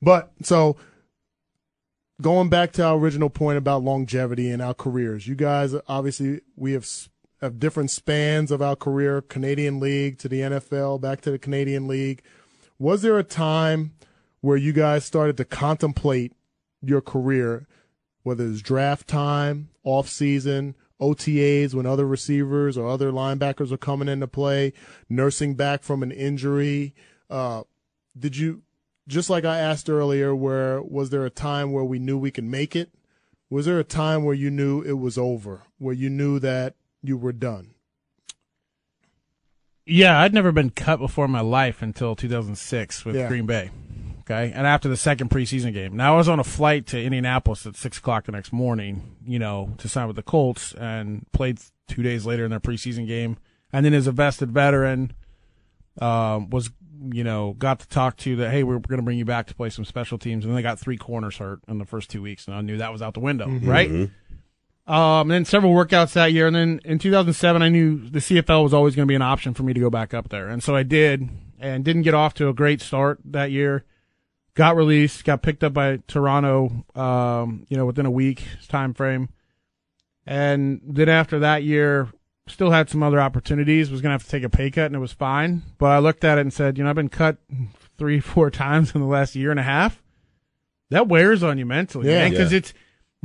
But 0.00 0.32
so 0.42 0.76
going 2.20 2.48
back 2.48 2.72
to 2.72 2.84
our 2.84 2.96
original 2.96 3.28
point 3.28 3.58
about 3.58 3.82
longevity 3.82 4.50
in 4.50 4.62
our 4.62 4.74
careers, 4.74 5.28
you 5.28 5.34
guys 5.34 5.74
obviously 5.86 6.40
we 6.56 6.72
have 6.72 6.86
have 7.44 7.60
different 7.60 7.90
spans 7.90 8.50
of 8.50 8.62
our 8.62 8.76
career, 8.76 9.20
Canadian 9.20 9.78
League 9.78 10.18
to 10.18 10.28
the 10.28 10.40
NFL, 10.40 11.00
back 11.00 11.20
to 11.22 11.30
the 11.30 11.38
Canadian 11.38 11.86
League. 11.86 12.22
Was 12.78 13.02
there 13.02 13.18
a 13.18 13.24
time 13.24 13.92
where 14.40 14.56
you 14.56 14.72
guys 14.72 15.04
started 15.04 15.36
to 15.36 15.44
contemplate 15.44 16.32
your 16.82 17.00
career 17.00 17.66
whether 18.24 18.46
it's 18.46 18.62
draft 18.62 19.06
time, 19.06 19.68
off 19.84 20.08
season, 20.08 20.74
OTAs 21.00 21.74
when 21.74 21.86
other 21.86 22.06
receivers 22.06 22.76
or 22.76 22.88
other 22.88 23.12
linebackers 23.12 23.70
are 23.70 23.76
coming 23.76 24.08
into 24.08 24.26
play, 24.26 24.72
nursing 25.10 25.54
back 25.54 25.82
from 25.82 26.02
an 26.02 26.10
injury. 26.10 26.94
Uh, 27.28 27.64
did 28.18 28.36
you, 28.36 28.62
just 29.06 29.28
like 29.28 29.44
I 29.44 29.58
asked 29.58 29.90
earlier, 29.90 30.34
where 30.34 30.82
was 30.82 31.10
there 31.10 31.26
a 31.26 31.30
time 31.30 31.70
where 31.70 31.84
we 31.84 31.98
knew 31.98 32.16
we 32.16 32.30
could 32.30 32.44
make 32.44 32.74
it? 32.74 32.90
Was 33.50 33.66
there 33.66 33.78
a 33.78 33.84
time 33.84 34.24
where 34.24 34.34
you 34.34 34.50
knew 34.50 34.80
it 34.80 34.98
was 34.98 35.18
over, 35.18 35.64
where 35.78 35.94
you 35.94 36.08
knew 36.08 36.38
that 36.38 36.74
you 37.04 37.16
were 37.16 37.32
done? 37.32 37.74
Yeah, 39.86 40.18
I'd 40.18 40.32
never 40.32 40.50
been 40.52 40.70
cut 40.70 40.98
before 40.98 41.26
in 41.26 41.30
my 41.30 41.40
life 41.42 41.82
until 41.82 42.16
2006 42.16 43.04
with 43.04 43.16
Yeah. 43.16 43.28
Green 43.28 43.46
Bay. 43.46 43.70
Okay, 44.20 44.50
and 44.54 44.66
after 44.66 44.88
the 44.88 44.96
second 44.96 45.28
preseason 45.28 45.74
game, 45.74 45.94
now 45.94 46.14
I 46.14 46.16
was 46.16 46.30
on 46.30 46.40
a 46.40 46.44
flight 46.44 46.86
to 46.86 47.02
Indianapolis 47.02 47.66
at 47.66 47.76
six 47.76 47.98
o'clock 47.98 48.24
the 48.24 48.32
next 48.32 48.54
morning, 48.54 49.16
you 49.26 49.38
know, 49.38 49.74
to 49.76 49.86
sign 49.86 50.06
with 50.06 50.16
the 50.16 50.22
Colts, 50.22 50.72
and 50.72 51.26
played 51.32 51.58
two 51.88 52.02
days 52.02 52.24
later 52.24 52.44
in 52.46 52.50
their 52.50 52.60
preseason 52.60 53.06
game, 53.06 53.36
and 53.70 53.84
then 53.84 53.92
as 53.92 54.06
a 54.06 54.12
vested 54.12 54.50
veteran, 54.50 55.12
um, 56.00 56.48
was 56.48 56.70
you 57.12 57.22
know 57.22 57.52
got 57.58 57.80
to 57.80 57.88
talk 57.88 58.16
to 58.16 58.34
that. 58.36 58.50
Hey, 58.50 58.62
we're 58.62 58.78
going 58.78 58.96
to 58.96 59.02
bring 59.04 59.18
you 59.18 59.26
back 59.26 59.46
to 59.48 59.54
play 59.54 59.68
some 59.68 59.84
special 59.84 60.16
teams, 60.16 60.46
and 60.46 60.52
then 60.52 60.56
they 60.56 60.62
got 60.62 60.78
three 60.80 60.96
corners 60.96 61.36
hurt 61.36 61.60
in 61.68 61.76
the 61.76 61.84
first 61.84 62.08
two 62.08 62.22
weeks, 62.22 62.46
and 62.46 62.56
I 62.56 62.62
knew 62.62 62.78
that 62.78 62.92
was 62.92 63.02
out 63.02 63.12
the 63.12 63.20
window, 63.20 63.46
right? 63.46 64.08
Um, 64.86 65.22
and 65.22 65.30
then 65.30 65.44
several 65.46 65.72
workouts 65.72 66.12
that 66.12 66.32
year, 66.32 66.46
and 66.46 66.54
then 66.54 66.80
in 66.84 66.98
2007, 66.98 67.62
I 67.62 67.68
knew 67.70 67.98
the 68.08 68.18
CFL 68.18 68.62
was 68.62 68.74
always 68.74 68.94
going 68.94 69.06
to 69.06 69.10
be 69.10 69.14
an 69.14 69.22
option 69.22 69.54
for 69.54 69.62
me 69.62 69.72
to 69.72 69.80
go 69.80 69.88
back 69.88 70.12
up 70.12 70.28
there, 70.28 70.48
and 70.48 70.62
so 70.62 70.76
I 70.76 70.82
did, 70.82 71.28
and 71.58 71.84
didn't 71.84 72.02
get 72.02 72.12
off 72.12 72.34
to 72.34 72.48
a 72.48 72.52
great 72.52 72.82
start 72.82 73.18
that 73.24 73.50
year. 73.50 73.84
Got 74.54 74.76
released, 74.76 75.24
got 75.24 75.40
picked 75.42 75.64
up 75.64 75.72
by 75.72 76.00
Toronto, 76.06 76.84
um, 76.94 77.66
you 77.70 77.76
know, 77.78 77.86
within 77.86 78.04
a 78.04 78.10
week 78.10 78.44
time 78.68 78.92
frame, 78.92 79.30
and 80.26 80.80
then 80.84 81.08
after 81.08 81.38
that 81.38 81.62
year, 81.62 82.08
still 82.46 82.70
had 82.70 82.90
some 82.90 83.02
other 83.02 83.20
opportunities. 83.20 83.90
Was 83.90 84.02
going 84.02 84.10
to 84.10 84.14
have 84.14 84.24
to 84.24 84.30
take 84.30 84.42
a 84.44 84.50
pay 84.50 84.70
cut, 84.70 84.86
and 84.86 84.96
it 84.96 85.00
was 85.00 85.12
fine. 85.12 85.62
But 85.78 85.86
I 85.86 85.98
looked 85.98 86.24
at 86.24 86.36
it 86.38 86.42
and 86.42 86.52
said, 86.52 86.76
you 86.76 86.84
know, 86.84 86.90
I've 86.90 86.96
been 86.96 87.08
cut 87.08 87.38
three, 87.96 88.20
four 88.20 88.50
times 88.50 88.94
in 88.94 89.00
the 89.00 89.06
last 89.06 89.34
year 89.34 89.50
and 89.50 89.58
a 89.60 89.64
half. 89.64 90.02
That 90.90 91.08
wears 91.08 91.42
on 91.42 91.56
you 91.58 91.64
mentally, 91.66 92.10
Yeah. 92.10 92.18
man, 92.20 92.30
because 92.32 92.52
Yeah. 92.52 92.58
it's 92.58 92.74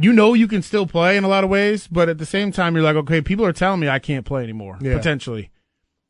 you 0.01 0.13
know 0.13 0.33
you 0.33 0.47
can 0.47 0.61
still 0.61 0.85
play 0.87 1.17
in 1.17 1.23
a 1.23 1.27
lot 1.27 1.43
of 1.43 1.49
ways, 1.49 1.87
but 1.87 2.09
at 2.09 2.17
the 2.17 2.25
same 2.25 2.51
time 2.51 2.75
you're 2.75 2.83
like, 2.83 2.95
okay, 2.95 3.21
people 3.21 3.45
are 3.45 3.53
telling 3.53 3.79
me 3.79 3.89
I 3.89 3.99
can't 3.99 4.25
play 4.25 4.43
anymore, 4.43 4.77
Yeah. 4.81 4.97
potentially. 4.97 5.49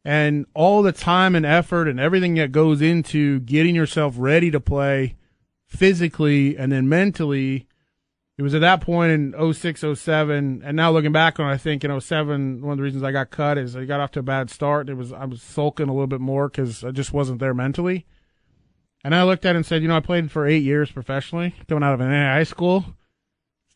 And 0.05 0.45
all 0.53 0.81
the 0.81 0.91
time 0.91 1.35
and 1.35 1.45
effort 1.45 1.87
and 1.87 1.99
everything 1.99 2.35
that 2.35 2.51
goes 2.51 2.81
into 2.81 3.39
getting 3.41 3.75
yourself 3.75 4.15
ready 4.17 4.49
to 4.51 4.59
play 4.59 5.15
physically 5.65 6.57
and 6.57 6.71
then 6.71 6.89
mentally. 6.89 7.67
It 8.37 8.41
was 8.41 8.55
at 8.55 8.61
that 8.61 8.79
point 8.79 9.11
in 9.11 9.53
06, 9.53 9.83
07, 9.95 10.61
and 10.63 10.75
now 10.77 10.91
looking 10.91 11.11
back 11.11 11.39
on 11.41 11.49
it, 11.49 11.53
I 11.53 11.57
think 11.57 11.83
in 11.83 11.99
07, 11.99 12.61
one 12.61 12.71
of 12.71 12.77
the 12.77 12.83
reasons 12.83 13.03
I 13.03 13.11
got 13.11 13.31
cut 13.31 13.57
is 13.57 13.75
I 13.75 13.83
got 13.83 13.99
off 13.99 14.11
to 14.11 14.19
a 14.21 14.23
bad 14.23 14.49
start. 14.49 14.89
It 14.89 14.93
was 14.93 15.11
I 15.11 15.25
was 15.25 15.41
sulking 15.41 15.89
a 15.89 15.91
little 15.93 16.07
bit 16.07 16.21
more 16.21 16.47
because 16.47 16.83
I 16.85 16.91
just 16.91 17.11
wasn't 17.11 17.39
there 17.39 17.53
mentally. 17.53 18.05
And 19.03 19.13
I 19.13 19.23
looked 19.23 19.45
at 19.45 19.55
it 19.55 19.57
and 19.57 19.65
said, 19.65 19.81
you 19.81 19.89
know, 19.89 19.97
I 19.97 19.99
played 20.01 20.31
for 20.31 20.47
eight 20.47 20.63
years 20.63 20.89
professionally, 20.89 21.53
coming 21.67 21.83
out 21.83 21.93
of 21.93 21.99
an 22.01 22.11
high 22.11 22.43
school. 22.43 22.85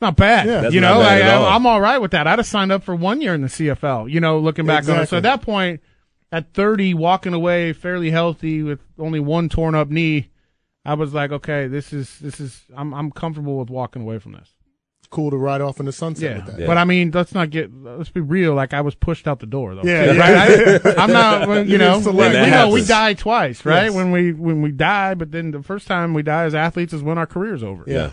It's 0.04 0.08
not 0.08 0.16
bad. 0.18 0.48
Yeah. 0.48 0.62
That's 0.62 0.74
you 0.76 0.82
not 0.82 0.96
know, 0.96 1.00
bad 1.02 1.22
I, 1.22 1.26
at 1.26 1.34
all. 1.36 1.46
I, 1.46 1.56
I'm 1.56 1.66
all 1.66 1.82
right 1.82 1.98
with 2.00 2.12
that. 2.12 2.28
I'd 2.28 2.40
have 2.40 2.46
signed 2.46 2.72
up 2.72 2.84
for 2.84 2.96
one 2.96 3.22
year 3.22 3.34
in 3.34 3.42
the 3.42 3.48
CFL, 3.48 4.10
you 4.12 4.20
know, 4.20 4.38
looking 4.40 4.66
back 4.66 4.88
on 4.90 5.00
it. 5.00 5.10
So 5.10 5.18
at 5.18 5.24
that 5.24 5.42
point, 5.42 5.82
at 6.32 6.54
30, 6.54 6.94
walking 6.96 7.34
away 7.34 7.74
fairly 7.74 8.10
healthy 8.12 8.64
with 8.64 8.80
only 9.00 9.20
one 9.20 9.50
torn 9.50 9.76
up 9.76 9.90
knee, 9.90 10.30
I 10.84 10.96
was 10.96 11.14
like, 11.14 11.32
okay, 11.32 11.68
this 11.68 11.94
is, 11.94 12.20
this 12.20 12.40
is, 12.40 12.64
I'm, 12.76 12.94
I'm 12.94 13.12
comfortable 13.12 13.58
with 13.60 13.70
walking 13.70 14.02
away 14.02 14.20
from 14.20 14.34
this. 14.34 14.50
It's 15.00 15.08
cool 15.10 15.32
to 15.32 15.38
ride 15.38 15.62
off 15.62 15.80
in 15.80 15.86
the 15.86 15.92
sunset 15.94 16.24
Yeah. 16.24 16.36
with 16.38 16.46
that. 16.48 16.60
Yeah. 16.62 16.68
But 16.68 16.78
I 16.78 16.84
mean, 16.86 17.12
let's 17.12 17.34
not 17.34 17.50
get, 17.50 17.72
let's 17.74 18.10
be 18.10 18.20
real. 18.22 18.54
Like 18.56 18.74
I 18.74 18.82
was 18.82 18.96
pushed 18.96 19.28
out 19.28 19.40
the 19.40 19.46
door 19.46 19.76
though. 19.76 19.84
Yeah, 19.84 20.12
too, 20.12 20.18
yeah. 20.18 20.78
right? 20.82 20.98
I, 20.98 21.04
am 21.04 21.12
not, 21.12 21.48
well, 21.48 21.66
you 21.66 21.78
know, 21.78 21.98
we, 21.98 22.04
select. 22.04 22.34
we 22.34 22.40
That 22.40 22.50
know 22.50 22.70
we 22.74 22.84
die 22.84 23.14
twice, 23.14 23.64
right? 23.64 23.86
Yes. 23.86 23.94
When 23.94 24.12
we, 24.12 24.34
when 24.34 24.62
we 24.62 24.72
die, 24.72 25.14
but 25.14 25.32
then 25.32 25.52
the 25.52 25.64
first 25.64 25.88
time 25.88 26.14
we 26.14 26.24
die 26.24 26.44
as 26.46 26.56
athletes 26.56 26.92
is 26.94 27.04
when 27.04 27.18
our 27.18 27.28
career's 27.28 27.64
over. 27.64 27.84
Yeah. 27.88 28.12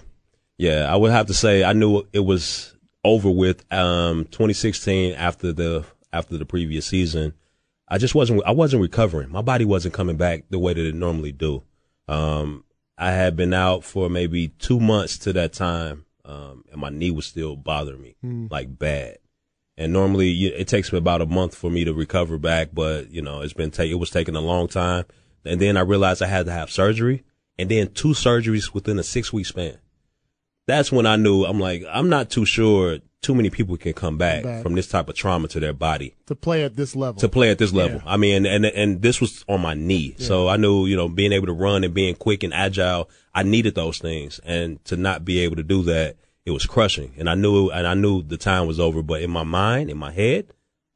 Yeah, 0.60 0.92
I 0.92 0.96
would 0.96 1.10
have 1.10 1.26
to 1.28 1.34
say 1.34 1.64
I 1.64 1.72
knew 1.72 2.06
it 2.12 2.20
was 2.20 2.76
over 3.02 3.30
with. 3.30 3.64
Um, 3.72 4.26
2016 4.26 5.14
after 5.14 5.54
the 5.54 5.86
after 6.12 6.36
the 6.36 6.44
previous 6.44 6.84
season, 6.84 7.32
I 7.88 7.96
just 7.96 8.14
wasn't 8.14 8.42
I 8.44 8.50
wasn't 8.50 8.82
recovering. 8.82 9.30
My 9.30 9.40
body 9.40 9.64
wasn't 9.64 9.94
coming 9.94 10.18
back 10.18 10.44
the 10.50 10.58
way 10.58 10.74
that 10.74 10.84
it 10.86 10.94
normally 10.94 11.32
do. 11.32 11.62
Um, 12.08 12.64
I 12.98 13.12
had 13.12 13.36
been 13.36 13.54
out 13.54 13.84
for 13.84 14.10
maybe 14.10 14.48
two 14.48 14.78
months 14.80 15.16
to 15.20 15.32
that 15.32 15.54
time, 15.54 16.04
um, 16.26 16.64
and 16.70 16.78
my 16.78 16.90
knee 16.90 17.10
was 17.10 17.24
still 17.24 17.56
bothering 17.56 18.02
me 18.02 18.16
like 18.50 18.78
bad. 18.78 19.16
And 19.78 19.94
normally 19.94 20.28
you- 20.28 20.52
it 20.54 20.68
takes 20.68 20.92
me 20.92 20.98
about 20.98 21.22
a 21.22 21.26
month 21.26 21.54
for 21.54 21.70
me 21.70 21.84
to 21.84 21.94
recover 21.94 22.36
back, 22.36 22.68
but 22.74 23.10
you 23.10 23.22
know 23.22 23.40
it's 23.40 23.54
been 23.54 23.70
take 23.70 23.90
it 23.90 23.94
was 23.94 24.10
taking 24.10 24.36
a 24.36 24.42
long 24.42 24.68
time. 24.68 25.06
And 25.42 25.58
then 25.58 25.78
I 25.78 25.80
realized 25.80 26.20
I 26.22 26.26
had 26.26 26.44
to 26.44 26.52
have 26.52 26.70
surgery, 26.70 27.22
and 27.58 27.70
then 27.70 27.86
two 27.94 28.08
surgeries 28.08 28.74
within 28.74 28.98
a 28.98 29.02
six 29.02 29.32
week 29.32 29.46
span 29.46 29.78
that's 30.70 30.90
when 30.92 31.06
I 31.06 31.16
knew 31.16 31.44
I'm 31.44 31.60
like 31.60 31.84
I'm 31.90 32.08
not 32.08 32.30
too 32.30 32.44
sure 32.44 32.98
too 33.22 33.34
many 33.34 33.50
people 33.50 33.76
can 33.76 33.92
come 33.92 34.16
back, 34.16 34.44
Back. 34.44 34.62
from 34.62 34.74
this 34.74 34.88
type 34.88 35.10
of 35.10 35.14
trauma 35.14 35.46
to 35.48 35.60
their 35.60 35.74
body 35.74 36.14
To 36.26 36.34
play 36.34 36.64
at 36.64 36.76
this 36.76 36.96
level. 36.96 37.20
to 37.20 37.28
play 37.28 37.50
at 37.50 37.58
this 37.58 37.72
level. 37.72 38.00
I 38.06 38.16
mean, 38.16 38.46
and 38.46 38.64
and 38.64 39.02
this 39.02 39.20
was 39.20 39.44
on 39.48 39.60
my 39.60 39.74
knee, 39.74 40.14
so 40.18 40.48
I 40.48 40.56
knew 40.56 40.86
you 40.86 40.96
know 40.96 41.08
being 41.08 41.32
able 41.32 41.46
to 41.48 41.52
run 41.52 41.84
and 41.84 41.92
being 41.92 42.14
quick 42.14 42.42
and 42.42 42.54
agile, 42.54 43.10
I 43.34 43.42
needed 43.42 43.74
those 43.74 43.98
things, 43.98 44.40
and 44.44 44.82
to 44.86 44.96
not 44.96 45.24
be 45.24 45.40
able 45.40 45.56
to 45.56 45.62
do 45.62 45.82
that, 45.82 46.16
it 46.46 46.52
was 46.52 46.64
crushing. 46.66 47.12
And 47.18 47.28
I 47.28 47.34
knew 47.34 47.68
and 47.70 47.86
I 47.86 47.94
knew 47.94 48.22
the 48.22 48.38
time 48.38 48.66
was 48.66 48.80
over, 48.80 49.02
but 49.02 49.20
in 49.20 49.30
my 49.30 49.44
mind, 49.44 49.90
in 49.90 49.98
my 49.98 50.12
head, 50.12 50.46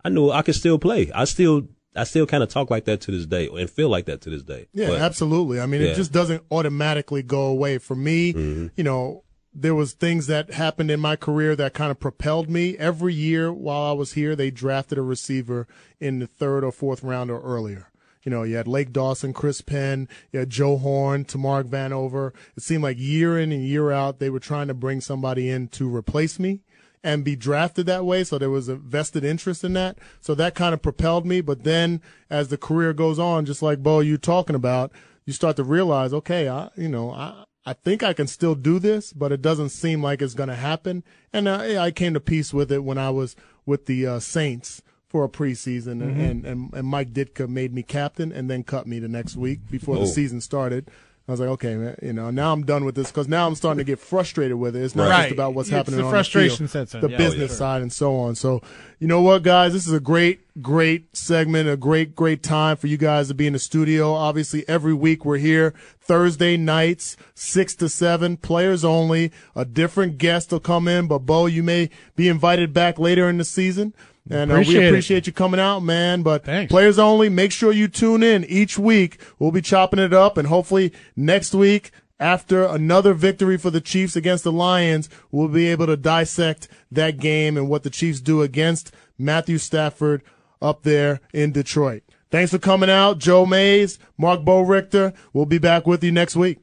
I 0.03 0.09
knew 0.09 0.31
I 0.31 0.41
could 0.43 0.55
still 0.55 0.79
play. 0.79 1.11
I 1.15 1.25
still 1.25 1.69
I 1.97 2.05
still 2.05 2.27
kind 2.27 2.43
of 2.43 2.49
talk 2.49 2.71
like 2.71 2.87
that 2.87 3.03
to 3.03 3.11
this 3.11 3.27
day 3.27 3.49
and 3.53 3.69
feel 3.69 3.89
like 3.91 4.07
that 4.07 4.23
to 4.23 4.31
this 4.31 4.43
day. 4.43 4.67
Yeah, 4.73 4.89
But- 4.89 5.01
absolutely. 5.01 5.61
I 5.61 5.67
mean, 5.67 5.83
Yeah. 5.83 5.89
it 5.89 5.95
just 5.97 6.11
doesn't 6.13 6.43
automatically 6.51 7.23
go 7.23 7.43
away. 7.49 7.79
For 7.79 7.95
me, 7.95 8.33
mm-hmm. 8.33 8.67
you 8.77 8.83
know, 8.83 9.24
there 9.55 9.75
was 9.75 9.93
things 9.93 10.27
that 10.27 10.53
happened 10.53 10.91
in 10.91 11.01
my 11.01 11.17
career 11.17 11.55
that 11.57 11.75
kind 11.75 11.91
of 11.91 12.01
propelled 12.01 12.51
me. 12.51 12.77
Every 12.77 13.15
year 13.15 13.53
while 13.53 13.83
I 13.83 13.93
was 13.93 14.15
here, 14.15 14.35
they 14.35 14.51
drafted 14.51 14.99
a 14.99 15.03
receiver 15.03 15.69
in 16.01 16.19
the 16.19 16.27
third 16.27 16.65
or 16.65 16.73
fourth 16.73 17.03
round 17.03 17.31
or 17.31 17.41
earlier. 17.41 17.89
You 18.25 18.31
know, 18.31 18.43
you 18.43 18.57
had 18.57 18.67
Lake 18.67 18.93
Dawson, 18.93 19.33
Chris 19.33 19.61
Penn, 19.61 20.09
you 20.33 20.41
had 20.41 20.51
Joe 20.51 20.79
Horn, 20.79 21.25
Tamarick 21.25 21.69
Vanover. 21.69 22.33
It 22.57 22.63
seemed 22.63 22.83
like 22.83 22.99
year 22.99 23.39
in 23.39 23.53
and 23.53 23.65
year 23.65 23.93
out, 23.93 24.19
they 24.19 24.31
were 24.31 24.41
trying 24.41 24.69
to 24.69 24.75
bring 24.75 25.01
somebody 25.01 25.49
in 25.51 25.69
to 25.69 25.95
replace 25.95 26.39
me 26.39 26.63
and 27.05 27.23
be 27.23 27.37
drafted 27.37 27.85
that 27.87 28.07
way. 28.07 28.25
So 28.25 28.39
there 28.39 28.51
was 28.51 28.67
a 28.67 28.77
vested 28.77 29.25
interest 29.25 29.63
in 29.63 29.75
that. 29.75 29.99
So 30.23 30.35
that 30.35 30.55
kind 30.55 30.73
of 30.73 30.81
propelled 30.81 31.27
me. 31.27 31.43
But 31.43 31.65
then 31.65 32.01
as 32.31 32.49
the 32.49 32.57
career 32.57 32.95
goes 32.95 33.19
on, 33.19 33.45
just 33.45 33.63
like 33.63 33.83
Bo, 33.83 34.01
you 34.01 34.17
talking 34.17 34.57
about, 34.57 34.91
you 35.27 35.35
start 35.35 35.57
to 35.57 35.65
realize, 35.65 36.15
okay, 36.15 36.49
I, 36.49 36.71
you 36.77 36.89
know, 36.89 37.11
I, 37.11 37.44
I 37.67 37.73
think 37.73 38.03
I 38.03 38.13
can 38.13 38.27
still 38.27 38.55
do 38.55 38.79
this, 38.79 39.13
but 39.13 39.33
it 39.33 39.41
doesn't 39.41 39.71
seem 39.71 40.03
like 40.03 40.21
it's 40.21 40.35
going 40.35 40.51
to 40.51 40.55
happen. 40.55 41.03
And 41.33 41.49
I, 41.49 41.87
I 41.87 41.91
came 41.91 42.13
to 42.15 42.21
peace 42.21 42.53
with 42.53 42.71
it 42.71 42.85
when 42.85 42.99
I 42.99 43.11
was 43.11 43.37
with 43.65 43.87
the 43.87 44.07
uh, 44.07 44.19
Saints 44.21 44.83
for 45.09 45.25
a 45.25 45.29
preseason, 45.29 46.03
and, 46.03 46.21
and, 46.21 46.45
and 46.45 46.75
and 46.75 46.89
Mike 46.89 47.13
Ditka 47.13 47.49
made 47.49 47.73
me 47.73 47.83
captain 47.85 48.33
and 48.33 48.51
then 48.51 48.65
cut 48.65 48.87
me 48.87 48.99
the 48.99 49.07
next 49.09 49.37
week 49.37 49.61
before 49.71 49.97
Oh. 49.97 50.01
the 50.01 50.07
season 50.09 50.41
started. 50.41 50.91
I 51.27 51.31
was 51.33 51.41
like, 51.41 51.49
okay, 51.51 51.75
man, 51.75 51.97
you 52.03 52.13
know, 52.13 52.31
now 52.31 52.53
I'm 52.53 52.67
done 52.67 52.85
with 52.85 52.95
this 52.97 53.11
because 53.11 53.29
now 53.29 53.47
I'm 53.47 53.55
starting 53.55 53.79
to 53.79 53.85
get 53.85 53.99
frustrated 53.99 54.59
with 54.59 54.77
it. 54.77 54.83
It's 54.83 54.95
not 54.95 55.09
Right. 55.09 55.23
just 55.23 55.33
about 55.33 55.55
what's 55.55 55.69
It's 55.71 55.75
happening 55.75 56.01
the 56.01 56.05
on 56.05 56.11
frustration 56.11 56.67
the 56.67 56.69
field, 56.69 56.89
sets 56.89 56.95
in. 56.95 57.01
the 57.01 57.09
Yeah, 57.09 57.17
business 57.17 57.57
side 57.57 57.81
and 57.81 57.91
so 57.91 58.15
on. 58.17 58.35
So, 58.35 58.61
you 58.99 59.07
know 59.07 59.23
what, 59.23 59.43
guys, 59.43 59.73
this 59.73 59.87
is 59.87 59.95
a 59.95 60.01
great, 60.01 60.41
great 60.61 61.17
segment, 61.17 61.67
a 61.67 61.79
great, 61.79 62.15
great 62.15 62.43
time 62.43 62.77
for 62.77 62.89
you 62.89 62.99
guys 62.99 63.29
to 63.29 63.35
be 63.35 63.47
in 63.47 63.55
the 63.55 63.59
studio. 63.59 64.13
Obviously, 64.13 64.69
every 64.69 64.93
week 64.93 65.25
we're 65.25 65.39
here 65.39 65.73
Thursday 65.99 66.59
nights, 66.59 67.17
six 67.35 67.75
to 67.77 67.89
seven, 67.89 68.37
players 68.37 68.85
only. 68.85 69.33
A 69.57 69.65
different 69.65 70.19
guest 70.19 70.53
will 70.53 70.61
come 70.61 70.87
in, 70.87 71.07
but 71.09 71.21
Bo, 71.21 71.47
you 71.47 71.63
may 71.63 71.89
be 72.17 72.29
invited 72.29 72.75
back 72.75 72.99
later 72.99 73.31
in 73.31 73.39
the 73.39 73.45
season. 73.47 73.95
And 74.31 74.51
uh, 74.51 74.63
we 74.67 74.87
Appreciate 74.87 75.19
it. 75.19 75.27
you 75.27 75.33
coming 75.33 75.61
out, 75.61 75.81
man. 75.81 76.23
But 76.23 76.45
Thanks. 76.45 76.71
players 76.71 76.99
only, 76.99 77.29
make 77.29 77.53
sure 77.53 77.73
you 77.73 77.89
tune 77.89 78.23
in 78.23 78.45
each 78.45 78.79
week. 78.79 79.21
We'll 79.39 79.51
be 79.53 79.61
chopping 79.61 79.99
it 79.99 80.15
up, 80.15 80.39
and 80.39 80.49
hopefully 80.49 80.93
next 81.15 81.55
week, 81.55 81.91
after 82.19 82.65
another 82.65 83.13
victory 83.13 83.59
for 83.59 83.71
the 83.71 83.83
Chiefs 83.83 84.17
against 84.17 84.45
the 84.45 84.53
Lions, 84.53 85.11
we'll 85.31 85.49
be 85.49 85.67
able 85.69 85.87
to 85.87 85.97
dissect 85.97 86.69
that 86.91 87.19
game 87.19 87.57
and 87.59 87.69
what 87.69 87.83
the 87.83 87.91
Chiefs 87.91 88.21
do 88.21 88.41
against 88.41 88.93
Matthew 89.19 89.59
Stafford 89.59 90.23
up 90.63 90.85
there 90.85 91.21
in 91.35 91.53
Detroit. 91.53 92.03
Thanks 92.31 92.51
for 92.51 92.59
coming 92.59 92.89
out, 92.89 93.19
Joe 93.19 93.45
Mays, 93.45 93.99
Marc 94.17 94.41
Boerigter. 94.41 95.15
We'll 95.35 95.45
be 95.45 95.59
back 95.59 95.87
with 95.87 96.03
you 96.03 96.13
next 96.13 96.35
week. 96.35 96.61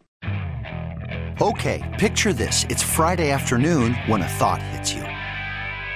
Okay, 1.40 1.96
picture 2.00 2.34
this. 2.34 2.66
It's 2.70 2.84
Friday 2.84 3.30
afternoon 3.32 3.94
when 4.08 4.22
a 4.22 4.28
thought 4.28 4.62
hits 4.62 4.94
you. 4.94 5.04